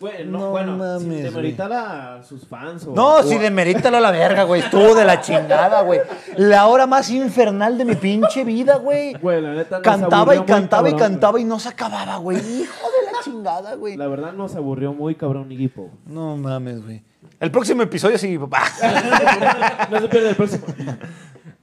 Güey, 0.00 0.24
no, 0.26 0.38
No 0.40 0.50
bueno, 0.50 0.76
mames, 0.76 1.02
sin 1.02 1.10
güey. 1.12 1.22
demeritar 1.22 1.72
a 1.72 2.22
sus 2.24 2.44
fans. 2.48 2.84
O, 2.88 2.92
No, 2.92 3.18
o- 3.18 3.22
si 3.22 3.38
demerítalo 3.38 3.98
a 3.98 4.00
la 4.00 4.10
verga, 4.10 4.42
güey. 4.42 4.60
Estuvo 4.62 4.96
de 4.96 5.04
la 5.04 5.20
chingada, 5.20 5.82
güey. 5.82 6.00
La 6.36 6.66
hora 6.66 6.88
más 6.88 7.08
infernal 7.08 7.78
de 7.78 7.84
mi 7.84 7.94
pinche 7.94 8.42
vida, 8.42 8.78
güey. 8.78 9.12
Güey, 9.14 9.40
la 9.40 9.54
neta 9.54 9.80
Cantaba 9.80 10.34
y 10.34 10.40
cantaba 10.40 10.90
y 10.90 10.96
cantaba 10.96 11.38
y 11.38 11.44
no 11.44 11.60
se 11.60 11.68
acababa, 11.68 12.16
güey. 12.16 12.36
Hijo 12.38 12.88
de 12.88 13.11
la 13.11 13.11
chingada, 13.22 13.74
güey. 13.76 13.96
La 13.96 14.08
verdad 14.08 14.32
nos 14.32 14.54
aburrió 14.56 14.92
muy 14.92 15.14
cabrón 15.14 15.50
Iggy 15.52 15.68
Pop. 15.68 15.90
No 16.06 16.36
mames, 16.36 16.82
güey. 16.82 17.02
El 17.40 17.50
próximo 17.50 17.82
episodio 17.82 18.18
sí, 18.18 18.38
papá. 18.38 18.64
No 19.90 20.00
se 20.00 20.08
pierde 20.08 20.30
el 20.30 20.36
próximo. 20.36 20.66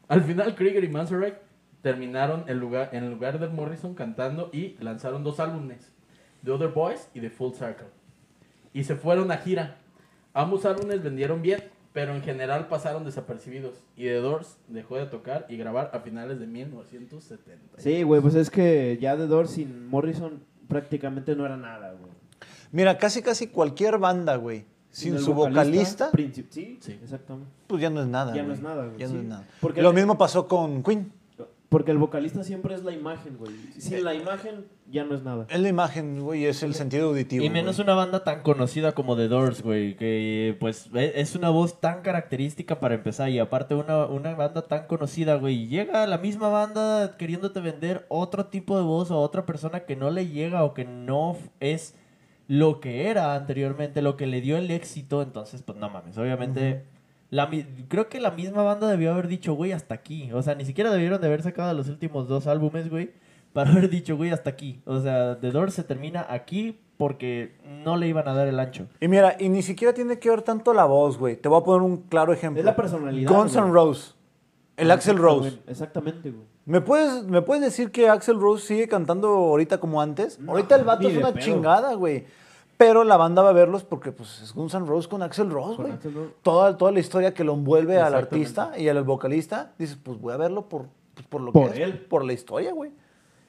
Al 0.08 0.24
final, 0.24 0.56
Krieger 0.56 0.84
y 0.84 0.90
Manzarek 0.90 1.40
terminaron 1.82 2.44
el 2.48 2.60
lugar, 2.60 2.90
en 2.94 3.04
el 3.04 3.12
lugar 3.12 3.40
de 3.40 3.48
Morrison 3.48 3.94
cantando 3.94 4.50
y 4.52 4.76
lanzaron 4.80 5.24
dos 5.24 5.40
álbumes, 5.40 5.92
The 6.44 6.52
Other 6.52 6.70
Boys 6.70 7.10
y 7.14 7.22
The 7.22 7.30
Full 7.30 7.54
Circle. 7.54 7.88
Y 8.74 8.84
se 8.84 8.96
fueron 8.96 9.32
a 9.32 9.38
gira. 9.38 9.78
Ambos 10.34 10.66
álbumes 10.66 11.02
vendieron 11.02 11.42
bien, 11.42 11.64
pero 11.94 12.14
en 12.14 12.22
general 12.22 12.68
pasaron 12.68 13.04
desapercibidos. 13.04 13.82
Y 13.96 14.04
The 14.04 14.16
Doors 14.16 14.58
dejó 14.68 14.98
de 14.98 15.06
tocar 15.06 15.46
y 15.50 15.58
grabar 15.58 15.92
a 15.94 16.00
finales 16.00 16.40
de 16.40 16.48
1970. 16.48 17.80
Sí, 17.82 18.04
güey, 18.04 18.22
pues 18.22 18.36
es 18.36 18.50
que 18.50 18.98
ya 19.02 19.16
The 19.18 19.28
Doors 19.28 19.52
sin 19.52 19.88
Morrison 19.88 20.44
prácticamente 20.70 21.36
no 21.36 21.46
era 21.46 21.58
nada, 21.58 21.92
güey. 22.00 22.12
Mira, 22.72 22.98
casi 22.98 23.22
casi 23.22 23.48
cualquier 23.48 23.98
banda, 23.98 24.38
güey, 24.38 24.66
sin 24.92 25.20
su 25.20 25.34
vocalista, 25.34 26.12
princip- 26.12 26.46
sí, 26.50 26.78
Sí. 26.82 26.98
exactamente. 27.04 27.52
pues 27.68 27.82
ya 27.82 27.90
no 27.90 28.02
es 28.02 28.08
nada. 28.08 28.34
Ya 28.34 28.44
no 28.44 28.54
es 28.54 28.62
nada, 28.62 28.86
güey, 28.86 28.98
Ya 28.98 29.08
no 29.08 29.12
sí. 29.14 29.18
es 29.20 29.24
nada. 29.26 29.48
Porque 29.60 29.82
Lo 29.82 29.92
mismo 29.92 30.18
pasó 30.18 30.48
con 30.48 30.82
Queen. 30.84 31.12
Porque 31.70 31.92
el 31.92 32.00
vocalista 32.00 32.44
siempre 32.44 32.74
es 32.74 32.84
la 32.84 32.92
imagen, 32.92 33.38
güey. 33.38 33.54
Sin 33.78 34.04
la 34.04 34.16
imagen 34.16 34.66
ya 34.90 35.04
no 35.04 35.14
es 35.14 35.22
nada. 35.22 35.46
Es 35.52 35.60
la 35.60 35.70
imagen, 35.70 36.20
güey, 36.20 36.46
es 36.46 36.64
el 36.64 36.74
sentido 36.74 37.10
auditivo. 37.10 37.46
Y 37.46 37.50
menos 37.52 37.76
güey. 37.78 37.84
una 37.86 37.94
banda 37.94 38.24
tan 38.24 38.42
conocida 38.42 38.94
como 38.94 39.16
The 39.16 39.28
Doors, 39.28 39.62
güey, 39.62 39.96
que 39.96 40.58
pues 40.60 40.90
e- 40.96 41.14
es 41.18 41.36
una 41.36 41.50
voz 41.50 41.80
tan 41.80 42.02
característica 42.02 42.80
para 42.80 42.96
empezar 42.96 43.30
y 43.30 43.38
aparte 43.38 43.76
una, 43.76 44.08
una 44.08 44.34
banda 44.34 44.64
tan 44.64 44.88
conocida, 44.88 45.36
güey, 45.36 45.56
y 45.64 45.68
llega 45.68 46.08
la 46.08 46.18
misma 46.18 46.50
banda 46.50 47.18
queriéndote 47.18 47.60
vender 47.60 48.08
otro 48.10 48.48
tipo 48.48 48.76
de 48.76 48.84
voz 48.84 49.12
a 49.12 49.16
otra 49.16 49.46
persona 49.46 49.82
que 49.82 49.96
no 49.96 50.10
le 50.10 50.28
llega 50.28 50.64
o 50.64 50.74
que 50.74 50.86
no 50.86 51.38
es 51.60 51.94
lo 52.48 52.80
que 52.80 53.10
era 53.10 53.36
anteriormente, 53.36 54.02
lo 54.02 54.18
que 54.18 54.26
le 54.26 54.42
dio 54.42 54.58
el 54.58 54.72
éxito, 54.72 55.22
entonces 55.22 55.62
pues 55.62 55.78
no 55.78 55.88
mames, 55.92 56.18
obviamente 56.18 56.84
la, 57.30 57.50
creo 57.88 58.10
que 58.10 58.20
la 58.20 58.32
misma 58.32 58.64
banda 58.64 58.88
debió 58.88 59.12
haber 59.12 59.28
dicho, 59.28 59.54
güey, 59.54 59.72
hasta 59.72 59.96
aquí, 59.96 60.32
o 60.34 60.42
sea, 60.42 60.56
ni 60.56 60.66
siquiera 60.66 60.92
debieron 60.92 61.22
de 61.22 61.28
haber 61.28 61.44
sacado 61.44 61.74
los 61.74 61.88
últimos 61.88 62.28
dos 62.28 62.48
álbumes, 62.48 62.90
güey, 62.90 63.12
para 63.54 63.72
haber 63.72 63.90
dicho, 63.90 64.18
güey, 64.18 64.32
hasta 64.32 64.50
aquí. 64.50 64.82
O 64.86 65.00
sea, 65.00 65.40
The 65.40 65.52
Doors 65.52 65.74
se 65.74 65.84
termina 65.84 66.26
aquí 66.30 66.80
porque 66.98 67.56
no 67.86 67.98
le 67.98 68.08
iban 68.08 68.28
a 68.28 68.34
dar 68.34 68.48
el 68.48 68.60
ancho. 68.60 68.88
Y 69.00 69.08
mira, 69.08 69.38
y 69.40 69.50
ni 69.50 69.62
siquiera 69.62 69.94
tiene 69.94 70.20
que 70.20 70.30
ver 70.30 70.42
tanto 70.42 70.74
la 70.74 70.86
voz, 70.86 71.18
güey. 71.18 71.36
Te 71.38 71.48
voy 71.48 71.62
a 71.62 71.64
poner 71.64 71.82
un 71.82 71.98
claro 71.98 72.34
ejemplo. 72.34 72.60
Es 72.60 72.66
la 72.66 72.76
personalidad, 72.76 73.32
Guns 73.32 73.56
N'. 73.56 73.72
Roses. 73.72 74.16
El 74.80 74.92
Axel 74.92 75.18
Rose. 75.18 75.60
Exactamente, 75.68 76.32
güey. 76.32 76.46
¿Me 76.66 76.80
puedes, 76.82 77.24
¿Me 77.26 77.42
puedes 77.42 77.64
decir 77.64 77.92
que 77.92 78.08
Axel 78.08 78.40
Rose 78.40 78.66
sigue 78.66 78.88
cantando 78.88 79.28
ahorita 79.28 79.80
como 79.80 80.02
antes? 80.02 80.40
ahorita 80.48 80.76
el 80.76 80.84
vato 80.86 81.08
es 81.10 81.18
una 81.18 81.34
pedo. 81.34 81.44
chingada, 81.44 81.94
güey. 81.96 82.26
Pero 82.80 83.04
la 83.04 83.18
banda 83.18 83.42
va 83.42 83.50
a 83.50 83.52
verlos 83.52 83.84
porque 83.84 84.14
pues, 84.14 84.42
es 84.42 84.54
Guns 84.54 84.74
N' 84.74 84.86
Roses 84.86 85.10
con 85.10 85.22
Axel 85.22 85.50
Rose, 85.50 85.76
güey. 85.82 85.94
Toda, 86.42 86.78
toda 86.78 86.94
la 86.94 87.02
historia 87.02 87.34
que 87.34 87.44
lo 87.44 87.54
envuelve 87.54 88.00
al 88.00 88.16
artista 88.16 88.72
y 88.80 88.88
al 88.88 89.04
vocalista, 89.04 89.74
dices, 89.78 89.98
pues 90.02 90.18
voy 90.18 90.32
a 90.32 90.38
verlo 90.38 90.70
por, 90.70 90.86
pues, 91.14 91.28
por 91.28 91.42
lo 91.42 91.52
Por 91.52 91.72
que 91.74 91.84
es, 91.84 91.90
él. 91.90 92.00
por 92.06 92.24
la 92.24 92.32
historia, 92.32 92.72
güey. 92.72 92.92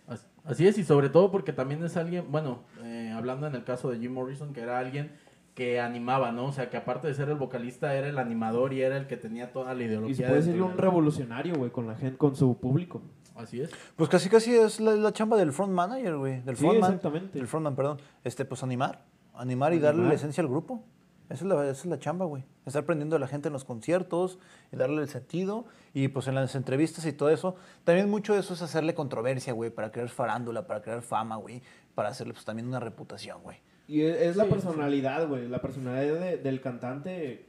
As- 0.08 0.26
Así 0.44 0.66
es, 0.66 0.76
y 0.78 0.82
sobre 0.84 1.10
todo 1.10 1.30
porque 1.30 1.52
también 1.52 1.84
es 1.84 1.96
alguien, 1.96 2.24
bueno, 2.32 2.58
eh, 2.82 3.12
hablando 3.14 3.46
en 3.46 3.54
el 3.54 3.62
caso 3.62 3.88
de 3.88 4.00
Jim 4.00 4.12
Morrison, 4.12 4.52
que 4.52 4.62
era 4.62 4.80
alguien 4.80 5.12
que 5.54 5.78
animaba, 5.80 6.32
¿no? 6.32 6.46
O 6.46 6.52
sea, 6.52 6.68
que 6.68 6.76
aparte 6.76 7.06
de 7.06 7.14
ser 7.14 7.28
el 7.28 7.36
vocalista, 7.36 7.94
era 7.94 8.08
el 8.08 8.18
animador 8.18 8.72
y 8.72 8.82
era 8.82 8.96
el 8.96 9.06
que 9.06 9.16
tenía 9.16 9.52
toda 9.52 9.74
la 9.74 9.84
ideología. 9.84 10.10
Y 10.12 10.14
se 10.16 10.22
puede 10.24 10.36
decir 10.38 10.52
dentro 10.54 10.66
un 10.70 10.76
de- 10.76 10.82
revolucionario, 10.82 11.54
güey, 11.54 11.70
con 11.70 11.86
la 11.86 11.94
gente, 11.94 12.18
con 12.18 12.34
su 12.34 12.56
público. 12.58 13.00
Así 13.36 13.60
es. 13.60 13.70
Pues 13.94 14.10
casi 14.10 14.28
casi 14.28 14.56
es 14.56 14.80
la, 14.80 14.90
la 14.96 15.12
chamba 15.12 15.36
del 15.36 15.52
front 15.52 15.72
manager, 15.72 16.16
güey. 16.16 16.40
Del 16.40 16.56
Sí, 16.56 16.62
frontman. 16.64 16.90
exactamente. 16.94 17.38
Del 17.38 17.46
frontman, 17.46 17.76
perdón. 17.76 17.98
Este, 18.24 18.44
pues 18.44 18.64
animar. 18.64 19.04
Animar 19.34 19.72
y 19.74 19.78
darle 19.78 20.00
Animar. 20.00 20.08
la 20.12 20.14
esencia 20.16 20.42
al 20.42 20.48
grupo. 20.48 20.84
Esa 21.28 21.44
es 21.44 21.48
la, 21.48 21.62
esa 21.64 21.70
es 21.82 21.86
la 21.86 21.98
chamba, 21.98 22.24
güey. 22.24 22.44
Estar 22.66 22.84
prendiendo 22.84 23.14
a 23.14 23.18
la 23.20 23.28
gente 23.28 23.48
en 23.48 23.52
los 23.52 23.64
conciertos 23.64 24.38
y 24.72 24.76
darle 24.76 25.00
el 25.02 25.08
sentido. 25.08 25.64
Y 25.94 26.08
pues 26.08 26.26
en 26.26 26.34
las 26.34 26.54
entrevistas 26.56 27.06
y 27.06 27.12
todo 27.12 27.30
eso. 27.30 27.54
También 27.84 28.10
mucho 28.10 28.34
de 28.34 28.40
eso 28.40 28.54
es 28.54 28.62
hacerle 28.62 28.94
controversia, 28.94 29.52
güey. 29.52 29.70
Para 29.70 29.92
crear 29.92 30.08
farándula, 30.08 30.66
para 30.66 30.82
crear 30.82 31.02
fama, 31.02 31.36
güey. 31.36 31.62
Para 31.94 32.08
hacerle 32.08 32.32
pues 32.32 32.44
también 32.44 32.66
una 32.66 32.80
reputación, 32.80 33.42
güey. 33.44 33.58
Y 33.86 34.02
es, 34.02 34.16
es 34.20 34.36
la 34.36 34.46
personalidad, 34.46 35.28
güey. 35.28 35.48
La 35.48 35.60
personalidad 35.62 36.18
de- 36.20 36.36
del 36.38 36.60
cantante 36.60 37.48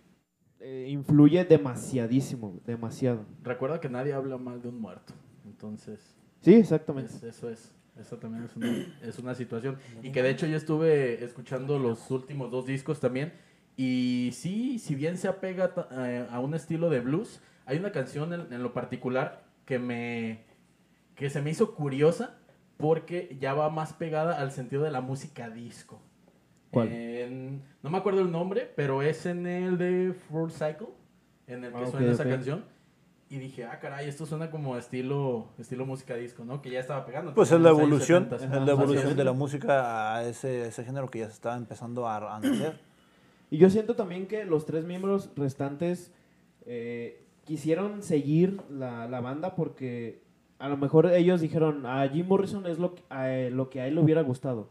eh, 0.59 0.85
influye 0.89 1.43
demasiadísimo, 1.45 2.59
demasiado. 2.65 3.25
Recuerda 3.43 3.79
que 3.79 3.89
nadie 3.89 4.13
habla 4.13 4.37
mal 4.37 4.61
de 4.61 4.69
un 4.69 4.79
muerto. 4.79 5.13
Entonces, 5.45 6.15
Sí, 6.41 6.53
exactamente. 6.53 7.13
es- 7.15 7.23
eso 7.23 7.49
es. 7.49 7.71
Eso 8.01 8.17
también 8.17 8.43
es 8.45 8.55
una, 8.55 8.85
es 9.01 9.19
una 9.19 9.35
situación. 9.35 9.77
Y 10.01 10.11
que 10.11 10.23
de 10.23 10.29
hecho 10.31 10.45
yo 10.47 10.57
estuve 10.57 11.23
escuchando 11.23 11.77
los 11.79 12.09
últimos 12.11 12.51
dos 12.51 12.65
discos 12.65 12.99
también. 12.99 13.31
Y 13.77 14.31
sí, 14.33 14.79
si 14.79 14.95
bien 14.95 15.17
se 15.17 15.27
apega 15.27 15.73
eh, 15.91 16.27
a 16.29 16.39
un 16.39 16.53
estilo 16.53 16.89
de 16.89 16.99
blues, 16.99 17.41
hay 17.65 17.77
una 17.77 17.91
canción 17.91 18.33
en, 18.33 18.51
en 18.51 18.63
lo 18.63 18.73
particular 18.73 19.43
que 19.65 19.79
me 19.79 20.43
que 21.15 21.29
se 21.29 21.41
me 21.41 21.51
hizo 21.51 21.75
curiosa 21.75 22.37
porque 22.77 23.37
ya 23.39 23.53
va 23.53 23.69
más 23.69 23.93
pegada 23.93 24.39
al 24.41 24.51
sentido 24.51 24.81
de 24.83 24.89
la 24.91 25.01
música 25.01 25.49
disco. 25.51 26.01
¿Cuál? 26.71 26.87
En- 26.91 27.61
no 27.83 27.89
me 27.91 27.97
acuerdo 27.99 28.21
el 28.21 28.31
nombre, 28.31 28.71
pero 28.75 29.01
es 29.03 29.25
en 29.27 29.45
el 29.45 29.77
de 29.77 30.13
Full 30.29 30.49
Cycle, 30.49 30.87
en 31.47 31.63
el 31.65 31.71
que 31.73 31.83
Ah, 31.83 31.87
suena 31.91 32.11
esa 32.11 32.23
ok. 32.23 32.29
canción. 32.29 32.65
Y 33.31 33.39
dije, 33.39 33.63
ah, 33.63 33.79
caray, 33.79 34.09
esto 34.09 34.25
suena 34.25 34.51
como 34.51 34.77
estilo, 34.77 35.47
estilo 35.57 35.85
música 35.85 36.15
disco, 36.15 36.43
¿no? 36.43 36.61
Que 36.61 36.69
ya 36.69 36.81
estaba 36.81 37.05
pegando. 37.05 37.33
Pues 37.33 37.49
es 37.51 37.61
la 37.61 37.69
evolución. 37.69 38.29
70s. 38.29 38.35
Es 38.43 38.49
la 38.49 38.71
evolución 38.73 39.15
de 39.15 39.23
la 39.23 39.31
música 39.31 40.15
a 40.17 40.27
ese, 40.27 40.67
ese 40.67 40.83
género 40.83 41.07
que 41.07 41.19
ya 41.19 41.27
se 41.27 41.33
estaba 41.33 41.55
empezando 41.55 42.07
a, 42.07 42.35
a 42.35 42.39
nacer. 42.41 42.77
Y 43.49 43.57
yo 43.57 43.69
siento 43.69 43.95
también 43.95 44.27
que 44.27 44.43
los 44.43 44.65
tres 44.65 44.83
miembros 44.83 45.29
restantes 45.37 46.11
eh, 46.65 47.23
quisieron 47.45 48.03
seguir 48.03 48.61
la, 48.69 49.07
la 49.07 49.21
banda 49.21 49.55
porque 49.55 50.21
a 50.59 50.67
lo 50.67 50.75
mejor 50.75 51.07
ellos 51.13 51.39
dijeron, 51.39 51.85
a 51.85 52.05
Jim 52.09 52.27
Morrison 52.27 52.65
es 52.67 52.79
lo, 52.79 52.95
que- 52.95 53.03
a, 53.09 53.31
eh, 53.31 53.49
lo 53.49 53.69
que 53.69 53.79
a 53.79 53.87
él 53.87 53.95
le 53.95 54.01
hubiera 54.01 54.21
gustado. 54.23 54.69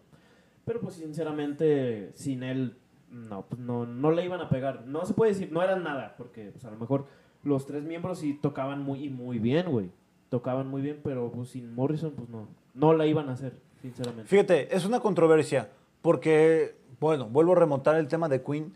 Pero 0.67 0.81
pues 0.81 0.97
sinceramente, 0.97 2.11
sin 2.15 2.43
él, 2.43 2.77
no, 3.11 3.47
pues 3.47 3.59
no, 3.61 3.87
no 3.87 4.11
le 4.11 4.23
iban 4.25 4.41
a 4.41 4.49
pegar. 4.51 4.85
No 4.87 5.05
se 5.07 5.15
puede 5.15 5.33
decir, 5.33 5.51
no 5.51 5.63
eran 5.63 5.83
nada, 5.83 6.15
porque 6.19 6.51
pues 6.53 6.65
a 6.67 6.71
lo 6.71 6.77
mejor 6.77 7.07
los 7.43 7.67
tres 7.67 7.83
miembros 7.85 8.19
sí 8.19 8.39
tocaban 8.41 8.83
muy, 8.83 9.09
muy 9.09 9.39
bien, 9.39 9.71
güey. 9.71 9.91
Tocaban 10.29 10.69
muy 10.69 10.83
bien, 10.83 11.01
pero 11.03 11.31
pues 11.33 11.51
sin 11.51 11.75
Morrison, 11.75 12.13
pues 12.17 12.29
no, 12.29 12.47
no 12.75 12.93
la 12.95 13.07
iban 13.07 13.29
a 13.29 13.33
hacer, 13.33 13.55
sinceramente. 13.83 14.25
Fíjate, 14.29 14.75
es 14.75 14.85
una 14.85 15.01
controversia, 15.01 15.71
porque, 16.03 16.77
bueno, 17.01 17.27
vuelvo 17.29 17.53
a 17.53 17.57
remontar 17.57 17.97
el 17.97 18.07
tema 18.09 18.29
de 18.29 18.43
Queen, 18.43 18.73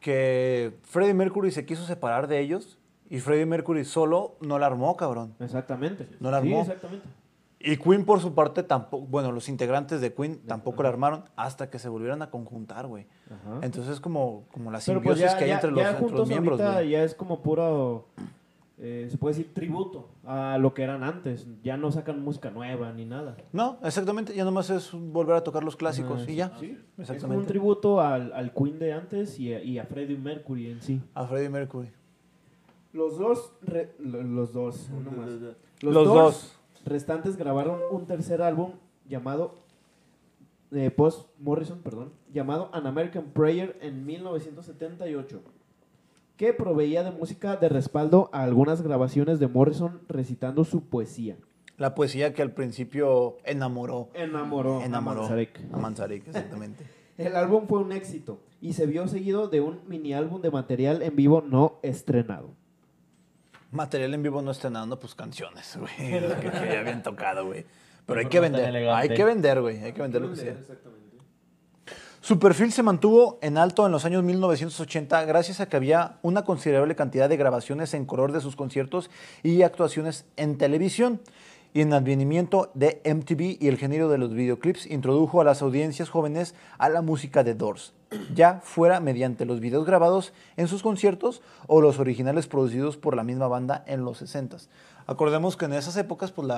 que 0.00 0.72
Freddie 0.82 1.14
Mercury 1.14 1.50
se 1.50 1.64
quiso 1.66 1.84
separar 1.84 2.26
de 2.28 2.40
ellos 2.40 2.78
y 3.10 3.20
Freddie 3.20 3.46
Mercury 3.46 3.84
solo 3.84 4.34
no 4.40 4.58
la 4.58 4.66
armó, 4.66 4.96
cabrón. 4.96 5.34
Exactamente. 5.40 6.08
No 6.20 6.30
la 6.30 6.40
Sí, 6.40 6.48
armó. 6.48 6.60
exactamente. 6.62 7.06
Y 7.66 7.76
Queen, 7.78 8.04
por 8.04 8.20
su 8.20 8.34
parte, 8.34 8.62
tampoco, 8.62 9.06
bueno, 9.06 9.32
los 9.32 9.48
integrantes 9.48 10.00
de 10.00 10.12
Queen 10.12 10.40
tampoco 10.46 10.82
la 10.82 10.90
armaron 10.90 11.24
hasta 11.34 11.70
que 11.70 11.78
se 11.78 11.88
volvieran 11.88 12.20
a 12.22 12.30
conjuntar, 12.30 12.86
güey. 12.86 13.06
Ajá. 13.26 13.60
Entonces 13.62 13.94
es 13.94 14.00
como, 14.00 14.44
como 14.52 14.70
la 14.70 14.80
simbiosis 14.80 15.22
pues 15.22 15.32
ya, 15.32 15.38
que 15.38 15.44
hay 15.44 15.50
ya- 15.50 15.54
entre 15.56 15.70
los, 15.70 15.80
ya 15.82 15.90
entre 15.98 16.10
los 16.16 16.28
miembros, 16.28 16.60
güey. 16.60 16.90
ya 16.90 17.02
es 17.04 17.14
como 17.14 17.40
puro, 17.42 18.08
eh, 18.78 19.06
se 19.10 19.16
puede 19.16 19.36
decir 19.36 19.54
tributo 19.54 20.10
a 20.26 20.58
lo 20.58 20.74
que 20.74 20.82
eran 20.82 21.02
antes. 21.04 21.46
Ya 21.62 21.76
no 21.78 21.90
sacan 21.90 22.20
música 22.22 22.50
nueva 22.50 22.92
ni 22.92 23.06
nada. 23.06 23.36
No, 23.52 23.78
exactamente, 23.82 24.34
ya 24.34 24.44
nomás 24.44 24.68
es 24.68 24.90
volver 24.92 25.36
a 25.36 25.42
tocar 25.42 25.64
los 25.64 25.76
clásicos 25.76 26.22
Ajá, 26.22 26.30
y 26.30 26.34
ya. 26.34 26.52
sí. 26.60 26.66
Es 26.66 26.76
como 26.76 26.76
un 26.96 27.00
exactamente. 27.02 27.46
tributo 27.46 28.00
al, 28.02 28.32
al 28.34 28.52
Queen 28.52 28.78
de 28.78 28.92
antes 28.92 29.38
y 29.40 29.54
a, 29.54 29.62
y 29.62 29.78
a 29.78 29.84
Freddie 29.86 30.18
Mercury 30.18 30.70
en 30.72 30.82
sí. 30.82 31.00
A 31.14 31.24
Freddie 31.26 31.48
Mercury. 31.48 31.88
Los 32.92 33.18
dos, 33.18 33.52
re- 33.62 33.94
lo- 33.98 34.22
los 34.22 34.52
dos, 34.52 34.88
uno 34.96 35.10
más. 35.12 35.30
Los, 35.80 35.94
Los, 35.94 36.04
dos. 36.06 36.58
Restantes 36.84 37.36
grabaron 37.36 37.80
un 37.90 38.06
tercer 38.06 38.42
álbum 38.42 38.72
llamado 39.08 39.54
eh, 40.72 40.90
Post 40.90 41.28
Morrison, 41.38 41.80
perdón, 41.80 42.12
llamado 42.32 42.70
An 42.72 42.86
American 42.86 43.24
Prayer 43.32 43.76
en 43.80 44.04
1978, 44.06 45.40
que 46.36 46.52
proveía 46.52 47.04
de 47.04 47.12
música 47.12 47.56
de 47.56 47.68
respaldo 47.68 48.28
a 48.32 48.42
algunas 48.42 48.82
grabaciones 48.82 49.38
de 49.38 49.46
Morrison 49.48 50.00
recitando 50.08 50.64
su 50.64 50.84
poesía. 50.84 51.36
La 51.76 51.94
poesía 51.94 52.34
que 52.34 52.42
al 52.42 52.52
principio 52.52 53.36
enamoró. 53.44 54.08
Enamoró, 54.14 54.80
Enamoró 54.80 55.20
a 55.20 55.22
Manzarek. 55.22 55.60
a 55.72 55.76
Manzarek, 55.76 56.26
exactamente. 56.28 56.84
El 57.18 57.36
álbum 57.36 57.66
fue 57.68 57.78
un 57.78 57.92
éxito 57.92 58.40
y 58.60 58.72
se 58.72 58.86
vio 58.86 59.06
seguido 59.06 59.48
de 59.48 59.60
un 59.60 59.80
mini 59.86 60.14
álbum 60.14 60.40
de 60.40 60.50
material 60.50 61.02
en 61.02 61.14
vivo 61.14 61.42
no 61.46 61.78
estrenado. 61.82 62.50
Material 63.74 64.14
en 64.14 64.22
vivo 64.22 64.40
no 64.40 64.52
estrenando, 64.52 64.98
pues 64.98 65.14
canciones, 65.14 65.76
güey. 65.76 66.20
lo 66.20 66.40
que, 66.40 66.50
que 66.50 66.68
ya 66.72 66.80
habían 66.80 67.02
tocado, 67.02 67.44
güey. 67.44 67.66
Pero 68.06 68.20
hay 68.20 68.26
que 68.26 68.40
vender. 68.40 68.88
Hay 68.88 69.08
que 69.08 69.24
vender, 69.24 69.60
güey. 69.60 69.82
Hay 69.82 69.92
que 69.92 70.02
vender 70.02 70.22
lo 70.22 70.30
que 70.30 70.36
sea. 70.36 70.56
Su 72.20 72.38
perfil 72.38 72.72
se 72.72 72.82
mantuvo 72.82 73.38
en 73.42 73.58
alto 73.58 73.84
en 73.84 73.92
los 73.92 74.06
años 74.06 74.22
1980 74.22 75.26
gracias 75.26 75.60
a 75.60 75.68
que 75.68 75.76
había 75.76 76.18
una 76.22 76.42
considerable 76.42 76.96
cantidad 76.96 77.28
de 77.28 77.36
grabaciones 77.36 77.92
en 77.92 78.06
color 78.06 78.32
de 78.32 78.40
sus 78.40 78.56
conciertos 78.56 79.10
y 79.42 79.60
actuaciones 79.60 80.24
en 80.36 80.56
televisión. 80.56 81.20
Y 81.74 81.80
en 81.80 81.92
advenimiento 81.92 82.70
de 82.74 83.02
MTV 83.04 83.58
y 83.60 83.66
el 83.66 83.76
género 83.76 84.08
de 84.08 84.16
los 84.16 84.32
videoclips 84.32 84.86
introdujo 84.86 85.40
a 85.40 85.44
las 85.44 85.60
audiencias 85.60 86.08
jóvenes 86.08 86.54
a 86.78 86.88
la 86.88 87.02
música 87.02 87.42
de 87.42 87.54
Doors, 87.54 87.92
ya 88.34 88.60
fuera 88.62 89.00
mediante 89.00 89.44
los 89.44 89.60
videos 89.60 89.86
grabados 89.86 90.32
en 90.56 90.68
sus 90.68 90.82
conciertos 90.82 91.42
o 91.66 91.80
los 91.80 91.98
originales 91.98 92.46
producidos 92.46 92.96
por 92.96 93.16
la 93.16 93.24
misma 93.24 93.48
banda 93.48 93.84
en 93.86 94.04
los 94.04 94.22
60s. 94.22 94.68
Acordemos 95.06 95.56
que 95.56 95.66
en 95.66 95.74
esas 95.74 95.96
épocas 95.96 96.32
pues 96.32 96.48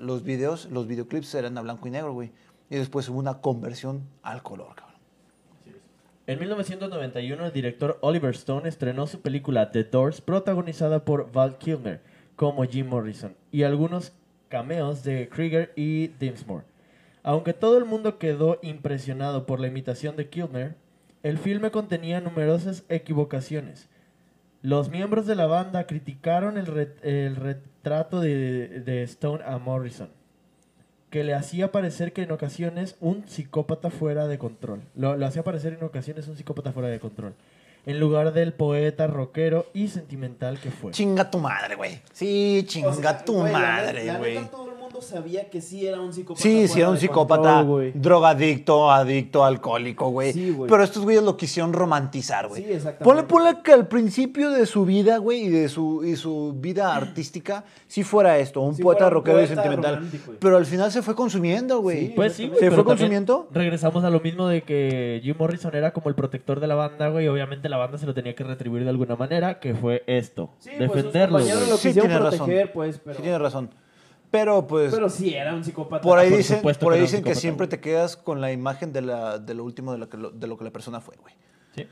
los 0.00 0.22
videos, 0.22 0.70
los 0.70 0.86
videoclips 0.86 1.34
eran 1.34 1.58
a 1.58 1.62
blanco 1.62 1.88
y 1.88 1.90
negro, 1.90 2.12
güey. 2.12 2.32
Y 2.70 2.76
después 2.76 3.08
hubo 3.08 3.18
una 3.18 3.40
conversión 3.40 4.02
al 4.22 4.42
color, 4.42 4.74
cabrón. 4.76 4.90
En 6.26 6.38
1991, 6.38 7.46
el 7.46 7.52
director 7.52 7.98
Oliver 8.02 8.30
Stone 8.34 8.68
estrenó 8.68 9.08
su 9.08 9.20
película 9.20 9.72
The 9.72 9.84
Doors, 9.84 10.20
protagonizada 10.20 11.04
por 11.04 11.32
Val 11.32 11.58
Kilmer 11.58 12.00
como 12.36 12.64
Jim 12.64 12.88
Morrison 12.88 13.34
y 13.50 13.64
algunos 13.64 14.12
cameos 14.48 15.02
de 15.02 15.28
Krieger 15.28 15.72
y 15.74 16.08
Dinsmore. 16.08 16.64
Aunque 17.22 17.52
todo 17.52 17.76
el 17.76 17.84
mundo 17.84 18.18
quedó 18.18 18.58
impresionado 18.62 19.44
por 19.44 19.60
la 19.60 19.66
imitación 19.66 20.16
de 20.16 20.28
Kilmer, 20.28 20.76
el 21.22 21.38
filme 21.38 21.70
contenía 21.70 22.20
numerosas 22.20 22.84
equivocaciones. 22.88 23.88
Los 24.62 24.90
miembros 24.90 25.26
de 25.26 25.36
la 25.36 25.46
banda 25.46 25.86
criticaron 25.86 26.58
el, 26.58 26.66
re- 26.66 26.96
el 27.02 27.36
retrato 27.36 28.20
de, 28.20 28.80
de 28.80 29.02
Stone 29.04 29.42
a 29.44 29.58
Morrison, 29.58 30.10
que 31.08 31.24
le 31.24 31.34
hacía 31.34 31.72
parecer 31.72 32.12
que 32.12 32.22
en 32.22 32.30
ocasiones 32.30 32.96
un 33.00 33.26
psicópata 33.26 33.90
fuera 33.90 34.26
de 34.26 34.38
control. 34.38 34.82
Lo, 34.94 35.16
lo 35.16 35.26
hacía 35.26 35.42
parecer 35.44 35.72
en 35.74 35.82
ocasiones 35.84 36.28
un 36.28 36.36
psicópata 36.36 36.72
fuera 36.72 36.88
de 36.88 37.00
control, 37.00 37.34
en 37.86 37.98
lugar 37.98 38.34
del 38.34 38.52
poeta 38.52 39.06
rockero 39.06 39.66
y 39.72 39.88
sentimental 39.88 40.60
que 40.60 40.70
fue. 40.70 40.92
Chinga 40.92 41.30
tu 41.30 41.38
madre, 41.38 41.74
güey. 41.76 42.00
Sí, 42.12 42.62
chinga 42.68 42.88
O 42.90 42.92
sea, 42.92 43.24
tu 43.24 43.32
güey, 43.40 43.52
la 43.52 43.58
neta- 43.58 43.82
madre, 43.86 44.16
güey. 44.18 44.34
Sabía 45.00 45.50
que 45.50 45.60
sí 45.60 45.86
era 45.86 46.00
un 46.00 46.12
psicópata. 46.12 46.42
Sí, 46.42 46.68
sí, 46.68 46.80
era 46.80 46.90
un 46.90 46.98
psicópata, 46.98 47.42
control, 47.56 47.64
güey. 47.66 47.92
drogadicto, 47.94 48.90
adicto, 48.90 49.44
alcohólico, 49.44 50.08
güey. 50.10 50.32
Sí, 50.32 50.50
güey. 50.50 50.70
Pero 50.70 50.82
estos 50.82 51.02
güeyes 51.04 51.22
lo 51.22 51.36
quisieron 51.36 51.72
romantizar, 51.72 52.48
güey. 52.48 52.62
Sí, 52.64 52.72
exactamente. 52.72 53.04
Ponle, 53.04 53.22
ponle 53.52 53.62
que 53.62 53.72
al 53.72 53.88
principio 53.88 54.50
de 54.50 54.66
su 54.66 54.84
vida, 54.84 55.18
güey, 55.18 55.44
y 55.44 55.48
de 55.48 55.68
su, 55.68 56.04
y 56.04 56.16
su 56.16 56.54
vida 56.58 56.94
artística, 56.94 57.64
sí 57.86 58.02
fuera 58.02 58.38
esto, 58.38 58.60
un 58.60 58.74
Sí 58.74 58.82
poeta 58.82 59.10
rockero 59.10 59.42
y 59.42 59.46
sentimental. 59.46 60.08
Pero 60.38 60.56
al 60.56 60.66
final 60.66 60.90
se 60.92 61.02
fue 61.02 61.14
consumiendo, 61.14 61.80
güey. 61.80 62.08
Sí, 62.08 62.12
Pues 62.16 62.32
sí, 62.34 62.48
güey, 62.48 62.60
¿Se 62.60 62.70
fue 62.70 62.84
consumiendo? 62.84 63.48
Regresamos 63.52 64.04
a 64.04 64.10
lo 64.10 64.20
mismo 64.20 64.46
de 64.46 64.62
que 64.62 65.20
Jim 65.22 65.34
Morrison 65.38 65.74
era 65.74 65.92
como 65.92 66.08
el 66.08 66.14
protector 66.14 66.60
de 66.60 66.66
la 66.66 66.74
banda, 66.74 67.08
güey. 67.08 67.24
y 67.24 67.28
Obviamente 67.28 67.68
la 67.68 67.76
banda 67.76 67.98
se 67.98 68.06
lo 68.06 68.14
tenía 68.14 68.34
que 68.34 68.44
retribuir 68.44 68.84
de 68.84 68.90
alguna 68.90 69.16
manera, 69.16 69.60
que 69.60 69.74
fue 69.74 70.02
esto. 70.06 70.50
Sí, 70.58 70.70
pues 70.76 70.88
sus 70.90 70.96
defenderlo, 70.96 71.38
lo 71.38 71.76
Sí, 71.76 71.92
tiene 71.92 72.18
razón. 72.18 72.38
proteger, 72.38 72.72
pues, 72.72 72.98
pero... 72.98 73.16
Sí, 73.16 73.22
tiene 73.22 73.38
razón. 73.38 73.70
Pero 74.30 74.66
pues, 74.66 74.94
Pero 74.94 75.08
sí, 75.08 75.34
era 75.34 75.54
un 75.54 75.64
psicópata. 75.64 76.02
por 76.02 76.18
ahí 76.18 76.28
por 76.28 76.38
dicen, 76.38 76.58
supuesto 76.58 76.84
por 76.86 76.92
que 76.92 76.96
ahí 76.98 77.02
dicen 77.02 77.24
que 77.24 77.34
siempre 77.34 77.66
güey. 77.66 77.70
te 77.70 77.80
quedas 77.80 78.16
con 78.16 78.40
la 78.40 78.52
imagen 78.52 78.92
de, 78.92 79.02
la, 79.02 79.38
de 79.38 79.54
lo 79.54 79.64
último 79.64 79.90
de 79.92 79.98
lo, 79.98 80.08
que, 80.08 80.16
lo- 80.16 80.30
de 80.30 80.46
lo 80.46 80.56
que 80.56 80.64
la 80.64 80.70
persona 80.70 81.00
fue, 81.00 81.16
güey. 81.16 81.34
Sí. 81.74 81.86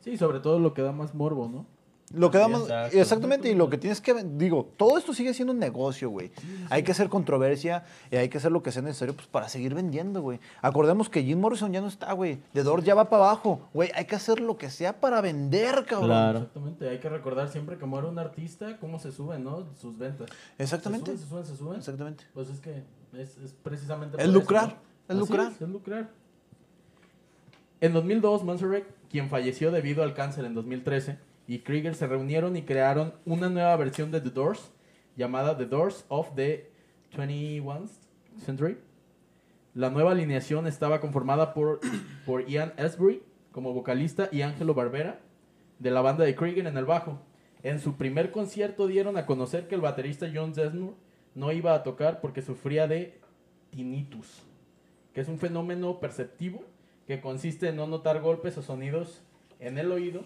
Sí, 0.00 0.16
sobre 0.16 0.38
todo 0.40 0.58
lo 0.60 0.72
que 0.72 0.82
da 0.82 0.92
más 0.92 1.14
morbo, 1.14 1.48
¿no? 1.48 1.66
Lo 2.12 2.30
que 2.30 2.38
damos, 2.38 2.62
Exacto. 2.62 2.98
exactamente, 2.98 3.50
y 3.50 3.54
lo 3.54 3.70
que 3.70 3.78
tienes 3.78 4.00
que, 4.00 4.14
digo, 4.22 4.70
todo 4.76 4.98
esto 4.98 5.14
sigue 5.14 5.32
siendo 5.34 5.52
un 5.52 5.58
negocio, 5.58 6.10
güey. 6.10 6.30
Hay 6.70 6.82
que 6.82 6.92
hacer 6.92 7.08
controversia 7.08 7.84
y 8.10 8.16
hay 8.16 8.28
que 8.28 8.38
hacer 8.38 8.52
lo 8.52 8.62
que 8.62 8.70
sea 8.70 8.82
necesario 8.82 9.14
pues, 9.14 9.26
para 9.26 9.48
seguir 9.48 9.74
vendiendo, 9.74 10.20
güey. 10.20 10.38
Acordemos 10.60 11.08
que 11.08 11.22
Jim 11.22 11.40
Morrison 11.40 11.72
ya 11.72 11.80
no 11.80 11.88
está, 11.88 12.12
güey. 12.12 12.38
The 12.52 12.62
Doors 12.62 12.84
ya 12.84 12.94
va 12.94 13.08
para 13.08 13.24
abajo, 13.24 13.68
güey. 13.72 13.90
Hay 13.94 14.04
que 14.04 14.14
hacer 14.14 14.40
lo 14.40 14.56
que 14.56 14.70
sea 14.70 15.00
para 15.00 15.20
vender, 15.20 15.84
cabrón. 15.86 16.08
Claro. 16.08 16.38
Exactamente, 16.40 16.88
hay 16.88 16.98
que 16.98 17.08
recordar 17.08 17.48
siempre 17.48 17.78
que 17.78 17.86
muere 17.86 18.06
un 18.06 18.18
artista, 18.18 18.76
cómo 18.78 18.98
se 18.98 19.10
suben, 19.10 19.42
¿no? 19.42 19.66
Sus 19.74 19.98
ventas. 19.98 20.30
Exactamente. 20.58 21.16
Se 21.16 21.26
suben, 21.26 21.44
se 21.44 21.56
suben, 21.56 21.56
se 21.56 21.56
suben. 21.56 21.78
Exactamente. 21.78 22.24
Pues 22.34 22.48
es 22.50 22.60
que 22.60 22.82
es, 23.14 23.38
es 23.38 23.54
precisamente... 23.62 24.18
Es 24.18 24.26
por 24.26 24.34
lucrar, 24.34 24.76
eso, 25.08 25.18
lucrar. 25.18 25.52
es, 25.52 25.62
es 25.62 25.68
lucrar. 25.68 26.10
En 27.80 27.92
2002, 27.92 28.44
Manzarek, 28.44 28.86
quien 29.10 29.28
falleció 29.28 29.70
debido 29.70 30.02
al 30.02 30.14
cáncer 30.14 30.44
en 30.44 30.54
2013, 30.54 31.18
y 31.46 31.58
Krieger 31.60 31.94
se 31.94 32.06
reunieron 32.06 32.56
y 32.56 32.62
crearon 32.62 33.14
una 33.24 33.48
nueva 33.48 33.76
versión 33.76 34.10
de 34.10 34.20
The 34.20 34.30
Doors, 34.30 34.70
llamada 35.16 35.56
The 35.56 35.66
Doors 35.66 36.04
of 36.08 36.34
the 36.34 36.70
21st 37.16 37.90
Century. 38.44 38.78
La 39.74 39.90
nueva 39.90 40.12
alineación 40.12 40.66
estaba 40.66 41.00
conformada 41.00 41.52
por, 41.52 41.80
por 42.26 42.46
Ian 42.48 42.72
Asbury 42.78 43.22
como 43.52 43.72
vocalista 43.72 44.28
y 44.32 44.42
Angelo 44.42 44.74
Barbera 44.74 45.20
de 45.78 45.90
la 45.90 46.00
banda 46.00 46.24
de 46.24 46.34
Krieger 46.34 46.66
en 46.66 46.76
el 46.76 46.84
bajo. 46.84 47.20
En 47.62 47.80
su 47.80 47.96
primer 47.96 48.30
concierto 48.30 48.86
dieron 48.86 49.16
a 49.16 49.26
conocer 49.26 49.68
que 49.68 49.74
el 49.74 49.80
baterista 49.80 50.30
John 50.32 50.52
Desmond 50.52 50.94
no 51.34 51.52
iba 51.52 51.74
a 51.74 51.82
tocar 51.82 52.20
porque 52.20 52.42
sufría 52.42 52.86
de 52.86 53.18
tinnitus, 53.70 54.42
que 55.12 55.20
es 55.20 55.28
un 55.28 55.38
fenómeno 55.38 55.98
perceptivo 55.98 56.62
que 57.06 57.20
consiste 57.20 57.68
en 57.68 57.76
no 57.76 57.86
notar 57.86 58.20
golpes 58.20 58.56
o 58.56 58.62
sonidos 58.62 59.22
en 59.60 59.78
el 59.78 59.92
oído 59.92 60.24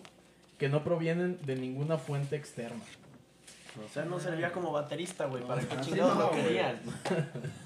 que 0.59 0.69
no 0.69 0.85
provienen 0.85 1.39
de 1.47 1.57
ninguna 1.57 1.99
fuente 1.99 2.37
externa. 2.37 2.83
O 3.85 3.89
sea, 3.89 4.05
no 4.05 4.19
servía 4.19 4.53
como 4.53 4.73
baterista, 4.73 5.27
güey. 5.27 5.45
¿Para 5.45 5.63
qué 5.63 5.77
sí, 5.77 5.91
chingados 5.91 6.17
no, 6.17 6.25
lo 6.25 6.31
querían? 6.33 6.81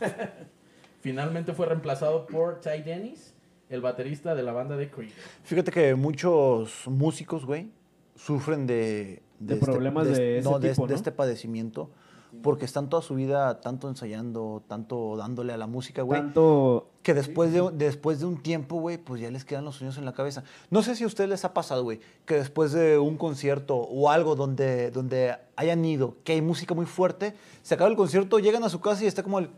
Finalmente 1.01 1.53
fue 1.55 1.66
reemplazado 1.66 2.26
por 2.26 2.61
Ty 2.61 2.82
Dennis, 2.82 3.34
el 3.70 3.80
baterista 3.80 4.34
de 4.34 4.43
la 4.43 4.53
banda 4.53 4.76
de 4.76 4.90
Krieger. 4.90 5.16
Fíjate 5.43 5.72
que 5.72 5.95
muchos 5.95 6.86
músicos, 6.86 7.45
güey, 7.47 7.70
sufren 8.14 8.66
de... 8.66 9.22
De 9.40 9.57
problemas 9.57 10.07
de 10.07 10.38
ese 10.38 10.49
no, 10.49 10.61
de, 10.61 10.70
tipo, 10.70 10.86
de 10.86 10.93
¿no? 10.93 10.97
este 10.97 11.11
padecimiento. 11.11 11.90
Porque 12.43 12.64
están 12.64 12.89
toda 12.89 13.03
su 13.03 13.14
vida 13.14 13.61
tanto 13.61 13.89
ensayando, 13.89 14.62
tanto 14.66 15.16
dándole 15.16 15.53
a 15.53 15.57
la 15.57 15.66
música, 15.66 16.03
güey. 16.03 16.20
Tanto... 16.20 16.89
Que 17.03 17.14
después, 17.14 17.53
de, 17.53 17.68
después 17.72 18.20
de 18.20 18.26
un 18.26 18.41
tiempo, 18.41 18.76
güey, 18.76 18.97
pues 18.97 19.20
ya 19.20 19.30
les 19.30 19.45
quedan 19.45 19.64
los 19.64 19.76
sueños 19.76 19.99
en 19.99 20.05
la 20.05 20.12
cabeza. 20.12 20.45
No 20.70 20.83
sé 20.83 20.95
si 20.95 21.03
a 21.03 21.09
ustedes 21.09 21.28
les 21.28 21.45
ha 21.45 21.53
pasado, 21.53 21.83
güey, 21.83 22.01
que 22.24 22.35
después 22.35 22.72
de 22.72 22.97
un 22.97 23.16
concierto 23.16 23.76
o 23.76 24.09
algo 24.09 24.37
donde, 24.37 24.93
donde 24.93 25.37
hayan 25.57 25.85
ido, 25.85 26.16
que 26.22 26.33
hay 26.33 26.43
música 26.43 26.74
muy 26.74 26.87
fuerte, 26.87 27.35
se 27.62 27.74
acaba 27.74 27.91
el 27.91 27.97
concierto, 27.97 28.39
llegan 28.39 28.62
a 28.62 28.68
su 28.68 28.80
casa 28.80 29.03
y 29.03 29.09
está 29.09 29.24
como 29.24 29.41
el, 29.41 29.51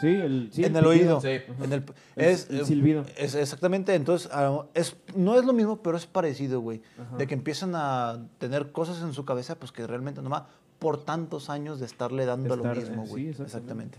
Sí, 0.00 0.08
el, 0.08 0.48
sí, 0.50 0.64
en 0.64 0.74
el 0.74 0.86
oído. 0.86 1.20
Sí. 1.20 1.40
En 1.62 1.72
el, 1.72 1.84
es, 2.16 2.48
el 2.48 2.64
silbido. 2.64 3.04
Es, 3.18 3.34
exactamente, 3.34 3.94
entonces 3.94 4.30
ah, 4.32 4.64
es, 4.72 4.96
no 5.14 5.38
es 5.38 5.44
lo 5.44 5.52
mismo, 5.52 5.82
pero 5.82 5.98
es 5.98 6.06
parecido, 6.06 6.60
güey. 6.60 6.80
Ajá. 6.98 7.18
De 7.18 7.26
que 7.26 7.34
empiezan 7.34 7.72
a 7.74 8.18
tener 8.38 8.72
cosas 8.72 9.02
en 9.02 9.12
su 9.12 9.26
cabeza, 9.26 9.56
pues 9.56 9.72
que 9.72 9.86
realmente 9.86 10.22
nomás 10.22 10.44
por 10.80 11.04
tantos 11.04 11.48
años 11.50 11.78
de 11.78 11.86
estarle 11.86 12.26
dando 12.26 12.54
Estar, 12.54 12.74
lo 12.76 12.80
mismo, 12.80 13.04
eh, 13.04 13.08
güey. 13.08 13.22
sí, 13.24 13.28
exactamente. 13.30 13.98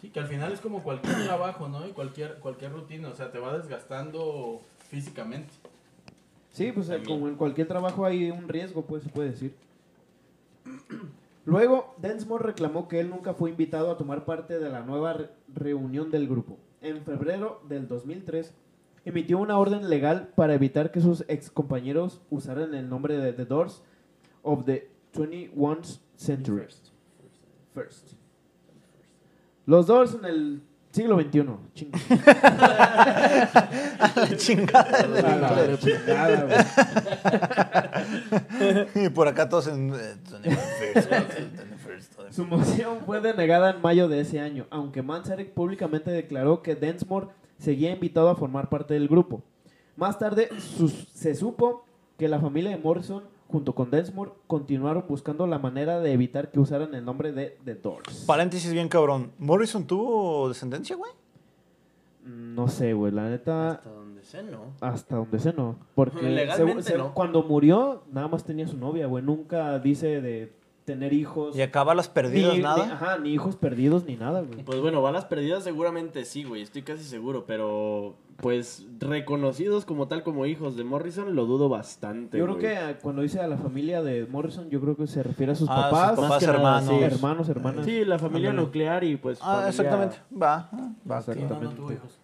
Sí, 0.00 0.10
que 0.10 0.20
al 0.20 0.26
final 0.28 0.52
es 0.52 0.60
como 0.60 0.82
cualquier 0.82 1.24
trabajo, 1.24 1.68
¿no? 1.68 1.86
Y 1.88 1.90
cualquier, 1.92 2.34
cualquier 2.38 2.72
rutina, 2.72 3.08
o 3.08 3.14
sea, 3.14 3.32
te 3.32 3.38
va 3.38 3.56
desgastando 3.58 4.60
físicamente. 4.90 5.50
Sí, 6.52 6.70
pues 6.72 6.88
eh, 6.90 7.02
como 7.04 7.26
en 7.26 7.34
cualquier 7.36 7.66
trabajo 7.66 8.04
hay 8.04 8.30
un 8.30 8.46
riesgo, 8.48 8.82
pues 8.82 9.02
se 9.02 9.08
puede 9.08 9.30
decir. 9.30 9.54
Luego, 11.46 11.94
Densmore 11.98 12.44
reclamó 12.44 12.88
que 12.88 13.00
él 13.00 13.10
nunca 13.10 13.34
fue 13.34 13.50
invitado 13.50 13.90
a 13.90 13.98
tomar 13.98 14.24
parte 14.24 14.58
de 14.58 14.70
la 14.70 14.80
nueva 14.82 15.12
re- 15.14 15.30
reunión 15.54 16.10
del 16.10 16.26
grupo. 16.28 16.56
En 16.80 17.02
febrero 17.02 17.60
del 17.68 17.86
2003, 17.88 18.54
emitió 19.04 19.38
una 19.38 19.58
orden 19.58 19.88
legal 19.90 20.28
para 20.36 20.54
evitar 20.54 20.90
que 20.90 21.00
sus 21.00 21.24
ex 21.28 21.50
compañeros 21.50 22.20
usaran 22.30 22.74
el 22.74 22.88
nombre 22.88 23.18
de 23.18 23.32
The 23.32 23.44
Doors 23.44 23.82
of 24.42 24.64
the 24.64 24.88
21st 25.14 25.98
Century. 26.16 26.66
First. 27.74 28.12
Los 29.66 29.86
Doors 29.86 30.14
en 30.14 30.24
el 30.26 30.62
siglo 30.90 31.18
XXI. 31.20 31.44
Ching- 31.74 31.90
Chingada. 34.36 34.98
A 35.48 35.66
la 35.66 35.78
chingada, 35.78 36.44
güey. 38.94 39.04
y 39.06 39.08
por 39.08 39.28
acá 39.28 39.48
todos 39.48 39.66
en... 39.68 39.92
First, 39.92 41.08
First, 41.84 42.14
Tony 42.16 42.32
Su 42.32 42.44
moción 42.46 42.98
fue 43.04 43.20
denegada 43.20 43.70
en 43.70 43.80
mayo 43.82 44.08
de 44.08 44.20
ese 44.20 44.40
año, 44.40 44.66
aunque 44.70 45.02
Manzarek 45.02 45.52
públicamente 45.52 46.10
declaró 46.10 46.62
que 46.62 46.74
Densmore 46.76 47.28
seguía 47.58 47.90
invitado 47.92 48.28
a 48.30 48.36
formar 48.36 48.68
parte 48.68 48.94
del 48.94 49.08
grupo. 49.08 49.42
Más 49.96 50.18
tarde 50.18 50.48
sus- 50.58 51.08
se 51.14 51.34
supo 51.34 51.84
que 52.18 52.28
la 52.28 52.38
familia 52.40 52.70
de 52.70 52.78
Morrison, 52.78 53.24
junto 53.54 53.72
con 53.72 53.88
Densmore, 53.88 54.32
continuaron 54.48 55.04
buscando 55.08 55.46
la 55.46 55.60
manera 55.60 56.00
de 56.00 56.12
evitar 56.12 56.50
que 56.50 56.58
usaran 56.58 56.92
el 56.92 57.04
nombre 57.04 57.30
de 57.30 57.56
The 57.64 57.76
Doors. 57.76 58.24
Paréntesis 58.26 58.72
bien 58.72 58.88
cabrón. 58.88 59.30
¿Morrison 59.38 59.86
tuvo 59.86 60.48
descendencia, 60.48 60.96
güey? 60.96 61.12
No 62.26 62.66
sé, 62.66 62.94
güey, 62.94 63.12
la 63.12 63.28
neta, 63.28 63.70
Hasta 63.72 63.90
donde 63.90 64.24
sé, 64.24 64.42
¿no? 64.42 64.58
hasta 64.80 65.16
donde 65.16 65.38
sé 65.38 65.52
no. 65.52 65.76
Porque 65.94 66.22
Legalmente 66.30 66.82
se- 66.82 66.92
se- 66.92 66.98
no. 66.98 67.14
cuando 67.14 67.42
murió, 67.44 68.02
nada 68.10 68.26
más 68.26 68.42
tenía 68.44 68.66
su 68.66 68.76
novia, 68.76 69.06
güey. 69.06 69.22
Nunca 69.22 69.78
dice 69.78 70.20
de 70.20 70.52
tener 70.84 71.12
hijos. 71.12 71.56
Y 71.56 71.62
acaba 71.62 71.94
las 71.94 72.08
perdidas, 72.08 72.52
ni, 72.52 72.58
ni- 72.58 72.62
nada. 72.62 72.92
ajá, 72.94 73.18
ni 73.18 73.30
hijos 73.32 73.56
perdidos 73.56 74.04
ni 74.04 74.16
nada, 74.16 74.42
güey. 74.42 74.62
Pues 74.64 74.80
bueno, 74.80 75.00
balas 75.02 75.24
perdidas 75.24 75.64
seguramente 75.64 76.24
sí, 76.24 76.44
güey. 76.44 76.62
Estoy 76.62 76.82
casi 76.82 77.04
seguro. 77.04 77.44
Pero, 77.46 78.16
pues, 78.36 78.86
reconocidos 79.00 79.84
como 79.86 80.08
tal 80.08 80.22
como 80.22 80.44
hijos 80.46 80.76
de 80.76 80.84
Morrison, 80.84 81.34
lo 81.34 81.46
dudo 81.46 81.68
bastante. 81.68 82.36
Yo 82.38 82.44
creo 82.44 82.56
güey. 82.56 82.66
que 82.66 82.76
ah, 82.76 82.98
cuando 83.00 83.22
dice 83.22 83.40
a 83.40 83.48
la 83.48 83.56
familia 83.56 84.02
de 84.02 84.26
Morrison, 84.26 84.68
yo 84.68 84.80
creo 84.80 84.96
que 84.96 85.06
se 85.06 85.22
refiere 85.22 85.52
a 85.52 85.54
sus 85.54 85.68
Ah, 85.70 85.74
sus 85.74 85.84
papás, 85.84 86.10
papás, 86.16 86.28
Más 86.28 86.38
que 86.40 86.46
nada, 86.46 86.58
hermanos. 86.58 86.88
sí. 86.98 87.02
hermanos, 87.04 87.48
hermanas. 87.48 87.84
Sí, 87.86 88.04
la 88.04 88.18
familia 88.18 88.52
nuclear 88.52 89.04
y 89.04 89.16
pues. 89.16 89.38
Ah, 89.40 89.44
familia- 89.62 89.68
exactamente. 89.70 90.16
Va. 90.42 90.68
ah, 90.72 90.92
va. 91.10 91.18
Exacto. 91.18 91.46
No, 91.54 91.60
no 91.62 91.70
tuvo 91.70 91.92
hijos. 91.92 92.20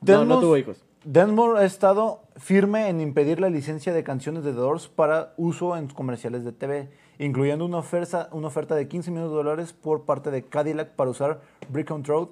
No, 0.00 0.24
no 0.24 0.38
tuvo 0.40 0.56
hijos. 0.56 0.84
Denmore 1.04 1.60
ha 1.60 1.64
estado 1.66 2.22
firme 2.36 2.88
en 2.88 2.98
impedir 2.98 3.38
la 3.38 3.50
licencia 3.50 3.92
de 3.92 4.02
canciones 4.02 4.42
de 4.42 4.52
The 4.52 4.56
Doors 4.56 4.88
para 4.88 5.34
uso 5.36 5.76
en 5.76 5.88
comerciales 5.88 6.46
de 6.46 6.52
TV, 6.52 6.88
incluyendo 7.18 7.66
una 7.66 7.76
oferta, 7.76 8.30
una 8.32 8.46
oferta 8.46 8.74
de 8.74 8.88
15 8.88 9.10
millones 9.10 9.30
de 9.30 9.36
dólares 9.36 9.72
por 9.74 10.06
parte 10.06 10.30
de 10.30 10.44
Cadillac 10.44 10.92
para 10.92 11.10
usar 11.10 11.42
Brick 11.68 11.90
on 11.90 12.04
Road 12.04 12.28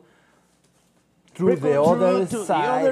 Through 1.34 1.60
the 1.60 1.76
Other 1.76 2.26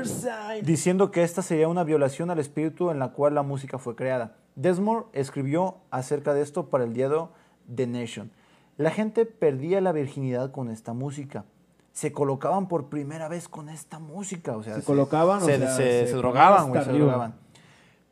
Side, 0.06 0.62
diciendo 0.62 1.10
que 1.10 1.22
esta 1.22 1.40
sería 1.40 1.68
una 1.68 1.82
violación 1.82 2.30
al 2.30 2.40
espíritu 2.40 2.90
en 2.90 2.98
la 2.98 3.12
cual 3.12 3.34
la 3.34 3.42
música 3.42 3.78
fue 3.78 3.96
creada. 3.96 4.36
Desmore 4.56 5.06
escribió 5.14 5.76
acerca 5.90 6.34
de 6.34 6.42
esto 6.42 6.68
para 6.68 6.84
el 6.84 6.92
diario 6.92 7.30
The 7.74 7.86
Nation. 7.86 8.30
La 8.76 8.90
gente 8.90 9.24
perdía 9.24 9.80
la 9.80 9.92
virginidad 9.92 10.52
con 10.52 10.68
esta 10.68 10.92
música. 10.92 11.46
Se 11.92 12.12
colocaban 12.12 12.68
por 12.68 12.88
primera 12.88 13.28
vez 13.28 13.48
con 13.48 13.68
esta 13.68 13.98
música. 13.98 14.56
O 14.56 14.62
sea, 14.62 14.76
Se 14.76 14.82
colocaban, 14.82 15.42
o 15.42 15.46
se, 15.46 15.58
sea, 15.58 15.76
se- 15.76 16.12
drogaban, 16.14 16.68
güey, 16.70 16.84
se 16.84 16.92
drogaban. 16.92 17.34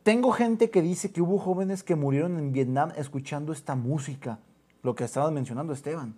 Tengo 0.03 0.31
gente 0.31 0.69
que 0.69 0.81
dice 0.81 1.11
que 1.11 1.21
hubo 1.21 1.37
jóvenes 1.39 1.83
que 1.83 1.95
murieron 1.95 2.37
en 2.37 2.51
Vietnam 2.51 2.91
escuchando 2.97 3.51
esta 3.53 3.75
música, 3.75 4.39
lo 4.83 4.95
que 4.95 5.03
estabas 5.03 5.31
mencionando 5.31 5.73
Esteban 5.73 6.15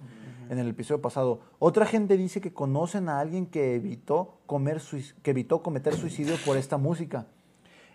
en 0.49 0.59
el 0.59 0.67
episodio 0.69 1.01
pasado. 1.01 1.41
Otra 1.59 1.85
gente 1.85 2.17
dice 2.17 2.41
que 2.41 2.53
conocen 2.53 3.09
a 3.09 3.19
alguien 3.19 3.45
que 3.45 3.75
evitó, 3.75 4.37
comer 4.45 4.81
que 5.23 5.31
evitó 5.31 5.61
cometer 5.63 5.95
suicidio 5.95 6.35
por 6.45 6.57
esta 6.57 6.77
música. 6.77 7.25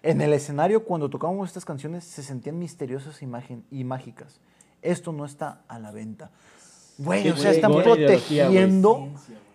En 0.03 0.21
el 0.21 0.33
escenario, 0.33 0.85
cuando 0.85 1.11
tocábamos 1.11 1.49
estas 1.49 1.65
canciones, 1.65 2.05
se 2.05 2.23
sentían 2.23 2.59
misteriosas 2.59 3.23
imagen- 3.23 3.65
y 3.71 3.85
mágicas. 3.85 4.41
Esto 4.83 5.13
no 5.13 5.25
está 5.25 5.63
a 5.69 5.79
la 5.79 5.91
venta. 5.91 6.31
Güey, 6.99 7.29
o 7.31 7.37
sea, 7.37 7.51
están 7.51 7.73
protegiendo, 7.73 9.09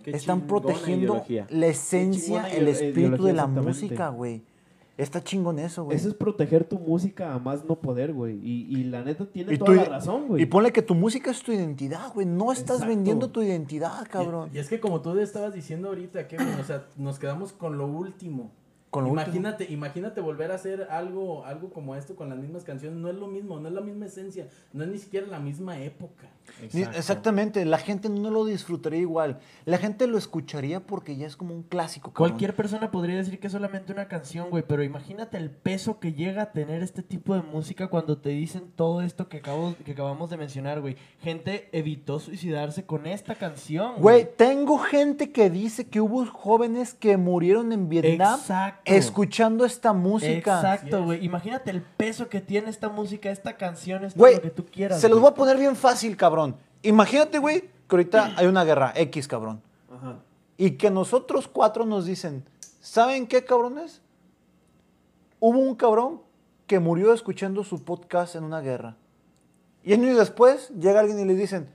Qué 0.04 0.12
están 0.12 0.42
protegiendo 0.42 1.14
ideología. 1.14 1.48
la 1.50 1.68
esencia, 1.68 2.48
el 2.50 2.68
espíritu 2.68 3.24
de 3.24 3.34
la 3.34 3.48
música, 3.48 4.10
güey. 4.10 4.44
Está 4.98 5.24
chingón 5.24 5.58
eso, 5.58 5.86
güey. 5.86 5.98
Eso 5.98 6.10
es 6.10 6.14
proteger 6.14 6.64
tu 6.64 6.78
música 6.78 7.34
a 7.34 7.40
más 7.40 7.66
no 7.66 7.76
poder, 7.76 8.14
güey. 8.14 8.40
Y, 8.44 8.68
y 8.70 8.84
la 8.84 9.04
neta 9.04 9.26
tiene 9.26 9.54
Y 9.54 9.58
toda 9.58 9.74
la 9.74 9.86
razón, 9.86 10.28
güey. 10.28 10.44
Y 10.44 10.46
ponle 10.46 10.72
que 10.72 10.84
tu 10.84 10.94
música 10.94 11.32
es 11.32 11.42
tu 11.42 11.52
identidad, 11.52 12.14
güey. 12.14 12.28
No 12.28 12.52
estás 12.52 12.78
Exacto. 12.78 12.88
vendiendo 12.96 13.30
tu 13.30 13.42
identidad, 13.42 14.08
cabrón. 14.10 14.50
Y, 14.54 14.58
y 14.58 14.60
es 14.60 14.70
que 14.70 14.80
como 14.80 15.02
tú 15.02 15.18
estabas 15.18 15.54
diciendo 15.54 15.88
ahorita, 15.88 16.28
Kevin, 16.28 16.50
o 16.60 16.64
sea, 16.64 16.86
nos 16.98 17.18
quedamos 17.18 17.52
con 17.54 17.78
lo 17.78 17.88
último. 17.88 18.52
Con 18.92 19.06
lo 19.06 19.10
último. 19.12 19.26
imagínate, 19.26 19.72
imagínate 19.72 20.22
volver 20.22 20.52
a 20.52 20.56
hacer 20.56 20.88
algo, 20.92 21.46
algo 21.46 21.70
como 21.72 21.96
esto 21.96 22.16
con 22.16 22.28
las 22.30 22.38
mismas 22.38 22.64
canciones. 22.66 23.00
No 23.00 23.08
es 23.10 23.16
lo 23.16 23.28
mismo, 23.28 23.60
no 23.60 23.70
es 23.70 23.74
la 23.74 23.80
misma 23.82 24.06
esencia, 24.08 24.48
no 24.74 24.84
es 24.84 24.90
ni 24.90 24.98
siquiera 24.98 25.26
la 25.28 25.40
misma 25.40 25.80
época. 25.80 26.28
Ni- 26.74 26.82
Exactamente, 26.82 27.64
la 27.64 27.78
gente 27.78 28.10
no 28.10 28.30
lo 28.30 28.44
disfrutaría 28.44 29.00
igual. 29.00 29.40
La 29.64 29.78
gente 29.78 30.08
lo 30.08 30.18
escucharía 30.18 30.82
porque 30.86 31.16
ya 31.16 31.26
es 31.26 31.38
como 31.38 31.56
un 31.56 31.64
clásico. 31.64 32.12
cabrón. 32.12 32.32
Cualquier 32.32 32.54
persona 32.56 32.92
podría 32.92 33.16
decir 33.16 33.40
que 33.40 33.48
es 33.48 33.54
solamente 33.54 33.94
una 33.94 34.10
canción, 34.10 34.50
güey, 34.50 34.64
pero 34.68 34.84
imagínate 34.84 35.38
el 35.38 35.50
peso 35.52 36.00
que 36.00 36.12
llega 36.14 36.42
a 36.44 36.52
tener 36.52 36.84
este 36.84 37.02
tipo 37.02 37.34
de 37.34 37.44
música 37.44 37.88
cuando 37.88 38.18
te 38.18 38.30
dicen 38.30 38.72
todo 38.76 39.02
esto 39.02 39.30
que, 39.30 39.38
acabo, 39.38 39.74
que 39.86 39.94
acabamos 39.94 40.30
de 40.30 40.36
mencionar, 40.38 40.82
güey. 40.82 40.98
Gente 41.22 41.70
evitó 41.72 42.20
suicidarse 42.20 42.86
con 42.86 43.06
esta 43.08 43.36
canción, 43.36 43.96
Güey, 44.00 44.28
tengo 44.36 44.80
gente 44.80 45.32
que 45.32 45.50
dice 45.50 45.88
que 45.88 46.02
hubo 46.02 46.26
jóvenes 46.26 46.94
que 46.94 47.16
murieron 47.16 47.72
en 47.72 47.88
Vietnam 47.88 48.38
Exacto. 48.40 48.81
Escuchando 48.86 49.66
esta 49.66 49.94
música. 49.94 50.56
Exacto, 50.58 51.04
güey. 51.04 51.24
Imagínate 51.26 51.72
el 51.72 51.82
peso 51.82 52.30
que 52.30 52.42
tiene 52.42 52.70
esta 52.70 52.90
música, 52.90 53.30
esta 53.32 53.58
canción, 53.58 54.04
es 54.06 54.14
todo 54.14 54.24
Güey, 54.24 54.36
lo 54.36 54.42
que 54.42 54.50
tú 54.52 54.66
quieras. 54.66 55.00
se 55.02 55.10
los 55.10 55.20
voy 55.20 55.30
a 55.30 55.34
poner 55.34 55.58
bien 55.58 55.76
fácil, 55.76 56.16
cabrón. 56.18 56.56
Imagínate, 56.84 57.38
güey, 57.40 57.62
que 57.62 57.96
ahorita 57.96 58.34
hay 58.38 58.48
una 58.48 58.64
guerra 58.64 58.94
X, 58.96 59.28
cabrón. 59.28 59.62
Ajá. 59.94 60.18
Y 60.58 60.72
que 60.72 60.90
nosotros 60.92 61.48
cuatro 61.48 61.86
nos 61.86 62.06
dicen, 62.06 62.44
¿saben 62.80 63.28
qué, 63.28 63.44
cabrones? 63.46 64.02
Hubo 65.40 65.58
un 65.60 65.76
cabrón 65.76 66.22
que 66.68 66.80
murió 66.80 67.14
escuchando 67.14 67.64
su 67.64 67.84
podcast 67.84 68.36
en 68.36 68.44
una 68.44 68.62
guerra. 68.62 68.96
Y 69.84 69.94
años 69.94 70.18
después 70.18 70.70
llega 70.80 71.00
alguien 71.00 71.20
y 71.20 71.26
les 71.26 71.38
dicen, 71.38 71.68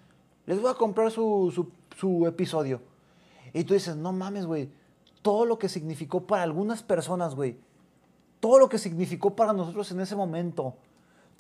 les 0.47 0.61
voy 0.61 0.71
a 0.71 0.75
comprar 0.75 1.11
su, 1.11 1.51
su- 1.55 1.71
su 1.97 2.27
episodio. 2.27 2.81
Y 3.53 3.65
tú 3.65 3.75
dices, 3.75 3.97
no 3.97 4.13
mames, 4.13 4.47
güey, 4.47 4.69
todo 5.27 5.45
lo 5.45 5.59
que 5.59 5.69
significó 5.69 6.25
para 6.25 6.45
algunas 6.45 6.85
personas, 6.85 7.35
güey, 7.35 7.57
todo 8.39 8.61
lo 8.61 8.69
que 8.69 8.79
significó 8.79 9.35
para 9.35 9.53
nosotros 9.53 9.91
en 9.91 9.99
ese 9.99 10.15
momento, 10.15 10.77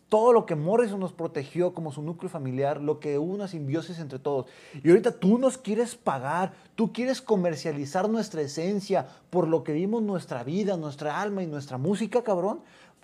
todo 0.09 0.33
lo 0.33 0.45
que 0.45 0.57
Morrison 0.57 0.99
nos 0.99 1.13
protegió 1.13 1.73
como 1.73 1.93
su 1.93 2.03
núcleo 2.03 2.29
familiar, 2.29 2.81
lo 2.81 2.99
que 2.99 3.17
hubo 3.17 3.33
una 3.33 3.47
simbiosis 3.47 4.01
entre 4.01 4.19
todos. 4.19 4.47
Y 4.83 4.91
ahorita 4.91 5.13
tú 5.13 5.39
nos 5.39 5.57
quieres 5.57 5.95
pagar, 5.95 6.53
tú 6.75 6.93
quieres 6.93 7.23
comercializar 7.23 8.09
nuestra 8.09 8.41
esencia 8.41 9.07
por 9.31 9.47
lo 9.47 9.63
que 9.63 9.73
dimos 9.73 10.03
nuestra 10.03 10.43
vida, 10.43 10.77
nuestra 10.77 11.23
alma 11.23 11.45
y 11.45 11.47
nuestra 11.47 11.79
música, 11.79 12.25
cabrón. 12.25 12.63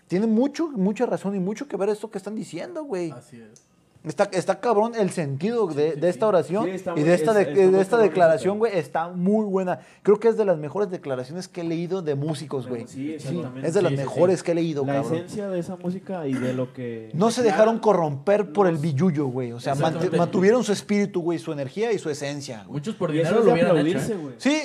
Tiene 0.08 0.26
mucho, 0.26 0.66
mucha 0.66 1.06
razón 1.06 1.36
y 1.36 1.38
mucho 1.38 1.68
que 1.68 1.76
ver 1.76 1.90
esto 1.90 2.10
que 2.10 2.18
están 2.18 2.34
diciendo, 2.34 2.82
güey. 2.82 3.12
Así 3.12 3.40
es. 3.40 3.71
Está, 4.05 4.24
está 4.32 4.59
cabrón 4.59 4.94
el 4.96 5.11
sentido 5.11 5.68
de, 5.68 5.92
de 5.94 6.09
esta 6.09 6.26
oración 6.26 6.64
Sí, 6.64 6.70
y 6.96 7.03
de 7.05 7.14
esta, 7.14 7.40
es- 7.40 7.55
de- 7.72 7.80
esta 7.80 7.98
declaración, 7.98 8.59
güey, 8.59 8.76
está 8.76 9.09
muy 9.09 9.44
buena. 9.44 9.78
Creo 10.03 10.18
que 10.18 10.26
es 10.26 10.36
de 10.36 10.44
las 10.44 10.59
mejores 10.59 10.90
declaraciones 10.90 11.46
que 11.46 11.61
he 11.61 11.64
leído 11.64 12.03
de 12.03 12.16
músicos, 12.16 12.66
güey. 12.66 12.88
Sí, 12.88 13.12
exactamente. 13.12 13.68
Es 13.68 13.74
de 13.74 13.82
las 13.82 13.90
Sí, 13.90 13.96
sí, 13.96 14.03
mejores 14.03 14.42
que 14.42 14.50
he 14.50 14.55
leído, 14.57 14.84
La 14.84 14.94
cabrón. 14.94 15.14
esencia 15.14 15.48
de 15.48 15.61
esa 15.61 15.76
música 15.76 16.26
y 16.26 16.32
de 16.34 16.53
lo 16.53 16.72
que... 16.72 17.11
No 17.14 17.30
se 17.30 17.42
dejaron 17.44 17.78
corromper 17.78 18.53
por 18.53 18.66
el 18.66 18.76
billuyo, 18.78 19.26
güey. 19.26 19.53
O 19.53 19.61
sea, 19.61 19.76
mantuvieron 19.76 20.64
su 20.64 20.72
espíritu, 20.72 21.20
güey, 21.22 21.38
su 21.38 21.53
energía 21.53 21.92
y 21.92 21.98
su 22.00 22.11
esencia, 22.11 22.64
güey. 22.64 22.72
Muchos 22.80 22.96
por 22.96 23.12
dinero 23.12 23.36
lo 23.44 23.53
hubieran 23.53 23.86
hecho. 23.86 23.98
aplaudirse, 23.98 24.12
¿eh? 24.14 24.16
güey. 24.16 24.34
Sí, 24.38 24.62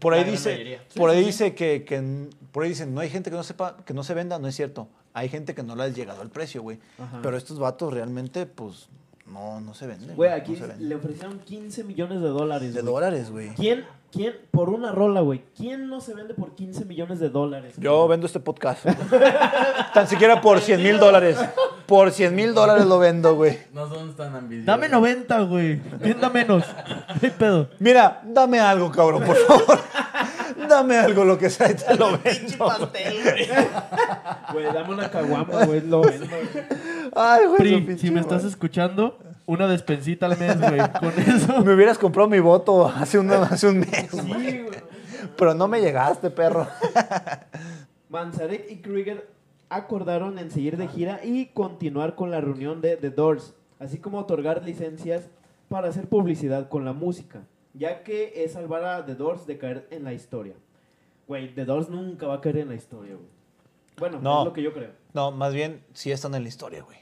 por- 0.00 0.14
ahí 0.14 0.24
dice, 0.24 0.78
por 0.96 1.10
ahí 1.10 1.24
dice 1.24 1.54
que, 1.54 1.84
que- 1.84 2.28
por 2.50 2.64
ahí 2.64 2.70
dicen, 2.70 2.92
no 2.92 3.00
hay 3.00 3.08
gente 3.08 3.30
que 3.30 3.36
no 3.36 3.42
sepa, 3.44 3.76
que 3.84 3.94
no 3.94 4.02
se 4.02 4.14
venda, 4.14 4.38
no 4.40 4.48
es 4.48 4.56
cierto. 4.56 4.88
Hay 5.14 5.28
gente 5.28 5.54
que 5.54 5.62
no 5.62 5.76
le 5.76 5.84
ha 5.84 5.88
llegado 5.88 6.22
al 6.22 6.30
precio, 6.30 6.62
güey. 6.62 6.78
Pero 7.22 7.36
estos 7.36 7.58
vatos 7.58 7.92
realmente, 7.92 8.46
pues, 8.46 8.88
no, 9.26 9.60
no 9.60 9.74
se 9.74 9.86
venden. 9.86 10.16
Güey, 10.16 10.30
no 10.30 10.36
aquí 10.36 10.56
se 10.56 10.66
venden. 10.66 10.88
le 10.88 10.94
ofrecieron 10.94 11.38
15 11.40 11.84
millones 11.84 12.20
de 12.20 12.28
dólares, 12.28 12.74
de 12.74 12.82
dólares, 12.82 13.30
güey. 13.30 13.50
¿Quién, 13.54 13.84
quién, 14.10 14.34
por 14.50 14.70
una 14.70 14.92
rola, 14.92 15.20
güey, 15.20 15.44
quién 15.56 15.88
no 15.88 16.00
se 16.00 16.14
vende 16.14 16.34
por 16.34 16.54
15 16.54 16.84
millones 16.86 17.20
de 17.20 17.28
dólares? 17.28 17.74
Yo 17.78 18.08
vendo 18.08 18.26
este 18.26 18.40
podcast. 18.40 18.84
Tan 19.94 20.08
siquiera 20.08 20.40
por 20.40 20.60
100 20.60 20.82
mil 20.82 20.98
dólares. 20.98 21.38
Por 21.86 22.10
100 22.10 22.34
mil 22.34 22.54
dólares 22.54 22.86
lo 22.86 22.98
vendo, 22.98 23.34
güey. 23.34 23.58
No 23.74 23.88
son 23.88 24.14
tan 24.16 24.34
ambiciosos. 24.34 24.66
Dame 24.66 24.88
90, 24.88 25.40
güey. 25.42 25.80
Venda 26.00 26.30
menos. 26.30 26.64
No 27.12 27.20
hay 27.22 27.30
pedo. 27.30 27.68
Mira, 27.78 28.22
dame 28.24 28.58
algo, 28.58 28.90
cabrón, 28.90 29.22
por 29.24 29.36
favor. 29.36 29.78
Dame 30.68 30.96
algo, 30.96 31.24
lo 31.24 31.38
que 31.38 31.50
sea, 31.50 31.70
y 31.70 31.74
te 31.74 31.94
lo 31.96 32.18
vendo. 32.24 32.70
Güey, 34.52 34.64
dame 34.72 34.90
una 34.94 35.10
caguama, 35.10 35.64
güey, 35.64 35.80
lo 35.82 36.02
vendo. 36.02 36.26
Ay, 37.14 37.46
güey. 37.46 37.56
su 37.56 37.62
Pri, 37.62 37.80
pinche 37.82 37.98
si 38.06 38.10
me 38.10 38.20
estás 38.20 38.44
escuchando, 38.44 39.18
una 39.46 39.66
despensita 39.68 40.26
al 40.26 40.38
mes, 40.38 40.58
güey. 40.60 40.80
Con 41.00 41.12
eso. 41.18 41.60
Me 41.64 41.74
hubieras 41.74 41.98
comprado 41.98 42.28
mi 42.28 42.40
voto 42.40 42.86
hace, 42.88 43.18
una- 43.18 43.42
hace 43.44 43.68
un 43.68 43.80
mes. 43.80 44.08
Sí, 44.10 44.18
güey. 44.62 44.82
Pero 45.36 45.54
no 45.54 45.68
me 45.68 45.80
llegaste, 45.80 46.30
perro. 46.30 46.66
Manzarek 48.08 48.70
y 48.70 48.76
Krieger 48.76 49.28
acordaron 49.70 50.38
en 50.38 50.50
seguir 50.50 50.76
de 50.76 50.88
gira 50.88 51.20
y 51.24 51.46
continuar 51.46 52.14
con 52.14 52.30
la 52.30 52.40
reunión 52.40 52.80
de 52.82 52.96
The 52.96 53.10
Doors, 53.10 53.54
así 53.78 53.98
como 53.98 54.18
otorgar 54.18 54.62
licencias 54.64 55.22
para 55.68 55.88
hacer 55.88 56.06
publicidad 56.08 56.68
con 56.68 56.84
la 56.84 56.92
música, 56.92 57.40
ya 57.74 58.02
que 58.02 58.44
es 58.44 58.52
salvar 58.52 58.84
a 58.84 59.04
The 59.06 59.14
Doors 59.14 59.46
de 59.46 59.58
caer 59.58 59.86
en 59.90 60.04
la 60.04 60.12
historia. 60.12 60.54
Güey, 61.28 61.54
The 61.54 61.64
Doors 61.64 61.88
nunca 61.88 62.26
va 62.26 62.34
a 62.34 62.40
caer 62.40 62.58
en 62.58 62.68
la 62.68 62.74
historia, 62.74 63.14
güey. 63.14 63.28
Bueno, 63.98 64.20
No. 64.20 64.40
es 64.40 64.44
lo 64.46 64.52
que 64.52 64.62
yo 64.62 64.72
creo. 64.72 64.90
No, 65.14 65.30
más 65.30 65.52
bien, 65.54 65.82
sí 65.92 66.10
están 66.10 66.34
en 66.34 66.42
la 66.42 66.48
historia, 66.48 66.82
güey. 66.82 66.98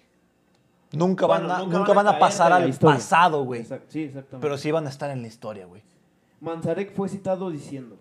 Nunca, 0.92 1.26
Bueno, 1.26 1.46
van, 1.48 1.56
a, 1.56 1.58
nunca 1.64 1.78
nunca 1.78 1.88
van 1.92 1.96
van 2.04 2.06
a 2.06 2.10
a, 2.10 2.12
caer 2.14 2.20
pasar 2.20 2.52
al 2.52 2.68
historia. 2.68 2.96
pasado, 2.96 3.44
güey. 3.44 3.60
Exact- 3.62 3.84
sí, 3.88 4.02
exactamente. 4.04 4.42
Pero 4.44 4.58
sí 4.58 4.70
van 4.72 4.86
a 4.86 4.90
estar 4.90 5.10
en 5.10 5.22
la 5.22 5.28
historia, 5.28 5.66
güey. 5.66 5.82
Manzarek 6.40 6.92
fue 6.94 7.08
citado 7.08 7.50
diciendo, 7.50 7.96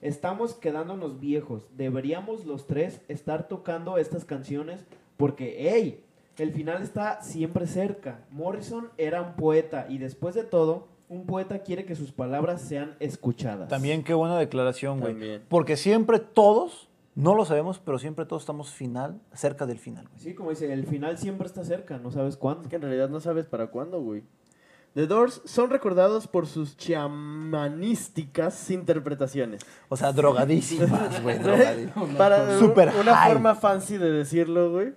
estamos 0.00 0.54
quedándonos 0.54 1.20
viejos, 1.20 1.68
deberíamos 1.76 2.44
los 2.44 2.66
tres 2.66 3.00
estar 3.08 3.46
tocando 3.48 3.98
estas 3.98 4.24
canciones 4.24 4.84
porque, 5.16 5.56
hey, 5.70 6.02
el 6.38 6.52
final 6.52 6.82
está 6.82 7.22
siempre 7.22 7.66
cerca. 7.68 8.24
Morrison 8.30 8.90
era 8.98 9.22
un 9.22 9.34
poeta 9.34 9.86
y 9.88 9.98
después 9.98 10.34
de 10.34 10.42
todo, 10.42 10.88
un 11.08 11.26
poeta 11.26 11.58
quiere 11.60 11.84
que 11.84 11.94
sus 11.94 12.12
palabras 12.12 12.62
sean 12.62 12.94
escuchadas. 13.00 13.68
También 13.68 14.02
qué 14.04 14.14
buena 14.14 14.38
declaración, 14.38 15.00
güey. 15.00 15.40
Porque 15.48 15.76
siempre 15.76 16.18
todos, 16.18 16.88
no 17.14 17.34
lo 17.34 17.44
sabemos, 17.44 17.78
pero 17.78 17.98
siempre 17.98 18.24
todos 18.24 18.42
estamos 18.42 18.70
final, 18.72 19.20
cerca 19.32 19.66
del 19.66 19.78
final, 19.78 20.08
güey. 20.08 20.20
Sí, 20.20 20.34
como 20.34 20.50
dice, 20.50 20.72
el 20.72 20.86
final 20.86 21.18
siempre 21.18 21.46
está 21.46 21.64
cerca, 21.64 21.98
no 21.98 22.10
sabes 22.10 22.36
cuándo. 22.36 22.62
Es 22.62 22.68
que 22.68 22.76
en 22.76 22.82
realidad 22.82 23.08
no 23.08 23.20
sabes 23.20 23.44
para 23.46 23.68
cuándo, 23.68 24.00
güey. 24.00 24.22
The 24.94 25.08
Doors 25.08 25.42
son 25.44 25.70
recordados 25.70 26.28
por 26.28 26.46
sus 26.46 26.76
chamanísticas 26.76 28.70
interpretaciones. 28.70 29.62
O 29.88 29.96
sea, 29.96 30.12
drogadísimas, 30.12 31.20
güey. 31.22 31.38
drogadísimas. 31.38 32.16
Para 32.16 32.58
Super 32.60 32.92
una 33.00 33.16
high. 33.16 33.32
forma 33.32 33.54
fancy 33.54 33.98
de 33.98 34.10
decirlo, 34.10 34.70
güey. 34.70 34.92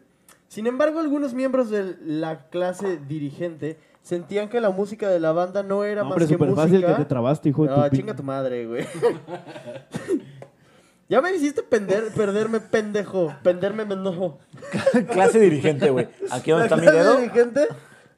Sin 0.48 0.68
embargo, 0.68 1.00
algunos 1.00 1.34
miembros 1.34 1.70
de 1.70 1.98
la 2.06 2.48
clase 2.50 2.98
dirigente 2.98 3.78
sentían 4.08 4.48
que 4.50 4.62
la 4.62 4.70
música 4.70 5.10
de 5.10 5.20
la 5.20 5.32
banda 5.34 5.64
no 5.64 5.84
era 5.84 6.02
No, 6.04 6.10
más 6.10 6.14
hombre, 6.14 6.28
que 6.28 6.34
súper 6.34 6.48
música. 6.50 6.64
fácil 6.64 6.86
que 6.86 6.94
te 6.94 7.06
trabaste, 7.06 7.50
hijo 7.50 7.64
de 7.64 7.70
tu 7.70 7.76
Ah, 7.76 7.90
pin- 7.90 8.00
chinga 8.00 8.16
tu 8.16 8.24
madre, 8.24 8.66
güey. 8.66 8.86
ya 11.10 11.22
me 11.22 11.32
hiciste 11.34 11.62
pender, 11.64 12.06
perderme, 12.16 12.60
pendejo. 12.62 13.34
Penderme, 13.44 13.84
mendojo. 13.86 14.40
Clase 15.12 15.40
dirigente, 15.40 15.90
güey. 15.90 16.08
Aquí 16.32 16.52
donde 16.52 16.66
está 16.68 16.76
mi 16.78 16.84
clase 16.84 16.98
dedo. 16.98 17.18
dirigente. 17.18 17.68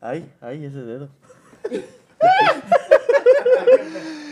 Ay, 0.02 0.30
ay, 0.42 0.66
ese 0.66 0.82
dedo. 0.84 1.10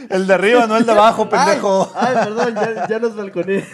El 0.10 0.26
de 0.28 0.34
arriba, 0.34 0.68
no 0.68 0.78
el 0.78 0.86
de 0.86 0.92
abajo, 0.94 1.28
pendejo. 1.30 1.92
Ay, 1.94 2.14
ay, 2.16 2.26
perdón, 2.26 2.56
ya, 2.56 2.88
ya 2.88 3.00
nos 3.00 3.16
balconé. 3.16 3.66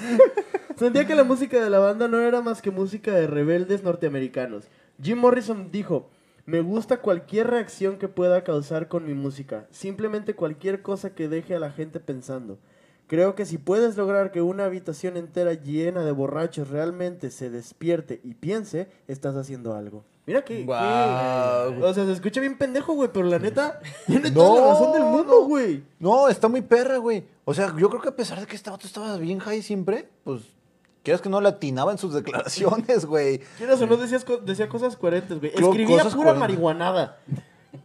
Sentía 0.78 1.06
que 1.06 1.16
la 1.16 1.24
música 1.24 1.64
de 1.64 1.70
la 1.70 1.80
banda 1.80 2.08
no 2.08 2.20
era 2.20 2.42
más 2.42 2.62
que 2.62 2.72
música 2.72 3.12
de 3.12 3.28
rebeldes 3.28 3.84
norteamericanos. 3.84 4.66
Jim 5.02 5.20
Morrison 5.20 5.70
dijo, 5.72 6.10
me 6.46 6.62
gusta 6.62 6.98
cualquier 7.02 7.48
reacción 7.48 7.98
que 7.98 8.08
pueda 8.08 8.44
causar 8.44 8.88
con 8.88 9.06
mi 9.06 9.14
música, 9.14 9.68
simplemente 9.72 10.36
cualquier 10.36 10.82
cosa 10.82 11.16
que 11.16 11.30
deje 11.30 11.56
a 11.56 11.60
la 11.60 11.72
gente 11.72 12.00
pensando. 12.00 12.58
Creo 13.08 13.36
que 13.36 13.46
si 13.46 13.58
puedes 13.58 13.98
lograr 13.98 14.32
que 14.32 14.42
una 14.42 14.66
habitación 14.66 15.18
entera 15.18 15.54
llena 15.54 16.04
de 16.04 16.12
borrachos 16.12 16.70
realmente 16.70 17.32
se 17.32 17.50
despierte 17.50 18.22
y 18.24 18.34
piense, 18.34 18.88
estás 19.08 19.36
haciendo 19.36 19.76
algo. 19.76 20.04
Mira 20.26 20.44
que... 20.44 20.64
Guau. 20.64 21.84
O 21.84 21.94
sea, 21.94 22.06
se 22.06 22.14
escucha 22.14 22.40
bien 22.40 22.58
pendejo, 22.58 22.94
güey, 22.94 23.10
pero 23.12 23.26
la 23.26 23.40
neta 23.40 23.80
tiene 24.08 24.32
No, 24.32 24.36
toda 24.36 24.62
la 24.62 24.68
razón 24.74 24.94
del 24.94 25.04
mundo, 25.04 25.46
güey. 25.46 25.84
No, 26.00 26.30
está 26.30 26.48
muy 26.48 26.62
perra, 26.62 26.98
güey. 26.98 27.26
O 27.44 27.54
sea, 27.54 27.76
yo 27.78 27.90
creo 27.90 28.02
que 28.02 28.10
a 28.10 28.16
pesar 28.16 28.40
de 28.40 28.48
que 28.48 28.56
este 28.56 28.70
vato 28.70 28.88
estaba 28.88 29.18
bien 29.18 29.40
high 29.40 29.62
siempre, 29.62 30.08
pues, 30.24 30.44
quieras 31.04 31.22
que 31.22 31.30
no 31.30 31.42
le 31.42 31.50
atinaba 31.50 31.92
en 31.92 31.98
sus 31.98 32.14
declaraciones, 32.16 33.06
güey. 33.06 33.40
Quieras 33.58 33.82
o 33.82 33.86
no, 33.88 33.98
decías 33.98 34.26
decía 34.44 34.68
cosas 34.70 34.96
coherentes, 34.98 35.40
güey. 35.40 35.52
Escribía 35.54 35.98
cosas 35.98 36.14
pura 36.16 36.32
coherentes. 36.32 36.40
marihuanada. 36.40 37.20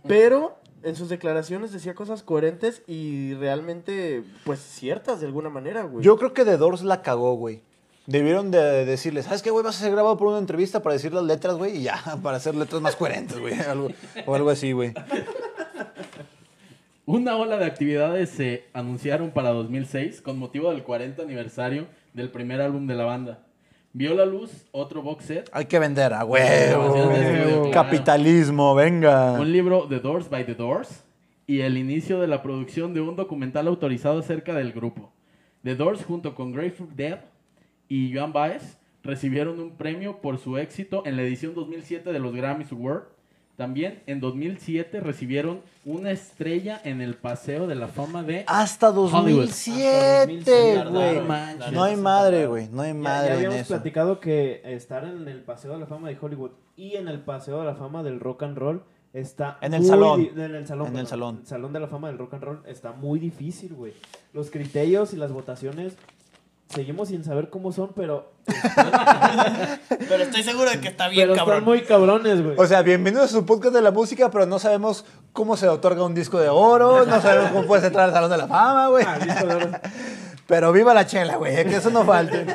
Pero 0.06 0.56
en 0.82 0.94
sus 0.96 1.08
declaraciones 1.08 1.72
decía 1.72 1.94
cosas 1.94 2.22
coherentes 2.22 2.82
y 2.86 3.34
realmente, 3.34 4.22
pues, 4.44 4.60
ciertas 4.60 5.20
de 5.20 5.26
alguna 5.26 5.48
manera, 5.50 5.82
güey. 5.82 6.04
Yo 6.04 6.16
creo 6.16 6.32
que 6.32 6.44
The 6.44 6.56
Doors 6.56 6.82
la 6.82 7.02
cagó, 7.02 7.34
güey. 7.34 7.62
Debieron 8.06 8.50
de 8.50 8.86
decirle, 8.86 9.22
¿sabes 9.22 9.42
qué, 9.42 9.50
güey? 9.50 9.62
Vas 9.64 9.76
a 9.76 9.80
ser 9.80 9.90
grabado 9.92 10.16
por 10.16 10.28
una 10.28 10.38
entrevista 10.38 10.82
para 10.82 10.94
decir 10.94 11.12
las 11.12 11.24
letras, 11.24 11.56
güey, 11.56 11.76
y 11.78 11.82
ya, 11.82 12.02
para 12.22 12.38
hacer 12.38 12.54
letras 12.54 12.80
más 12.80 12.96
coherentes, 12.96 13.38
güey. 13.38 13.54
Algo- 13.60 13.90
o 14.24 14.34
algo 14.34 14.48
así, 14.50 14.72
güey. 14.72 14.94
Una 17.06 17.36
ola 17.36 17.56
de 17.56 17.64
actividades 17.64 18.30
se 18.30 18.64
anunciaron 18.74 19.30
para 19.30 19.50
2006 19.50 20.20
con 20.20 20.38
motivo 20.38 20.70
del 20.70 20.82
40 20.82 21.22
aniversario 21.22 21.86
del 22.18 22.30
primer 22.30 22.60
álbum 22.60 22.86
de 22.86 22.94
la 22.94 23.04
banda. 23.04 23.46
Vio 23.94 24.14
la 24.14 24.26
luz 24.26 24.66
otro 24.72 25.00
box 25.02 25.24
set, 25.24 25.50
Hay 25.52 25.64
que 25.64 25.78
vender 25.78 26.12
a 26.12 26.24
huevo. 26.24 26.92
claro. 26.92 27.70
Capitalismo, 27.72 28.74
venga. 28.74 29.32
un 29.40 29.50
libro 29.50 29.86
The 29.88 30.00
Doors 30.00 30.28
by 30.28 30.44
The 30.44 30.54
Doors 30.54 31.04
y 31.46 31.60
el 31.60 31.78
inicio 31.78 32.20
de 32.20 32.26
la 32.26 32.42
producción 32.42 32.92
de 32.92 33.00
un 33.00 33.16
documental 33.16 33.66
autorizado 33.66 34.18
acerca 34.18 34.52
del 34.54 34.72
grupo. 34.72 35.10
The 35.64 35.74
Doors 35.74 36.04
junto 36.04 36.34
con 36.34 36.52
Grateful 36.52 36.94
Dead 36.94 37.20
y 37.88 38.14
Joan 38.14 38.32
Baez 38.34 38.78
recibieron 39.02 39.58
un 39.58 39.70
premio 39.76 40.20
por 40.20 40.38
su 40.38 40.58
éxito 40.58 41.02
en 41.06 41.16
la 41.16 41.22
edición 41.22 41.54
2007 41.54 42.12
de 42.12 42.18
los 42.18 42.34
Grammys 42.34 42.70
Award. 42.72 43.04
También 43.58 44.04
en 44.06 44.20
2007 44.20 45.00
recibieron 45.00 45.62
una 45.84 46.12
estrella 46.12 46.80
en 46.84 47.00
el 47.00 47.16
Paseo 47.16 47.66
de 47.66 47.74
la 47.74 47.88
Fama 47.88 48.22
de 48.22 48.44
Hasta 48.46 48.90
Hollywood. 48.90 49.46
2007, 49.46 50.78
Hasta 50.78 50.90
güey. 50.90 51.14
2007, 51.16 51.72
No 51.72 51.82
hay 51.82 51.96
madre, 51.96 52.46
güey. 52.46 52.68
No 52.68 52.82
hay 52.82 52.92
Ya, 52.92 52.94
ya 52.94 53.02
madre 53.02 53.26
en 53.30 53.34
habíamos 53.34 53.56
eso. 53.58 53.74
platicado 53.74 54.20
que 54.20 54.60
estar 54.64 55.02
en 55.04 55.26
el 55.26 55.40
Paseo 55.42 55.72
de 55.72 55.80
la 55.80 55.86
Fama 55.86 56.08
de 56.08 56.16
Hollywood 56.20 56.52
y 56.76 56.94
en 56.94 57.08
el 57.08 57.18
Paseo 57.18 57.58
de 57.58 57.66
la 57.66 57.74
Fama 57.74 58.04
del 58.04 58.20
Rock 58.20 58.44
and 58.44 58.56
Roll 58.56 58.84
está 59.12 59.58
En 59.60 59.74
el 59.74 59.80
muy 59.80 59.88
salón. 59.88 60.28
en 60.36 60.54
el 60.54 60.66
salón 60.68 60.86
En 60.86 60.96
el 60.96 61.06
salón. 61.08 61.38
el 61.40 61.46
salón 61.48 61.72
de 61.72 61.80
la 61.80 61.88
fama 61.88 62.08
del 62.08 62.18
rock 62.18 62.34
and 62.34 62.42
roll 62.44 62.62
está 62.66 62.92
muy 62.92 63.18
difícil 63.18 63.72
güey 63.74 63.94
los 64.34 64.50
criterios 64.50 65.14
y 65.14 65.16
las 65.16 65.32
votaciones 65.32 65.96
seguimos 66.68 67.08
sin 67.08 67.24
saber 67.24 67.50
cómo 67.50 67.72
son 67.72 67.92
pero 67.94 68.32
Pero 70.08 70.22
estoy 70.22 70.42
seguro 70.42 70.70
de 70.70 70.80
que 70.80 70.88
está 70.88 71.08
bien, 71.08 71.28
pero 71.28 71.36
cabrón. 71.36 71.58
están 71.58 71.64
muy 71.64 71.82
cabrones 71.82 72.42
güey 72.42 72.56
O 72.58 72.66
sea, 72.66 72.82
bienvenidos 72.82 73.26
a 73.26 73.28
su 73.28 73.44
podcast 73.46 73.74
de 73.74 73.82
la 73.82 73.90
música, 73.90 74.30
pero 74.30 74.46
no 74.46 74.58
sabemos 74.58 75.04
cómo 75.32 75.56
se 75.56 75.68
otorga 75.68 76.04
un 76.04 76.14
disco 76.14 76.38
de 76.38 76.48
oro, 76.48 77.04
no 77.04 77.20
sabemos 77.20 77.50
cómo 77.52 77.66
puedes 77.66 77.84
entrar 77.84 78.06
al 78.06 78.14
Salón 78.14 78.30
de 78.30 78.38
la 78.38 78.46
Fama, 78.48 78.88
güey. 78.88 79.04
Ah, 79.06 79.18
disco 79.18 79.46
de 79.46 79.54
oro. 79.54 79.70
Pero 80.48 80.72
viva 80.72 80.94
la 80.94 81.06
chela, 81.06 81.36
güey, 81.36 81.54
que 81.68 81.76
eso 81.76 81.90
no 81.90 82.04
falte. 82.06 82.46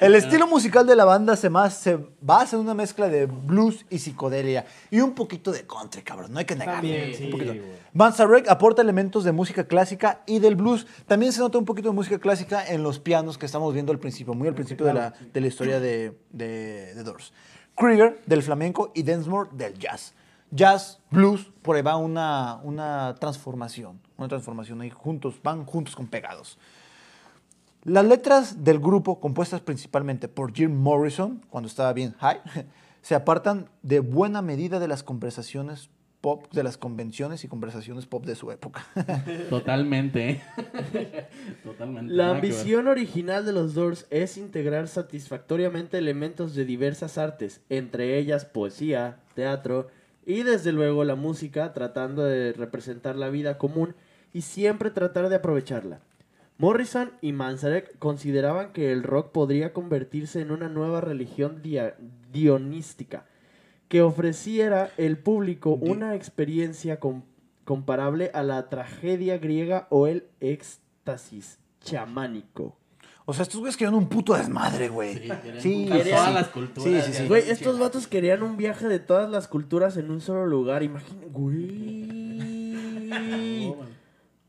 El 0.00 0.14
estilo 0.14 0.46
musical 0.46 0.86
de 0.86 0.94
la 0.94 1.04
banda 1.04 1.34
se, 1.34 1.50
más, 1.50 1.74
se 1.74 1.98
basa 2.20 2.54
en 2.54 2.62
una 2.62 2.74
mezcla 2.74 3.08
de 3.08 3.26
blues 3.26 3.84
y 3.90 3.98
psicodelia 3.98 4.66
y 4.88 5.00
un 5.00 5.16
poquito 5.16 5.50
de 5.50 5.66
country, 5.66 6.02
cabrón, 6.02 6.32
no 6.32 6.38
hay 6.38 6.44
que 6.44 6.54
negarlo. 6.54 6.88
Sí. 6.88 7.28
Van 7.92 8.12
Sarek 8.14 8.48
aporta 8.48 8.82
elementos 8.82 9.24
de 9.24 9.32
música 9.32 9.64
clásica 9.64 10.22
y 10.26 10.38
del 10.38 10.54
blues. 10.54 10.86
También 11.08 11.32
se 11.32 11.40
nota 11.40 11.58
un 11.58 11.64
poquito 11.64 11.88
de 11.88 11.94
música 11.96 12.20
clásica 12.20 12.64
en 12.64 12.84
los 12.84 13.00
pianos 13.00 13.36
que 13.36 13.46
estamos 13.46 13.74
viendo 13.74 13.90
al 13.90 13.98
principio, 13.98 14.32
muy 14.32 14.46
al 14.46 14.54
principio 14.54 14.86
de 14.86 14.94
la, 14.94 15.12
de 15.32 15.40
la 15.40 15.46
historia 15.48 15.80
de, 15.80 16.16
de, 16.30 16.94
de 16.94 17.02
Doors. 17.02 17.32
Krieger 17.76 18.20
del 18.26 18.44
flamenco 18.44 18.92
y 18.94 19.02
Densmore 19.02 19.50
del 19.54 19.76
jazz. 19.76 20.14
Jazz, 20.52 21.00
blues, 21.10 21.50
por 21.62 21.74
ahí 21.74 21.82
va 21.82 21.96
una, 21.96 22.60
una 22.62 23.16
transformación. 23.18 24.00
Una 24.16 24.28
transformación 24.28 24.80
ahí 24.82 24.90
juntos, 24.90 25.34
van 25.42 25.64
juntos 25.64 25.96
con 25.96 26.06
pegados. 26.06 26.56
Las 27.84 28.04
letras 28.04 28.62
del 28.62 28.78
grupo, 28.78 29.20
compuestas 29.20 29.62
principalmente 29.62 30.28
por 30.28 30.52
Jim 30.52 30.74
Morrison, 30.74 31.40
cuando 31.48 31.66
estaba 31.66 31.92
bien 31.94 32.14
high, 32.18 32.40
se 33.02 33.14
apartan 33.14 33.70
de 33.82 34.00
buena 34.00 34.42
medida 34.42 34.78
de 34.78 34.88
las 34.88 35.02
conversaciones 35.02 35.88
pop, 36.20 36.52
de 36.52 36.62
las 36.62 36.76
convenciones 36.76 37.42
y 37.44 37.48
conversaciones 37.48 38.04
pop 38.04 38.26
de 38.26 38.34
su 38.34 38.50
época. 38.50 38.86
Totalmente. 39.48 40.30
¿eh? 40.30 41.28
Totalmente. 41.64 42.12
La 42.12 42.30
ambición 42.30 42.86
original 42.86 43.46
de 43.46 43.52
los 43.52 43.72
Doors 43.72 44.06
es 44.10 44.36
integrar 44.36 44.86
satisfactoriamente 44.86 45.96
elementos 45.96 46.54
de 46.54 46.66
diversas 46.66 47.16
artes, 47.16 47.62
entre 47.70 48.18
ellas 48.18 48.44
poesía, 48.44 49.20
teatro 49.34 49.88
y 50.26 50.42
desde 50.42 50.72
luego 50.72 51.04
la 51.04 51.14
música, 51.14 51.72
tratando 51.72 52.24
de 52.24 52.52
representar 52.52 53.16
la 53.16 53.30
vida 53.30 53.56
común 53.56 53.94
y 54.34 54.42
siempre 54.42 54.90
tratar 54.90 55.30
de 55.30 55.36
aprovecharla. 55.36 56.00
Morrison 56.60 57.12
y 57.22 57.32
Manzarek 57.32 57.98
consideraban 57.98 58.72
que 58.72 58.92
el 58.92 59.02
rock 59.02 59.32
podría 59.32 59.72
convertirse 59.72 60.40
en 60.42 60.50
una 60.50 60.68
nueva 60.68 61.00
religión 61.00 61.62
dia- 61.62 61.96
dionística, 62.30 63.24
que 63.88 64.02
ofreciera 64.02 64.90
el 64.98 65.16
público 65.16 65.70
una 65.72 66.14
experiencia 66.14 67.00
com- 67.00 67.22
comparable 67.64 68.30
a 68.34 68.42
la 68.42 68.68
tragedia 68.68 69.38
griega 69.38 69.86
o 69.90 70.06
el 70.06 70.26
éxtasis 70.40 71.58
chamánico. 71.80 72.76
O 73.24 73.32
sea, 73.32 73.44
estos 73.44 73.60
güeyes 73.60 73.76
querían 73.78 73.94
un 73.94 74.08
puto 74.08 74.34
desmadre, 74.34 74.88
güey. 74.88 75.14
Sí, 75.14 75.20
querían 75.20 75.60
Sí, 75.62 75.88
sí, 75.90 76.10
todas 76.10 76.28
sí. 76.28 76.34
las 76.34 76.48
culturas. 76.48 77.04
Sí, 77.06 77.12
sí, 77.12 77.18
sí. 77.22 77.28
Güey, 77.28 77.48
estos 77.48 77.78
vatos 77.78 78.06
querían 78.06 78.42
un 78.42 78.56
viaje 78.58 78.86
de 78.88 78.98
todas 78.98 79.30
las 79.30 79.48
culturas 79.48 79.96
en 79.96 80.10
un 80.10 80.20
solo 80.20 80.44
lugar. 80.46 80.82
Imagínate, 80.82 81.26
güey. 81.30 82.10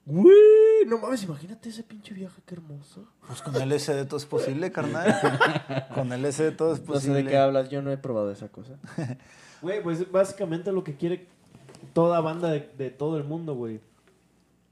Güey, 0.05 0.85
no 0.87 0.97
mames, 0.97 1.23
imagínate 1.23 1.69
ese 1.69 1.83
pinche 1.83 2.13
viaje, 2.13 2.41
qué 2.45 2.55
hermoso. 2.55 3.05
Pues 3.27 3.41
con 3.41 3.53
LSD 3.53 4.05
todo 4.07 4.17
es 4.17 4.25
posible, 4.25 4.71
carnal. 4.71 5.15
Con 5.93 6.09
LSD 6.09 6.55
todo 6.57 6.73
es 6.73 6.79
No 6.79 6.85
sé 6.87 6.91
posible. 6.93 7.23
de 7.23 7.29
qué 7.29 7.37
hablas, 7.37 7.69
yo 7.69 7.81
no 7.81 7.91
he 7.91 7.97
probado 7.97 8.31
esa 8.31 8.47
cosa. 8.49 8.73
Güey, 9.61 9.83
pues 9.83 10.11
básicamente 10.11 10.71
lo 10.71 10.83
que 10.83 10.95
quiere 10.95 11.27
toda 11.93 12.19
banda 12.19 12.49
de, 12.49 12.67
de 12.79 12.89
todo 12.89 13.17
el 13.17 13.23
mundo, 13.23 13.53
güey. 13.53 13.79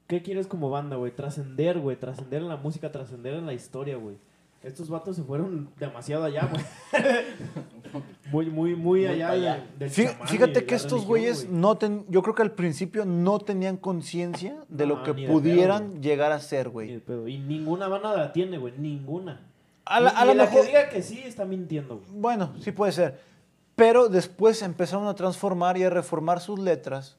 ¿Qué 0.08 0.20
quieres 0.20 0.48
como 0.48 0.68
banda, 0.68 0.96
güey? 0.96 1.12
Trascender, 1.14 1.78
güey. 1.78 1.96
Trascender 1.96 2.42
en 2.42 2.48
la 2.48 2.56
música, 2.56 2.90
trascender 2.90 3.34
en 3.34 3.46
la 3.46 3.52
historia, 3.54 3.96
güey. 3.96 4.16
Estos 4.62 4.90
vatos 4.90 5.16
se 5.16 5.22
fueron 5.22 5.70
demasiado 5.78 6.24
allá, 6.24 6.46
güey. 6.50 6.62
muy, 8.30 8.46
muy, 8.46 8.76
muy 8.76 9.06
allá, 9.06 9.30
de- 9.32 9.62
del 9.78 9.90
Fí- 9.90 10.06
chamán 10.10 10.26
y 10.26 10.30
Fíjate 10.30 10.64
que 10.66 10.74
estos 10.74 10.92
religión, 10.92 11.08
güeyes 11.08 11.46
güey. 11.46 11.58
no 11.60 11.76
ten, 11.78 12.04
yo 12.08 12.22
creo 12.22 12.34
que 12.34 12.42
al 12.42 12.52
principio 12.52 13.04
no 13.04 13.38
tenían 13.38 13.76
conciencia 13.78 14.56
de 14.68 14.86
No, 14.86 14.96
lo 14.96 15.02
que 15.02 15.14
pedo, 15.14 15.32
pudieran 15.32 16.02
llegar 16.02 16.32
a 16.32 16.40
ser, 16.40 16.68
güey. 16.68 16.98
pedo. 17.00 17.26
Y 17.26 17.38
ninguna 17.38 17.88
banda 17.88 18.14
la 18.16 18.32
tiene, 18.32 18.58
güey. 18.58 18.74
Ninguna. 18.76 19.40
A 19.86 19.98
la- 20.00 20.10
a 20.10 20.24
mejor- 20.44 20.60
que 20.60 20.66
diga 20.66 20.88
que 20.90 21.02
sí 21.02 21.20
está 21.24 21.44
mintiendo, 21.44 21.96
güey. 21.96 22.08
Bueno, 22.20 22.52
sí 22.60 22.70
puede 22.72 22.92
ser. 22.92 23.18
Pero 23.76 24.08
después 24.08 24.60
empezaron 24.62 25.06
a 25.06 25.14
transformar 25.14 25.78
y 25.78 25.84
a 25.84 25.90
reformar 25.90 26.40
sus 26.40 26.58
letras, 26.58 27.16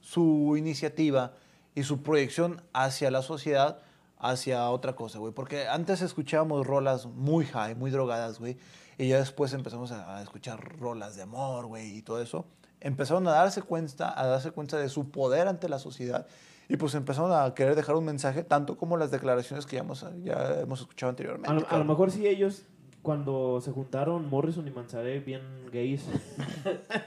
su 0.00 0.56
iniciativa 0.56 1.34
y 1.74 1.84
su 1.84 2.02
proyección 2.02 2.60
hacia 2.72 3.12
la 3.12 3.22
sociedad, 3.22 3.78
hacia 4.20 4.70
otra 4.70 4.94
cosa, 4.94 5.18
güey. 5.18 5.32
Porque 5.32 5.66
antes 5.66 6.02
escuchábamos 6.02 6.66
rolas 6.66 7.06
muy 7.06 7.44
high, 7.46 7.74
muy 7.74 7.90
drogadas, 7.90 8.38
güey. 8.38 8.56
Y 8.98 9.08
ya 9.08 9.18
después 9.18 9.52
empezamos 9.54 9.92
a, 9.92 10.22
escuchar 10.22 10.78
rolas 10.78 11.16
de 11.16 11.22
amor, 11.22 11.66
güey, 11.66 11.96
y 11.96 12.02
todo 12.02 12.20
eso. 12.20 12.46
Empezaron 12.80 13.26
a 13.28 13.32
darse 13.32 13.62
cuenta, 13.62 14.18
a 14.18 14.26
darse 14.26 14.50
cuenta 14.52 14.76
de 14.76 14.88
su 14.88 15.10
poder 15.10 15.48
ante 15.48 15.68
la 15.68 15.78
sociedad. 15.78 16.26
Y 16.68 16.76
pues 16.76 16.94
empezaron 16.94 17.32
a 17.32 17.52
querer 17.54 17.74
dejar 17.74 17.96
un 17.96 18.04
mensaje, 18.04 18.44
tanto 18.44 18.76
como 18.76 18.96
las 18.96 19.10
declaraciones 19.10 19.66
que 19.66 19.76
ya 19.76 19.82
hemos, 19.82 20.06
ya 20.22 20.60
hemos 20.60 20.80
escuchado 20.80 21.10
anteriormente. 21.10 21.48
A 21.50 21.54
lo, 21.54 21.60
a 21.60 21.62
lo 21.62 21.68
cabrón. 21.68 21.86
mejor 21.88 22.10
sí 22.10 22.28
ellos, 22.28 22.64
cuando 23.02 23.60
se 23.60 23.72
juntaron 23.72 24.28
Morrison 24.28 24.68
y 24.68 24.70
Manzarek, 24.70 25.24
bien 25.24 25.42
gays, 25.72 26.04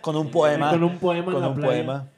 Con 0.01 0.15
un 0.15 0.31
poema. 0.31 0.71
con 0.71 0.83
un 0.83 0.97
poema 0.97 1.27
en 1.27 1.33
con 1.33 1.41
la 1.41 1.49
un 1.49 1.55
playa, 1.55 1.67
poema. 1.69 2.09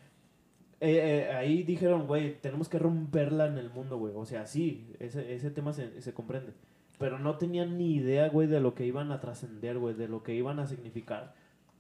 Eh, 0.86 1.28
eh, 1.30 1.32
ahí 1.34 1.64
dijeron, 1.64 2.08
güey, 2.08 2.40
tenemos 2.42 2.70
que 2.70 2.80
romperla 2.80 3.48
en 3.48 3.58
el 3.58 3.70
mundo, 3.70 3.98
güey. 3.98 4.14
O 4.16 4.26
sea, 4.26 4.46
sí, 4.46 4.88
ese, 5.00 5.34
ese 5.34 5.52
tema 5.52 5.74
se, 5.74 6.02
se 6.02 6.14
comprende. 6.14 6.54
Pero 7.00 7.20
no 7.20 7.38
tenían 7.38 7.78
ni 7.78 7.96
idea, 7.96 8.30
güey, 8.30 8.48
de 8.48 8.60
lo 8.60 8.76
que 8.76 8.86
iban 8.86 9.12
a 9.12 9.20
trascender, 9.20 9.78
güey, 9.80 9.96
de 9.96 10.08
lo 10.08 10.24
que 10.24 10.34
iban 10.34 10.60
a 10.60 10.68
significar 10.68 11.34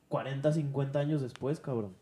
40, 0.09 0.51
50 0.51 0.99
años 0.99 1.21
después, 1.21 1.59
cabrón. 1.59 1.93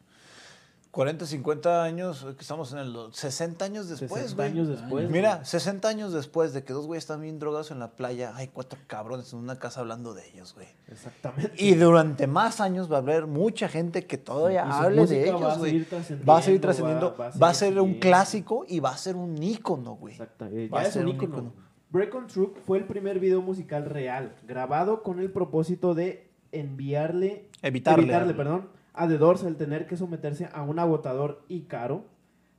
40, 0.93 1.25
50 1.25 1.83
años, 1.83 2.23
que 2.35 2.41
estamos 2.41 2.71
en 2.71 2.77
el 2.77 2.95
60 3.11 3.65
años 3.65 3.89
después, 3.89 4.21
60 4.21 4.35
güey. 4.35 4.47
años 4.51 4.67
después. 4.67 5.09
Mira, 5.09 5.43
60 5.43 5.87
años 5.87 6.13
después 6.13 6.53
de 6.53 6.63
que 6.63 6.71
dos 6.71 6.85
güeyes 6.85 7.03
están 7.05 7.21
bien 7.21 7.39
drogados 7.39 7.71
en 7.71 7.79
la 7.79 7.93
playa, 7.93 8.33
hay 8.35 8.49
cuatro 8.49 8.77
cabrones 8.85 9.33
en 9.33 9.39
una 9.39 9.57
casa 9.57 9.79
hablando 9.79 10.13
de 10.13 10.29
ellos, 10.29 10.53
güey. 10.53 10.67
güey. 10.67 10.77
Exactamente. 10.89 11.51
Y 11.57 11.73
durante 11.73 12.27
más 12.27 12.61
años 12.61 12.91
va 12.91 12.97
a 12.97 12.99
haber 12.99 13.25
mucha 13.25 13.67
gente 13.69 14.05
que 14.05 14.19
todavía 14.19 14.65
hable 14.69 15.07
de 15.07 15.23
ellos, 15.23 15.41
va 15.41 15.57
güey. 15.57 15.83
Va 16.29 16.37
a 16.37 16.41
seguir 16.43 16.61
trascendiendo, 16.61 17.15
va 17.19 17.25
a 17.29 17.37
va 17.39 17.49
a 17.49 17.53
seguir 17.55 17.73
ser 17.73 17.81
un 17.81 17.95
clásico 17.95 18.63
y 18.69 18.79
va 18.79 18.91
a 18.91 18.97
ser 18.97 19.15
un 19.15 19.41
ícono, 19.41 19.95
güey. 19.95 20.13
Exacto. 20.13 20.45
eh, 20.45 20.69
Va 20.71 20.81
a 20.81 20.85
ser 20.85 21.05
un 21.07 21.09
ícono. 21.15 21.33
ícono. 21.37 21.53
Break 21.89 22.13
on 22.13 22.27
Truck 22.27 22.59
fue 22.67 22.77
el 22.77 22.85
primer 22.85 23.19
video 23.19 23.41
musical 23.41 23.85
real, 23.85 24.35
grabado 24.47 25.01
con 25.01 25.19
el 25.19 25.31
propósito 25.31 25.95
de 25.95 26.29
enviarle, 26.51 27.49
Evitarle. 27.63 28.03
evitarle 28.03 28.33
perdón, 28.35 28.69
a 28.93 29.07
The 29.07 29.17
Doors 29.17 29.43
el 29.43 29.55
tener 29.55 29.87
que 29.87 29.97
someterse 29.97 30.49
a 30.53 30.61
un 30.63 30.79
agotador 30.79 31.43
y 31.47 31.61
caro 31.61 32.05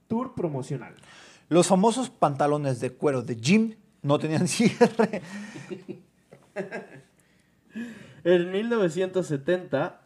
tour 0.08 0.34
promocional. 0.34 0.94
Los 1.48 1.66
famosos 1.66 2.10
pantalones 2.10 2.80
de 2.80 2.92
cuero 2.92 3.22
de 3.22 3.36
Jim 3.36 3.74
no 4.02 4.18
tenían 4.18 4.48
cierre. 4.48 5.22
En 8.24 8.52
1970, 8.52 10.00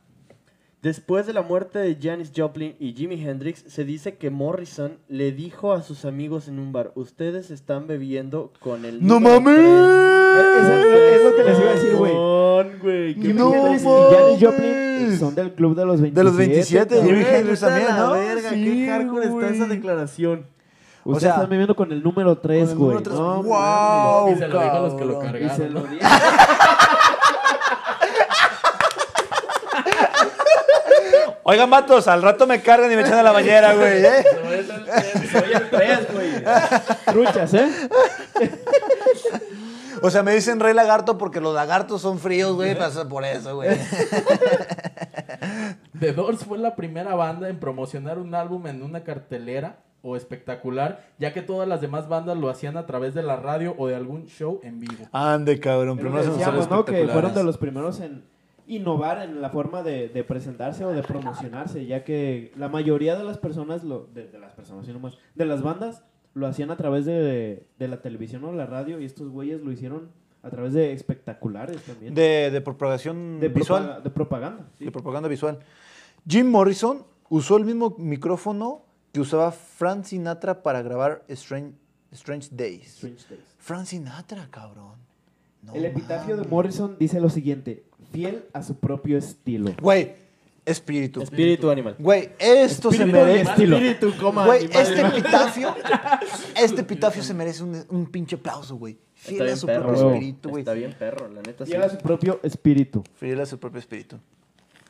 después 0.82 1.26
de 1.26 1.32
la 1.32 1.42
muerte 1.42 1.78
de 1.78 1.96
Janis 2.00 2.32
Joplin 2.36 2.74
y 2.78 2.94
Jimi 2.94 3.22
Hendrix, 3.22 3.64
se 3.66 3.84
dice 3.84 4.16
que 4.16 4.30
Morrison 4.30 4.98
le 5.08 5.32
dijo 5.32 5.72
a 5.72 5.82
sus 5.82 6.04
amigos 6.04 6.48
en 6.48 6.58
un 6.58 6.72
bar, 6.72 6.92
ustedes 6.94 7.50
están 7.50 7.86
bebiendo 7.86 8.52
con 8.60 8.84
el... 8.84 9.04
¡No 9.06 9.14
número 9.20 9.40
mames! 9.40 9.56
tres". 9.56 9.68
Eso 10.58 10.72
es- 10.72 11.14
es 11.18 11.24
lo 11.24 11.36
que 11.36 11.44
les 11.44 11.58
iba 11.58 11.70
a 11.70 11.74
decir, 11.74 11.94
güey. 11.96 12.12
Güey. 12.82 13.14
No 13.34 13.54
Hendrix 13.54 13.82
y 13.82 13.86
mames. 13.86 14.16
Janis 14.16 14.40
Joplin 14.44 15.18
son 15.18 15.34
del 15.34 15.52
club 15.54 15.74
de 15.76 15.84
los 15.84 16.00
27. 16.00 16.14
De 16.18 16.24
los 16.24 16.36
27, 16.36 16.94
cabrón. 16.96 17.08
Jimi 17.16 17.24
Hendrix 17.36 17.60
también, 17.60 17.86
la 17.88 17.96
¿no? 17.96 18.12
verga, 18.12 18.50
Sí, 18.50 18.64
qué 18.64 18.86
hardcore 18.88 19.26
está 19.26 19.48
esa 19.48 19.66
declaración. 19.66 20.46
O 21.04 21.10
Ustedes 21.12 21.22
sea, 21.22 21.34
están 21.34 21.48
viviendo 21.50 21.74
con 21.74 21.90
el 21.92 22.02
número 22.02 22.36
3, 22.38 22.70
Con 22.70 22.72
el 22.72 22.78
güey. 22.78 23.04
No, 23.04 23.42
¡Wow! 23.42 24.32
Y 24.32 24.38
se 24.38 24.48
lo 24.48 24.60
dijo 24.62 24.74
a 24.76 24.80
los 24.80 24.94
que 24.94 25.04
lo 25.04 25.20
mames. 25.22 25.42
Y 25.42 25.48
se 25.48 25.62
cargaron. 25.62 25.74
lo 25.74 25.80
¿no? 25.80 25.86
dije. 25.90 26.06
Oigan, 31.50 31.70
matos, 31.70 32.06
al 32.08 32.20
rato 32.20 32.46
me 32.46 32.60
cargan 32.60 32.92
y 32.92 32.94
me 32.94 33.00
echan 33.00 33.20
a 33.20 33.22
la 33.22 33.32
bañera, 33.32 33.74
güey. 33.74 34.04
¿eh? 34.04 34.22
Soy 35.32 35.50
el 35.54 35.70
3, 35.70 36.12
güey. 36.12 36.44
Truchas, 37.06 37.54
¿eh? 37.54 37.70
O 40.02 40.10
sea, 40.10 40.22
me 40.22 40.34
dicen 40.34 40.60
rey 40.60 40.74
lagarto 40.74 41.16
porque 41.16 41.40
los 41.40 41.54
lagartos 41.54 42.02
son 42.02 42.18
fríos, 42.18 42.54
güey. 42.54 42.76
pasa 42.76 43.08
Por 43.08 43.24
eso, 43.24 43.54
güey. 43.56 43.70
The 45.98 46.12
Doors 46.12 46.44
fue 46.44 46.58
la 46.58 46.76
primera 46.76 47.14
banda 47.14 47.48
en 47.48 47.58
promocionar 47.58 48.18
un 48.18 48.34
álbum 48.34 48.66
en 48.66 48.82
una 48.82 49.02
cartelera 49.02 49.78
o 50.02 50.16
espectacular, 50.16 51.06
ya 51.18 51.32
que 51.32 51.40
todas 51.40 51.66
las 51.66 51.80
demás 51.80 52.08
bandas 52.08 52.36
lo 52.36 52.50
hacían 52.50 52.76
a 52.76 52.84
través 52.84 53.14
de 53.14 53.22
la 53.22 53.36
radio 53.36 53.74
o 53.78 53.88
de 53.88 53.96
algún 53.96 54.26
show 54.26 54.60
en 54.62 54.80
vivo. 54.80 55.06
Ande, 55.12 55.58
cabrón. 55.58 55.96
Lo 55.96 56.02
Primero 56.02 56.30
decíamos, 56.30 56.68
¿no? 56.68 56.84
Que 56.84 57.08
fueron 57.08 57.34
de 57.34 57.42
los 57.42 57.56
primeros 57.56 58.00
en 58.00 58.22
innovar 58.68 59.22
en 59.22 59.40
la 59.42 59.50
forma 59.50 59.82
de, 59.82 60.08
de 60.08 60.24
presentarse 60.24 60.84
o 60.84 60.90
de 60.90 61.02
promocionarse, 61.02 61.86
ya 61.86 62.04
que 62.04 62.52
la 62.56 62.68
mayoría 62.68 63.16
de 63.16 63.24
las 63.24 63.38
personas, 63.38 63.82
lo, 63.84 64.06
de, 64.14 64.28
de 64.28 64.38
las 64.38 64.52
personas, 64.52 64.86
sino 64.86 65.00
más, 65.00 65.18
de 65.34 65.44
las 65.46 65.62
bandas, 65.62 66.04
lo 66.34 66.46
hacían 66.46 66.70
a 66.70 66.76
través 66.76 67.04
de, 67.06 67.66
de 67.78 67.88
la 67.88 68.00
televisión 68.02 68.44
o 68.44 68.52
la 68.52 68.66
radio 68.66 69.00
y 69.00 69.04
estos 69.04 69.28
güeyes 69.30 69.60
lo 69.62 69.72
hicieron 69.72 70.10
a 70.42 70.50
través 70.50 70.72
de 70.74 70.92
espectaculares 70.92 71.82
también. 71.82 72.14
De, 72.14 72.50
de 72.52 72.60
propagación 72.60 73.40
De 73.40 73.48
visual. 73.48 73.82
propaga- 73.84 74.00
de 74.02 74.10
propaganda. 74.10 74.68
sí. 74.78 74.84
De 74.84 74.92
propaganda 74.92 75.28
visual. 75.28 75.58
Jim 76.28 76.48
Morrison 76.50 77.04
usó 77.28 77.56
el 77.56 77.64
mismo 77.64 77.96
micrófono 77.98 78.82
que 79.12 79.20
usaba 79.20 79.50
Frank 79.50 80.04
Sinatra 80.04 80.62
para 80.62 80.82
grabar 80.82 81.24
Strange, 81.28 81.72
Strange 82.12 82.48
Days. 82.52 82.86
Strange 82.96 83.24
Days. 83.30 83.56
Frank 83.58 83.86
Sinatra, 83.86 84.46
cabrón. 84.50 84.98
No 85.62 85.74
El 85.74 85.86
epitafio 85.86 86.36
de. 86.36 86.46
Morrison 86.46 86.96
dice 87.00 87.20
lo 87.20 87.30
siguiente, 87.30 87.82
fiel 88.12 88.44
a 88.52 88.62
su 88.62 88.76
propio 88.76 89.18
estilo. 89.18 89.72
Güey, 89.80 90.14
espíritu. 90.64 91.22
Espíritu 91.22 91.70
animal. 91.70 91.96
Güey, 91.98 92.30
esto 92.38 92.90
se 92.90 92.98
Espíritu 92.98 93.18
y 93.18 93.20
merece. 93.22 93.50
estilo. 93.50 93.76
Espíritu, 93.76 94.12
coma 94.20 94.46
Güey, 94.46 94.64
animal. 94.64 94.82
este 94.82 95.00
epitafio, 95.00 95.74
este 96.56 96.80
epitafio 96.82 97.22
se 97.22 97.34
merece 97.34 97.62
un, 97.62 97.84
un 97.88 98.06
pinche 98.06 98.36
aplauso, 98.36 98.76
güey. 98.76 98.96
Está 99.16 99.30
Fiel 99.30 99.48
a 99.48 99.56
su 99.56 99.66
perro, 99.66 99.82
propio 99.86 100.04
güey. 100.04 100.14
espíritu, 100.16 100.48
güey. 100.50 100.60
Está 100.62 100.72
bien 100.74 100.94
perro, 100.98 101.28
la 101.28 101.42
neta 101.42 101.64
sí. 101.64 101.72
Fiel 101.72 101.82
a 101.82 101.88
su 101.90 101.98
propio 101.98 102.40
espíritu. 102.42 103.02
Fiel 103.16 103.40
a 103.40 103.46
su 103.46 103.58
propio 103.58 103.80
espíritu. 103.80 104.16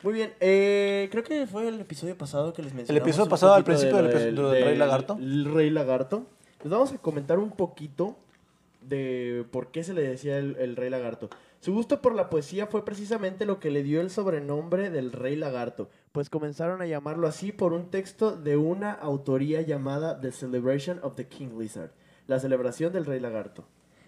Muy 0.01 0.13
bien, 0.13 0.31
eh, 0.39 1.09
creo 1.11 1.23
que 1.25 1.45
fue 1.45 1.67
el 1.67 1.81
episodio 1.81 2.17
pasado 2.17 2.53
que 2.53 2.61
les 2.63 2.73
mencionamos. 2.73 3.05
episodio 3.05 3.25
un 3.25 3.29
pasado, 3.29 3.53
al 3.55 3.65
principio 3.65 3.97
de 3.97 4.03
lo 4.03 4.07
del 4.07 4.17
episodio 4.29 4.49
del 4.49 4.63
Rey 4.63 4.77
Lagarto. 4.77 5.17
El 5.19 5.53
Rey 5.53 5.69
Lagarto. 5.71 6.25
Les 6.63 6.71
vamos 6.71 6.93
a 6.93 6.97
comentar 6.99 7.37
un 7.39 7.51
poquito 7.51 8.15
de 8.81 9.45
por 9.51 9.71
qué 9.71 9.83
se 9.83 9.93
le 9.93 10.01
decía 10.01 10.37
el, 10.37 10.55
el 10.59 10.75
Rey 10.77 10.89
Lagarto. 10.89 11.29
Su 11.59 11.73
gusto 11.73 12.01
por 12.01 12.15
la 12.15 12.29
poesía 12.29 12.67
fue 12.67 12.85
precisamente 12.85 13.45
lo 13.45 13.59
que 13.59 13.69
le 13.69 13.83
dio 13.83 13.99
el 13.99 14.09
sobrenombre 14.09 14.89
del 14.89 15.11
Rey 15.11 15.35
Lagarto, 15.35 15.89
pues 16.13 16.29
comenzaron 16.29 16.81
a 16.81 16.85
llamarlo 16.85 17.27
así 17.27 17.51
por 17.51 17.73
un 17.73 17.89
texto 17.89 18.37
de 18.37 18.55
una 18.55 18.93
autoría 18.93 19.61
llamada 19.61 20.21
The 20.21 20.31
Celebration 20.31 20.99
of 21.03 21.15
the 21.15 21.27
King 21.27 21.59
Lizard, 21.59 21.91
la 22.27 22.39
celebración 22.39 22.93
del 22.93 23.05
Rey 23.05 23.19
Lagarto. 23.19 23.65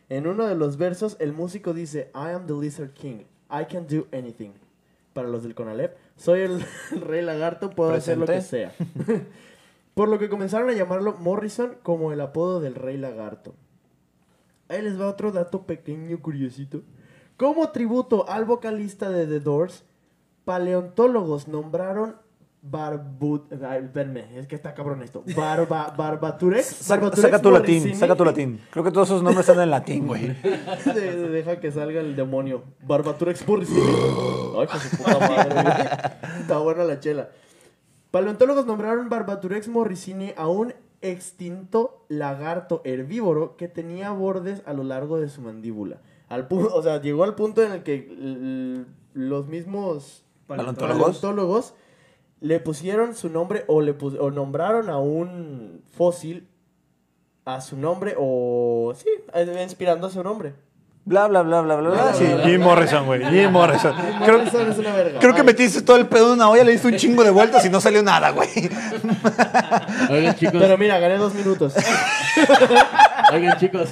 En 0.07 0.27
uno 0.27 0.47
de 0.47 0.55
los 0.55 0.77
versos, 0.77 1.17
el 1.19 1.33
músico 1.33 1.73
dice, 1.73 2.09
I 2.15 2.31
am 2.33 2.47
the 2.47 2.53
Lizard 2.53 2.93
King, 2.93 3.23
I 3.49 3.65
can 3.69 3.85
do 3.85 4.07
anything. 4.13 4.51
Para 5.11 5.27
los 5.27 5.43
del 5.43 5.53
Conalep, 5.53 5.97
soy 6.15 6.39
el, 6.41 6.65
el 6.91 7.01
Rey 7.01 7.21
Lagarto, 7.21 7.71
puedo 7.71 7.91
hacer 7.91 8.17
lo 8.17 8.27
que 8.27 8.39
sea. 8.39 8.71
Por 9.93 10.07
lo 10.07 10.19
que 10.19 10.29
comenzaron 10.29 10.69
a 10.69 10.73
llamarlo 10.73 11.17
Morrison 11.19 11.75
como 11.83 12.13
el 12.13 12.21
apodo 12.21 12.61
del 12.61 12.75
Rey 12.75 12.95
Lagarto. 12.95 13.55
Ahí 14.69 14.81
les 14.81 14.97
va 14.97 15.09
otro 15.09 15.33
dato 15.33 15.63
pequeño, 15.63 16.21
curiosito. 16.21 16.81
Como 17.41 17.69
tributo 17.71 18.29
al 18.29 18.45
vocalista 18.45 19.09
de 19.09 19.25
The 19.25 19.39
Doors, 19.39 19.83
paleontólogos 20.45 21.47
nombraron 21.47 22.15
Barbu... 22.61 23.45
Ay, 23.67 23.85
espérenme, 23.85 24.37
es 24.37 24.45
que 24.45 24.53
está 24.53 24.75
cabrón 24.75 25.01
esto. 25.01 25.23
Barba... 25.35 25.91
Barbaturex. 25.97 26.63
Saca, 26.67 27.11
saca 27.15 27.41
tu 27.41 27.49
latín, 27.49 27.95
saca 27.95 28.15
tu 28.15 28.23
latín. 28.23 28.61
Creo 28.69 28.83
que 28.83 28.91
todos 28.91 29.07
esos 29.07 29.23
nombres 29.23 29.47
están 29.49 29.63
en 29.63 29.71
latín, 29.71 30.05
güey. 30.05 30.27
De- 30.85 30.93
de- 31.15 31.29
deja 31.29 31.59
que 31.59 31.71
salga 31.71 31.99
el 31.99 32.15
demonio. 32.15 32.61
Barbaturex 32.83 33.47
Morrisini. 33.47 33.81
Ay, 34.59 34.67
con 34.67 34.79
su 34.79 34.97
puta 34.97 35.19
madre. 35.27 35.53
güey. 35.63 36.41
Está 36.41 36.59
buena 36.59 36.83
la 36.83 36.99
chela. 36.99 37.29
Paleontólogos 38.11 38.67
nombraron 38.67 39.09
Barbaturex 39.09 39.67
Morrisini 39.67 40.33
a 40.37 40.47
un 40.47 40.75
extinto 41.01 42.05
lagarto 42.07 42.81
herbívoro 42.83 43.57
que 43.57 43.67
tenía 43.67 44.11
bordes 44.11 44.61
a 44.67 44.73
lo 44.73 44.83
largo 44.83 45.19
de 45.19 45.29
su 45.29 45.41
mandíbula. 45.41 45.97
Al 46.31 46.47
pu- 46.47 46.69
o 46.71 46.81
sea, 46.81 47.01
llegó 47.01 47.23
al 47.25 47.35
punto 47.35 47.61
en 47.61 47.73
el 47.73 47.83
que 47.83 48.85
los 49.13 49.47
mismos 49.47 50.23
¿Paleontólogos? 50.47 51.17
paleontólogos 51.17 51.73
le 52.39 52.59
pusieron 52.59 53.13
su 53.15 53.29
nombre 53.29 53.65
o 53.67 53.81
le 53.81 53.93
pus- 53.93 54.17
o 54.19 54.31
nombraron 54.31 54.89
a 54.89 54.97
un 54.97 55.81
fósil 55.95 56.47
a 57.45 57.59
su 57.61 57.75
nombre 57.77 58.15
o 58.17 58.93
sí, 58.95 59.07
eh, 59.33 59.59
inspirando 59.63 60.07
a 60.07 60.09
su 60.09 60.23
nombre. 60.23 60.53
Bla, 61.03 61.27
bla, 61.27 61.41
bla, 61.41 61.61
bla, 61.61 61.75
bla, 61.77 61.89
bla. 61.89 62.13
Sí, 62.13 62.25
Jim. 62.43 62.61
Morrison, 62.61 63.05
güey. 63.07 63.25
Jim 63.25 63.49
Morrison. 63.51 63.91
Creo, 64.23 64.37
Morrison 64.37 64.71
es 64.71 64.77
una 64.77 64.93
verga. 64.93 65.19
creo 65.19 65.33
que 65.33 65.41
metiste 65.43 65.81
todo 65.81 65.97
el 65.97 66.05
pedo 66.05 66.27
en 66.27 66.33
una 66.33 66.49
olla, 66.49 66.63
le 66.63 66.73
diste 66.73 66.87
un 66.87 66.95
chingo 66.95 67.23
de 67.23 67.31
vueltas 67.31 67.65
y 67.65 67.69
no 67.69 67.81
salió 67.81 68.03
nada, 68.03 68.29
güey. 68.29 68.47
Oigan, 70.11 70.35
chicos. 70.35 70.61
Pero 70.61 70.77
mira, 70.77 70.99
gané 70.99 71.17
dos 71.17 71.33
minutos. 71.33 71.73
Oigan, 73.33 73.57
chicos. 73.59 73.89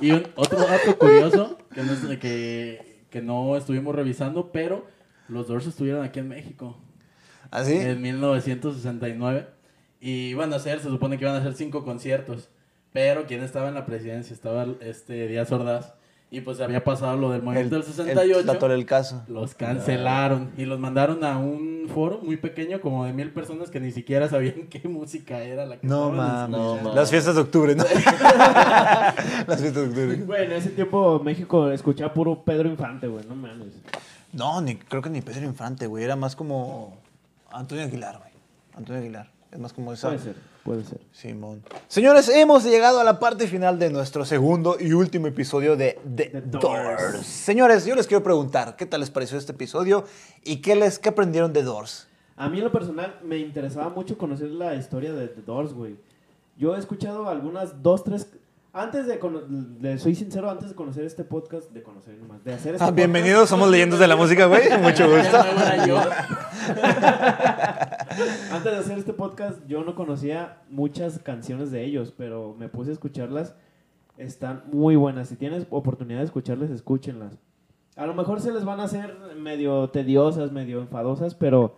Y 0.00 0.10
un- 0.12 0.26
otro 0.36 0.58
dato 0.58 0.98
curioso 0.98 1.58
que 1.74 1.82
no, 1.82 2.18
que, 2.20 3.02
que 3.10 3.22
no 3.22 3.56
estuvimos 3.56 3.94
revisando, 3.94 4.50
pero 4.52 4.86
los 5.28 5.48
Doors 5.48 5.66
estuvieron 5.66 6.04
aquí 6.04 6.18
en 6.20 6.28
México 6.28 6.76
¿Así? 7.50 7.74
en 7.76 8.00
1969. 8.02 9.46
Y 10.00 10.34
van 10.34 10.52
a 10.52 10.56
hacer, 10.56 10.80
se 10.80 10.88
supone 10.88 11.18
que 11.18 11.24
iban 11.24 11.34
a 11.36 11.38
hacer 11.38 11.54
cinco 11.54 11.84
conciertos. 11.84 12.48
Pero 12.92 13.26
¿quién 13.26 13.42
estaba 13.42 13.68
en 13.68 13.74
la 13.74 13.84
presidencia? 13.86 14.32
Estaba 14.34 14.66
este 14.80 15.26
Díaz 15.28 15.50
Ordaz. 15.52 15.94
Y 16.28 16.40
pues 16.40 16.60
había 16.60 16.82
pasado 16.82 17.16
lo 17.16 17.30
del 17.30 17.42
movimiento 17.42 17.76
del 17.76 17.84
68. 17.84 18.66
El 18.66 18.84
caso. 18.84 19.22
Los 19.28 19.54
cancelaron 19.54 20.50
y 20.56 20.64
los 20.64 20.80
mandaron 20.80 21.22
a 21.24 21.38
un 21.38 21.88
foro 21.88 22.18
muy 22.20 22.36
pequeño, 22.36 22.80
como 22.80 23.04
de 23.04 23.12
mil 23.12 23.30
personas 23.30 23.70
que 23.70 23.78
ni 23.78 23.92
siquiera 23.92 24.28
sabían 24.28 24.66
qué 24.70 24.88
música 24.88 25.38
era 25.38 25.66
la 25.66 25.78
que 25.78 25.86
No 25.86 26.10
estaban 26.10 26.50
mames. 26.50 26.82
No. 26.82 26.94
Las 26.94 27.10
fiestas 27.10 27.36
de 27.36 27.42
octubre, 27.42 27.76
¿no? 27.76 27.84
Las 27.84 29.60
fiestas 29.60 29.74
de 29.74 29.82
octubre. 29.82 30.16
Güey, 30.16 30.44
en 30.46 30.52
ese 30.52 30.70
tiempo 30.70 31.20
México 31.20 31.70
escuchaba 31.70 32.12
puro 32.12 32.42
Pedro 32.42 32.68
Infante, 32.68 33.06
güey, 33.06 33.24
no 33.26 33.36
mames. 33.36 33.74
No, 34.32 34.60
ni, 34.60 34.76
creo 34.76 35.02
que 35.02 35.10
ni 35.10 35.22
Pedro 35.22 35.44
Infante, 35.44 35.86
güey. 35.86 36.02
Era 36.02 36.16
más 36.16 36.34
como 36.34 36.98
Antonio 37.52 37.84
Aguilar, 37.84 38.18
güey. 38.18 38.32
Antonio 38.74 39.00
Aguilar. 39.00 39.30
Es 39.52 39.60
más 39.60 39.72
como 39.72 39.92
esa. 39.92 40.08
Puede 40.08 40.20
ser, 40.20 40.36
puede 40.66 40.82
ser. 40.82 40.98
Simón. 41.12 41.62
Señores, 41.86 42.28
hemos 42.28 42.64
llegado 42.64 42.98
a 42.98 43.04
la 43.04 43.20
parte 43.20 43.46
final 43.46 43.78
de 43.78 43.88
nuestro 43.88 44.24
segundo 44.24 44.76
y 44.80 44.92
último 44.92 45.28
episodio 45.28 45.76
de 45.76 45.98
The, 46.02 46.24
The 46.24 46.40
Doors. 46.40 46.60
Doors. 46.60 47.26
Señores, 47.26 47.86
yo 47.86 47.94
les 47.94 48.08
quiero 48.08 48.24
preguntar, 48.24 48.74
¿qué 48.76 48.84
tal 48.84 49.00
les 49.00 49.10
pareció 49.10 49.38
este 49.38 49.52
episodio 49.52 50.04
y 50.42 50.56
qué 50.56 50.74
les 50.74 50.98
qué 50.98 51.10
aprendieron 51.10 51.52
de 51.52 51.62
Doors? 51.62 52.08
A 52.34 52.48
mí 52.48 52.58
en 52.58 52.64
lo 52.64 52.72
personal 52.72 53.18
me 53.22 53.38
interesaba 53.38 53.90
mucho 53.90 54.18
conocer 54.18 54.50
la 54.50 54.74
historia 54.74 55.12
de 55.12 55.28
The 55.28 55.42
Doors, 55.42 55.72
güey. 55.72 55.96
Yo 56.58 56.74
he 56.74 56.78
escuchado 56.80 57.28
algunas, 57.28 57.82
dos, 57.82 58.02
tres... 58.02 58.26
Antes 58.78 59.06
de, 59.06 59.18
le 59.80 59.96
soy 59.98 60.14
sincero, 60.14 60.50
antes 60.50 60.68
de 60.68 60.74
conocer 60.74 61.04
este 61.04 61.24
podcast, 61.24 61.72
de 61.72 61.82
conocer 61.82 62.18
nomás, 62.18 62.44
de 62.44 62.52
hacer 62.52 62.74
este 62.74 62.84
Ah, 62.84 62.88
podcast- 62.88 62.94
bienvenidos, 62.94 63.48
somos 63.48 63.70
leyendas 63.70 63.98
de 63.98 64.06
la 64.06 64.16
música, 64.16 64.44
güey. 64.44 64.64
Mucho 64.82 65.08
gusto. 65.08 65.34
Antes 68.52 68.72
de 68.72 68.76
hacer 68.76 68.98
este 68.98 69.14
podcast, 69.14 69.66
yo 69.66 69.82
no 69.82 69.94
conocía 69.94 70.58
muchas 70.68 71.18
canciones 71.20 71.70
de 71.70 71.84
ellos, 71.84 72.12
pero 72.14 72.54
me 72.58 72.68
puse 72.68 72.90
a 72.90 72.92
escucharlas 72.92 73.54
están 74.18 74.64
muy 74.70 74.94
buenas. 74.94 75.28
Si 75.30 75.36
tienes 75.36 75.66
oportunidad 75.70 76.18
de 76.18 76.26
escucharlas, 76.26 76.68
escúchenlas. 76.68 77.38
A 77.96 78.04
lo 78.04 78.12
mejor 78.12 78.42
se 78.42 78.52
les 78.52 78.66
van 78.66 78.80
a 78.80 78.84
hacer 78.84 79.16
medio 79.38 79.88
tediosas, 79.88 80.52
medio 80.52 80.80
enfadosas, 80.80 81.34
pero 81.34 81.76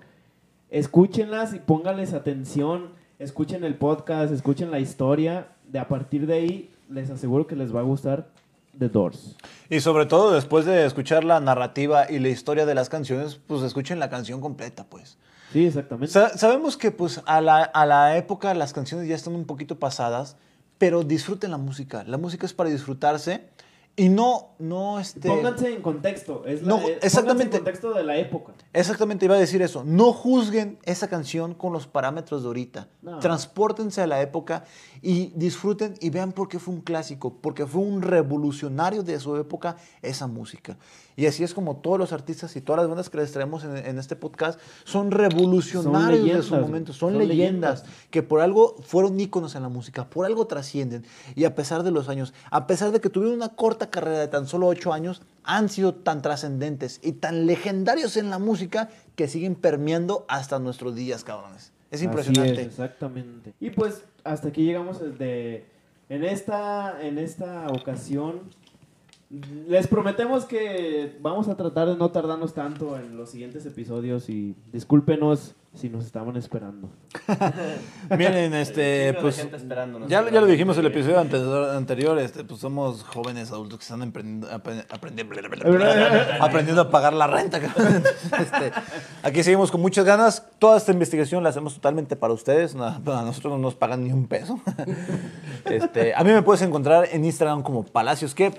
escúchenlas 0.69 1.55
y 1.55 1.61
pónganles 1.61 2.13
atención. 2.13 2.91
Escuchen 3.21 3.63
el 3.63 3.77
podcast, 3.77 4.33
escuchen 4.33 4.73
la 4.73 4.81
historia. 4.81 5.53
De 5.69 5.79
a 5.79 5.87
partir 5.89 6.27
de 6.27 6.35
ahí, 6.35 6.71
les 6.91 7.11
aseguro 7.11 7.47
que 7.47 7.55
les 7.57 7.75
va 7.75 7.81
a 7.81 7.83
gustar 7.85 8.29
The 8.79 8.89
Doors. 8.89 9.37
Y 9.71 9.81
sobre 9.81 10.07
todo 10.07 10.33
después 10.33 10.65
de 10.65 10.87
escuchar 10.87 11.25
la 11.25 11.41
narrativa 11.41 12.11
y 12.11 12.19
la 12.19 12.29
historia 12.29 12.65
de 12.67 12.75
las 12.75 12.89
canciones, 12.89 13.41
pues 13.47 13.63
escuchen 13.63 13.99
la 13.99 14.09
canción 14.09 14.41
completa, 14.41 14.85
pues. 14.89 15.19
Sí, 15.53 15.67
exactamente. 15.67 16.13
Sa- 16.13 16.37
sabemos 16.37 16.77
que 16.77 16.91
pues 16.91 17.23
a 17.27 17.41
la, 17.41 17.63
a 17.65 17.87
la 17.87 18.17
época 18.17 18.53
las 18.55 18.73
canciones 18.73 19.09
ya 19.09 19.15
están 19.15 19.35
un 19.35 19.45
poquito 19.47 19.79
pasadas, 19.79 20.37
pero 20.79 21.03
disfruten 21.03 21.51
la 21.51 21.57
música. 21.59 22.05
La 22.05 22.19
música 22.19 22.47
es 22.47 22.53
para 22.55 22.71
disfrutarse 22.71 23.49
y 23.99 24.09
no, 24.09 24.55
no 24.59 25.01
este... 25.01 25.29
Pónganse 25.29 25.75
en 25.75 25.83
contexto. 25.83 26.47
Es 26.47 26.63
la- 26.63 26.69
No, 26.69 26.79
eh, 26.89 26.99
exactamente. 27.03 27.57
en 27.57 27.63
contexto 27.65 27.93
de 27.93 28.05
la 28.05 28.17
época. 28.17 28.55
Exactamente, 28.73 29.25
iba 29.27 29.35
a 29.35 29.39
decir 29.39 29.61
eso. 29.61 29.83
No 29.85 30.13
juzguen 30.13 30.79
esa 30.85 31.09
canción 31.09 31.53
con 31.55 31.73
los 31.73 31.87
parámetros 31.87 32.43
de 32.43 32.47
ahorita. 32.47 32.89
No. 33.03 33.19
Transpórtense 33.19 34.01
a 34.01 34.07
la 34.07 34.23
época 34.23 34.65
y 35.03 35.33
disfruten 35.35 35.95
y 36.01 36.11
vean 36.11 36.33
por 36.33 36.49
qué 36.49 36.59
fue 36.59 36.75
un 36.75 36.81
clásico, 36.81 37.35
porque 37.41 37.67
fue 37.67 37.83
un 37.83 38.01
revolucionario 38.01 39.03
de 39.03 39.19
su 39.21 39.37
época 39.37 39.77
esa 40.01 40.27
música. 40.29 40.79
Y 41.19 41.27
así 41.27 41.43
es 41.43 41.53
como 41.53 41.79
todos 41.79 41.99
los 41.99 42.13
artistas 42.13 42.55
y 42.55 42.61
todas 42.61 42.81
las 42.81 42.89
bandas 42.89 43.11
que 43.11 43.17
les 43.19 43.33
traemos 43.33 43.65
en, 43.65 43.77
en 43.77 43.99
este 43.99 44.15
podcast 44.15 44.61
son 44.85 45.11
revolucionarios 45.11 46.25
de 46.25 46.43
su 46.45 46.55
momento, 46.55 46.93
son, 46.93 47.15
Son 47.15 47.19
leyendas, 47.19 47.81
leyendas. 47.81 47.85
que 48.11 48.23
por 48.23 48.41
algo 48.41 48.77
fueron 48.83 49.19
íconos 49.19 49.57
en 49.57 49.63
la 49.63 49.69
música, 49.69 50.09
por 50.09 50.27
algo 50.27 50.47
trascienden. 50.47 51.05
Y 51.35 51.45
a 51.45 51.57
pesar 51.57 51.83
de 51.83 51.91
los 51.91 52.09
años, 52.09 52.33
a 52.53 52.69
pesar 52.69 52.93
de 52.93 53.01
que 53.01 53.11
tuvieron 53.11 53.35
una 53.37 53.49
corta 53.49 53.91
carrera 53.91 54.21
de 54.21 54.29
tan 54.29 54.47
solo 54.47 54.69
ocho 54.69 54.93
años, 54.93 55.21
han 55.43 55.69
sido 55.69 55.93
tan 55.93 56.23
trascendentes 56.23 57.01
y 57.03 57.11
tan 57.11 57.47
legendarios 57.47 58.17
en 58.17 58.31
la 58.31 58.39
música 58.39 58.89
que 59.17 59.27
siguen 59.27 59.57
permeando 59.57 60.25
hasta 60.29 60.61
nuestros 60.61 60.95
días, 60.95 61.25
cabrones. 61.25 61.73
Es 61.91 61.99
Así 61.99 62.05
impresionante. 62.05 62.61
es, 62.61 62.67
exactamente. 62.69 63.55
Y 63.59 63.71
pues 63.71 64.05
hasta 64.23 64.47
aquí 64.49 64.63
llegamos 64.65 65.01
de 65.19 65.67
en 66.11 66.23
esta 66.23 67.03
en 67.03 67.19
esta 67.19 67.67
ocasión 67.71 68.43
les 69.31 69.87
prometemos 69.87 70.47
que 70.47 71.19
vamos 71.21 71.49
a 71.49 71.57
tratar 71.57 71.87
de 71.89 71.97
no 71.97 72.11
tardarnos 72.11 72.55
tanto 72.55 72.97
en 72.97 73.19
los 73.19 73.31
siguientes 73.31 73.67
episodios 73.67 74.31
y 74.31 74.57
discúlpenos 74.73 75.55
si 75.75 75.91
nos 75.91 76.07
estaban 76.07 76.35
esperando. 76.37 76.89
Miren, 78.11 78.55
este, 78.55 79.15
pues, 79.21 79.37
gente 79.37 79.57
esperándonos, 79.57 80.09
ya, 80.09 80.29
ya 80.31 80.41
lo 80.41 80.47
dijimos 80.47 80.79
en 80.79 80.87
el 80.87 80.93
episodio 80.93 81.21
anterior, 81.21 81.77
anterior, 81.77 82.19
este, 82.19 82.43
pues 82.43 82.61
somos 82.61 83.05
jóvenes 83.05 83.53
adultos 83.53 83.79
que 83.79 83.83
están 83.83 84.01
aprendiendo, 84.03 84.49
aprendiendo 86.41 86.81
a 86.81 86.91
pagar 86.91 87.13
la 87.13 87.27
renta. 87.27 87.61
Este, 88.39 88.73
aquí 89.23 89.43
seguimos 89.43 89.71
con 89.71 89.81
muchas 89.81 90.05
ganas. 90.05 90.47
Toda 90.59 90.79
esta 90.79 90.93
investigación 90.93 91.43
la 91.43 91.51
hacemos 91.51 91.75
totalmente 91.75 92.17
para 92.17 92.33
ustedes. 92.33 92.75
A 92.75 92.99
nosotros 93.01 93.53
no 93.53 93.59
nos 93.59 93.75
pagan 93.75 94.05
ni 94.05 94.13
un 94.13 94.27
peso. 94.27 94.61
Este, 95.65 96.15
a 96.15 96.25
mí 96.25 96.31
me 96.31 96.43
puedes 96.43 96.63
encontrar 96.63 97.09
en 97.11 97.25
Instagram 97.25 97.63
como 97.63 97.85
Palacios 97.85 98.35
Kep. 98.35 98.57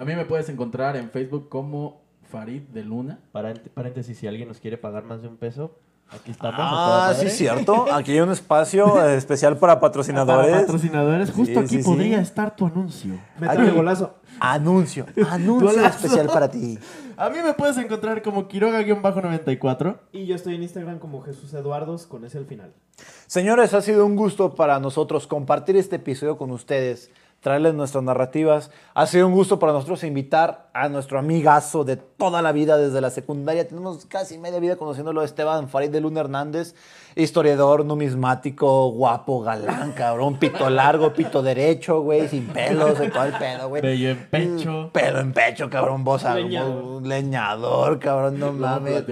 A 0.00 0.04
mí 0.06 0.14
me 0.16 0.24
puedes 0.24 0.48
encontrar 0.48 0.96
en 0.96 1.10
Facebook 1.10 1.50
como 1.50 2.00
Farid 2.30 2.62
de 2.62 2.82
Luna. 2.84 3.18
Paréntesis, 3.32 4.16
si 4.16 4.26
alguien 4.26 4.48
nos 4.48 4.58
quiere 4.58 4.78
pagar 4.78 5.04
más 5.04 5.20
de 5.20 5.28
un 5.28 5.36
peso, 5.36 5.76
aquí 6.10 6.30
estamos. 6.30 6.56
Ah, 6.58 7.12
sí, 7.14 7.28
cierto. 7.28 7.92
Aquí 7.92 8.12
hay 8.12 8.20
un 8.20 8.30
espacio 8.30 9.04
especial 9.10 9.58
para 9.58 9.78
patrocinadores. 9.78 10.48
Para 10.52 10.60
patrocinadores, 10.62 11.30
justo 11.30 11.52
Sí, 11.52 11.66
aquí 11.66 11.76
sí, 11.76 11.82
podría 11.82 12.16
sí. 12.16 12.22
estar 12.22 12.56
tu 12.56 12.64
anuncio. 12.64 13.20
Métale 13.38 13.70
golazo. 13.72 14.14
Anuncio, 14.40 15.04
anuncio 15.28 15.68
Golazo. 15.68 15.88
especial 15.98 16.28
para 16.28 16.50
ti. 16.50 16.78
A 17.18 17.28
mí 17.28 17.36
me 17.44 17.52
puedes 17.52 17.76
encontrar 17.76 18.22
como 18.22 18.48
Quiroga-94. 18.48 19.98
Y 20.12 20.24
yo 20.24 20.34
estoy 20.34 20.54
en 20.54 20.62
Instagram 20.62 20.98
como 20.98 21.20
Jesús 21.20 21.52
Eduardos 21.52 22.06
con 22.06 22.24
ese 22.24 22.38
al 22.38 22.46
final. 22.46 22.72
Señores, 23.26 23.74
ha 23.74 23.82
sido 23.82 24.06
un 24.06 24.16
gusto 24.16 24.54
para 24.54 24.80
nosotros 24.80 25.26
compartir 25.26 25.76
este 25.76 25.96
episodio 25.96 26.38
con 26.38 26.50
ustedes, 26.52 27.10
traerles 27.40 27.74
nuestras 27.74 28.04
narrativas. 28.04 28.70
Ha 28.94 29.06
sido 29.06 29.26
un 29.26 29.32
gusto 29.34 29.58
para 29.58 29.72
nosotros 29.72 30.04
invitar 30.04 30.68
a 30.74 30.88
nuestro 30.88 31.18
amigazo 31.18 31.84
de 31.84 31.96
toda 31.96 32.42
la 32.42 32.52
vida 32.52 32.76
desde 32.76 33.00
la 33.00 33.10
secundaria. 33.10 33.66
Tenemos 33.66 34.04
casi 34.06 34.38
media 34.38 34.60
vida 34.60 34.76
conociéndolo, 34.76 35.22
Esteban 35.22 35.68
Farid 35.68 35.90
de 35.90 36.00
Luna 36.00 36.20
Hernández, 36.20 36.74
historiador, 37.16 37.84
numismático, 37.84 38.90
guapo, 38.92 39.40
galán, 39.40 39.92
cabrón, 39.92 40.38
pito 40.38 40.68
largo, 40.70 41.12
pito 41.12 41.42
derecho, 41.42 42.02
güey, 42.02 42.28
sin 42.28 42.46
pelos, 42.48 42.98
de 42.98 43.08
todo 43.10 43.24
el 43.24 43.32
pedo, 43.32 43.68
güey. 43.68 43.82
Bello 43.82 44.10
en 44.10 44.26
pecho. 44.28 44.90
Pelo 44.92 45.20
en 45.20 45.32
pecho, 45.32 45.68
cabrón, 45.70 46.04
vos 46.04 46.22
Leñador. 46.22 46.84
un 46.84 47.08
leñador, 47.08 47.98
cabrón, 47.98 48.38
no 48.38 48.52
mames. 48.52 49.04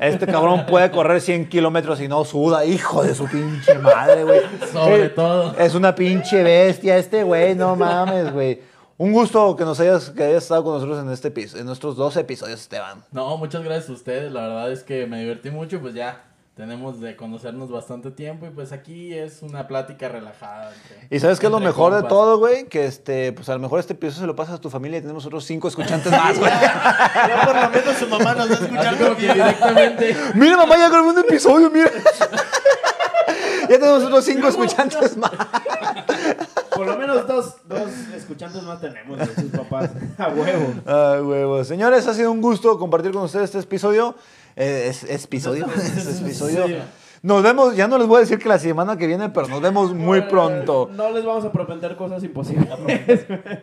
Este 0.00 0.26
cabrón 0.26 0.64
puede 0.66 0.90
correr 0.90 1.20
100 1.20 1.48
kilómetros 1.48 2.00
y 2.00 2.08
no 2.08 2.24
suda, 2.24 2.64
hijo 2.64 3.02
de 3.02 3.14
su 3.14 3.26
pinche 3.26 3.78
madre, 3.78 4.24
güey. 4.24 4.40
Sobre 4.72 5.04
Eh, 5.04 5.08
todo. 5.10 5.54
Es 5.58 5.74
una 5.74 5.94
pinche 5.94 6.42
bestia 6.42 6.96
este 6.96 7.22
güey, 7.22 7.54
no 7.54 7.65
mames, 7.74 8.32
güey. 8.32 8.60
Un 8.98 9.12
gusto 9.12 9.56
que 9.56 9.64
nos 9.64 9.80
hayas, 9.80 10.10
que 10.10 10.22
hayas 10.22 10.44
estado 10.44 10.62
con 10.64 10.74
nosotros 10.74 11.00
en 11.02 11.10
este 11.10 11.28
episodio, 11.28 11.60
en 11.60 11.66
nuestros 11.66 11.96
dos 11.96 12.16
episodios, 12.16 12.60
Esteban. 12.60 13.04
No, 13.12 13.36
muchas 13.36 13.62
gracias 13.64 13.90
a 13.90 13.92
ustedes. 13.94 14.30
La 14.32 14.42
verdad 14.42 14.70
es 14.72 14.82
que 14.84 15.06
me 15.06 15.20
divertí 15.20 15.50
mucho. 15.50 15.80
Pues 15.80 15.92
ya 15.94 16.22
tenemos 16.56 16.98
de 17.02 17.14
conocernos 17.14 17.70
bastante 17.70 18.10
tiempo. 18.10 18.46
Y 18.46 18.48
pues 18.50 18.72
aquí 18.72 19.12
es 19.12 19.42
una 19.42 19.68
plática 19.68 20.08
relajada. 20.08 20.72
entre- 20.72 21.14
Y 21.14 21.20
sabes 21.20 21.38
qué 21.38 21.44
es 21.46 21.52
lo 21.52 21.60
mejor 21.60 21.94
de 21.94 22.08
todo, 22.08 22.38
güey, 22.38 22.68
que 22.68 22.86
este, 22.86 23.32
pues 23.34 23.50
a 23.50 23.52
lo 23.52 23.58
mejor 23.58 23.80
este 23.80 23.92
episodio 23.92 24.20
se 24.22 24.26
lo 24.28 24.34
pasas 24.34 24.54
a 24.54 24.60
tu 24.62 24.70
familia 24.70 24.96
y 24.98 25.02
tenemos 25.02 25.26
otros 25.26 25.44
cinco 25.44 25.68
escuchantes 25.68 26.10
más, 26.10 26.38
güey. 26.38 26.50
Ya 26.50 27.42
por 27.44 27.54
lo 27.54 27.68
menos 27.68 27.96
su 27.98 28.08
mamá 28.08 28.34
nos 28.34 28.50
va 28.50 28.54
a 28.54 28.58
escuchar 28.60 28.96
como 28.96 29.16
que 29.16 29.30
directamente. 29.34 30.16
Mira, 30.34 30.56
mamá, 30.56 30.78
ya 30.78 30.88
grabé 30.88 31.08
un 31.08 31.18
episodio, 31.18 31.70
mira. 31.70 31.90
Ya 33.68 33.78
tenemos 33.78 34.04
otros 34.04 34.24
cinco 34.24 34.48
escuchantes 34.48 35.16
más. 35.16 35.32
Por 36.74 36.86
lo 36.86 36.96
menos 36.98 37.26
dos, 37.26 37.56
dos 37.66 37.90
escuchantes 38.14 38.62
más 38.62 38.80
tenemos 38.80 39.18
de 39.18 39.26
sus 39.26 39.50
papás. 39.50 39.90
A 40.18 40.28
huevo. 40.28 40.74
Ay, 40.84 41.20
huevo. 41.20 41.64
Señores, 41.64 42.06
ha 42.06 42.14
sido 42.14 42.30
un 42.30 42.40
gusto 42.42 42.78
compartir 42.78 43.12
con 43.12 43.22
ustedes 43.22 43.46
este 43.46 43.58
episodio. 43.60 44.14
Eh, 44.56 44.86
es, 44.90 45.04
es 45.04 45.24
episodio. 45.24 45.66
es 45.74 46.20
episodio. 46.20 46.66
Sí. 46.66 46.76
Nos 47.22 47.42
vemos, 47.42 47.74
ya 47.74 47.88
no 47.88 47.98
les 47.98 48.06
voy 48.06 48.18
a 48.18 48.20
decir 48.20 48.38
que 48.38 48.48
la 48.48 48.58
semana 48.58 48.96
que 48.96 49.06
viene, 49.06 49.30
pero 49.30 49.48
nos 49.48 49.60
vemos 49.60 49.92
muy 49.94 50.20
pronto. 50.22 50.88
No 50.92 51.10
les 51.10 51.24
vamos 51.24 51.44
a 51.44 51.50
prometer 51.50 51.96
cosas 51.96 52.22
imposibles. 52.22 52.68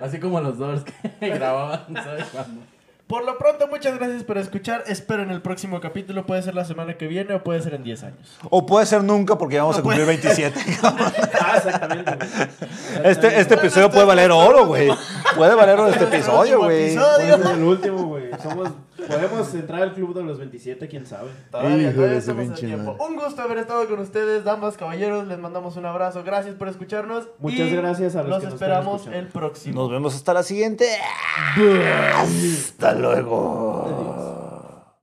Así 0.01 0.19
como 0.19 0.41
los 0.41 0.57
dos 0.57 0.83
que 0.83 1.29
grababan, 1.29 1.85
¿sabes 1.93 2.25
cuándo? 2.25 2.61
Por 3.07 3.25
lo 3.25 3.37
pronto, 3.37 3.67
muchas 3.67 3.97
gracias 3.97 4.23
por 4.23 4.37
escuchar. 4.37 4.85
Espero 4.87 5.23
en 5.23 5.29
el 5.29 5.41
próximo 5.41 5.79
capítulo. 5.81 6.25
Puede 6.25 6.41
ser 6.41 6.55
la 6.55 6.63
semana 6.65 6.95
que 6.97 7.05
viene 7.07 7.33
o 7.35 7.43
puede 7.43 7.61
ser 7.61 7.73
en 7.75 7.83
10 7.83 8.03
años. 8.03 8.37
O 8.49 8.65
puede 8.65 8.85
ser 8.85 9.03
nunca 9.03 9.37
porque 9.37 9.55
ya 9.55 9.61
vamos 9.63 9.75
a 9.75 9.79
No 9.79 9.83
puede- 9.83 9.99
cumplir 10.05 10.19
27. 10.25 10.59
ah, 10.83 11.53
exactamente. 11.57 12.11
Este, 13.03 13.39
este 13.41 13.53
episodio 13.55 13.91
puede 13.91 14.05
valer 14.05 14.31
oro, 14.31 14.65
güey. 14.65 14.89
Puede 15.35 15.53
valer 15.53 15.79
oro 15.79 15.89
este 15.89 16.05
episodio, 16.05 16.59
güey. 16.59 16.95
Puede 16.95 17.37
ser 17.37 17.51
el 17.51 17.63
último, 17.63 18.03
güey. 18.05 18.29
Somos, 18.41 18.69
podemos 19.07 19.53
entrar 19.53 19.83
al 19.83 19.93
club 19.93 20.15
de 20.15 20.23
los 20.23 20.39
27, 20.39 20.87
quién 20.87 21.05
sabe. 21.05 21.29
Todavía, 21.51 21.91
Hijo 21.91 22.05
estamos 22.05 22.53
tiempo. 22.59 22.95
Un 23.05 23.15
gusto 23.17 23.41
haber 23.41 23.57
estado 23.59 23.87
con 23.87 23.99
ustedes, 23.99 24.43
damas, 24.45 24.77
caballeros. 24.77 25.27
Les 25.27 25.37
mandamos 25.37 25.75
un 25.75 25.85
abrazo. 25.85 26.23
Gracias 26.23 26.55
por 26.55 26.69
escucharnos. 26.69 27.27
Muchas 27.39 27.67
y 27.67 27.75
gracias 27.75 28.15
a 28.15 28.23
los 28.23 28.39
que 28.39 28.45
nos 28.45 28.53
esperamos 28.55 29.07
el 29.07 29.27
próximo. 29.27 29.81
Nos 29.81 29.91
vemos 29.91 30.15
hasta 30.15 30.33
la 30.33 30.43
siguiente. 30.43 30.87
Hasta 31.57 32.92
luego. 32.95 34.32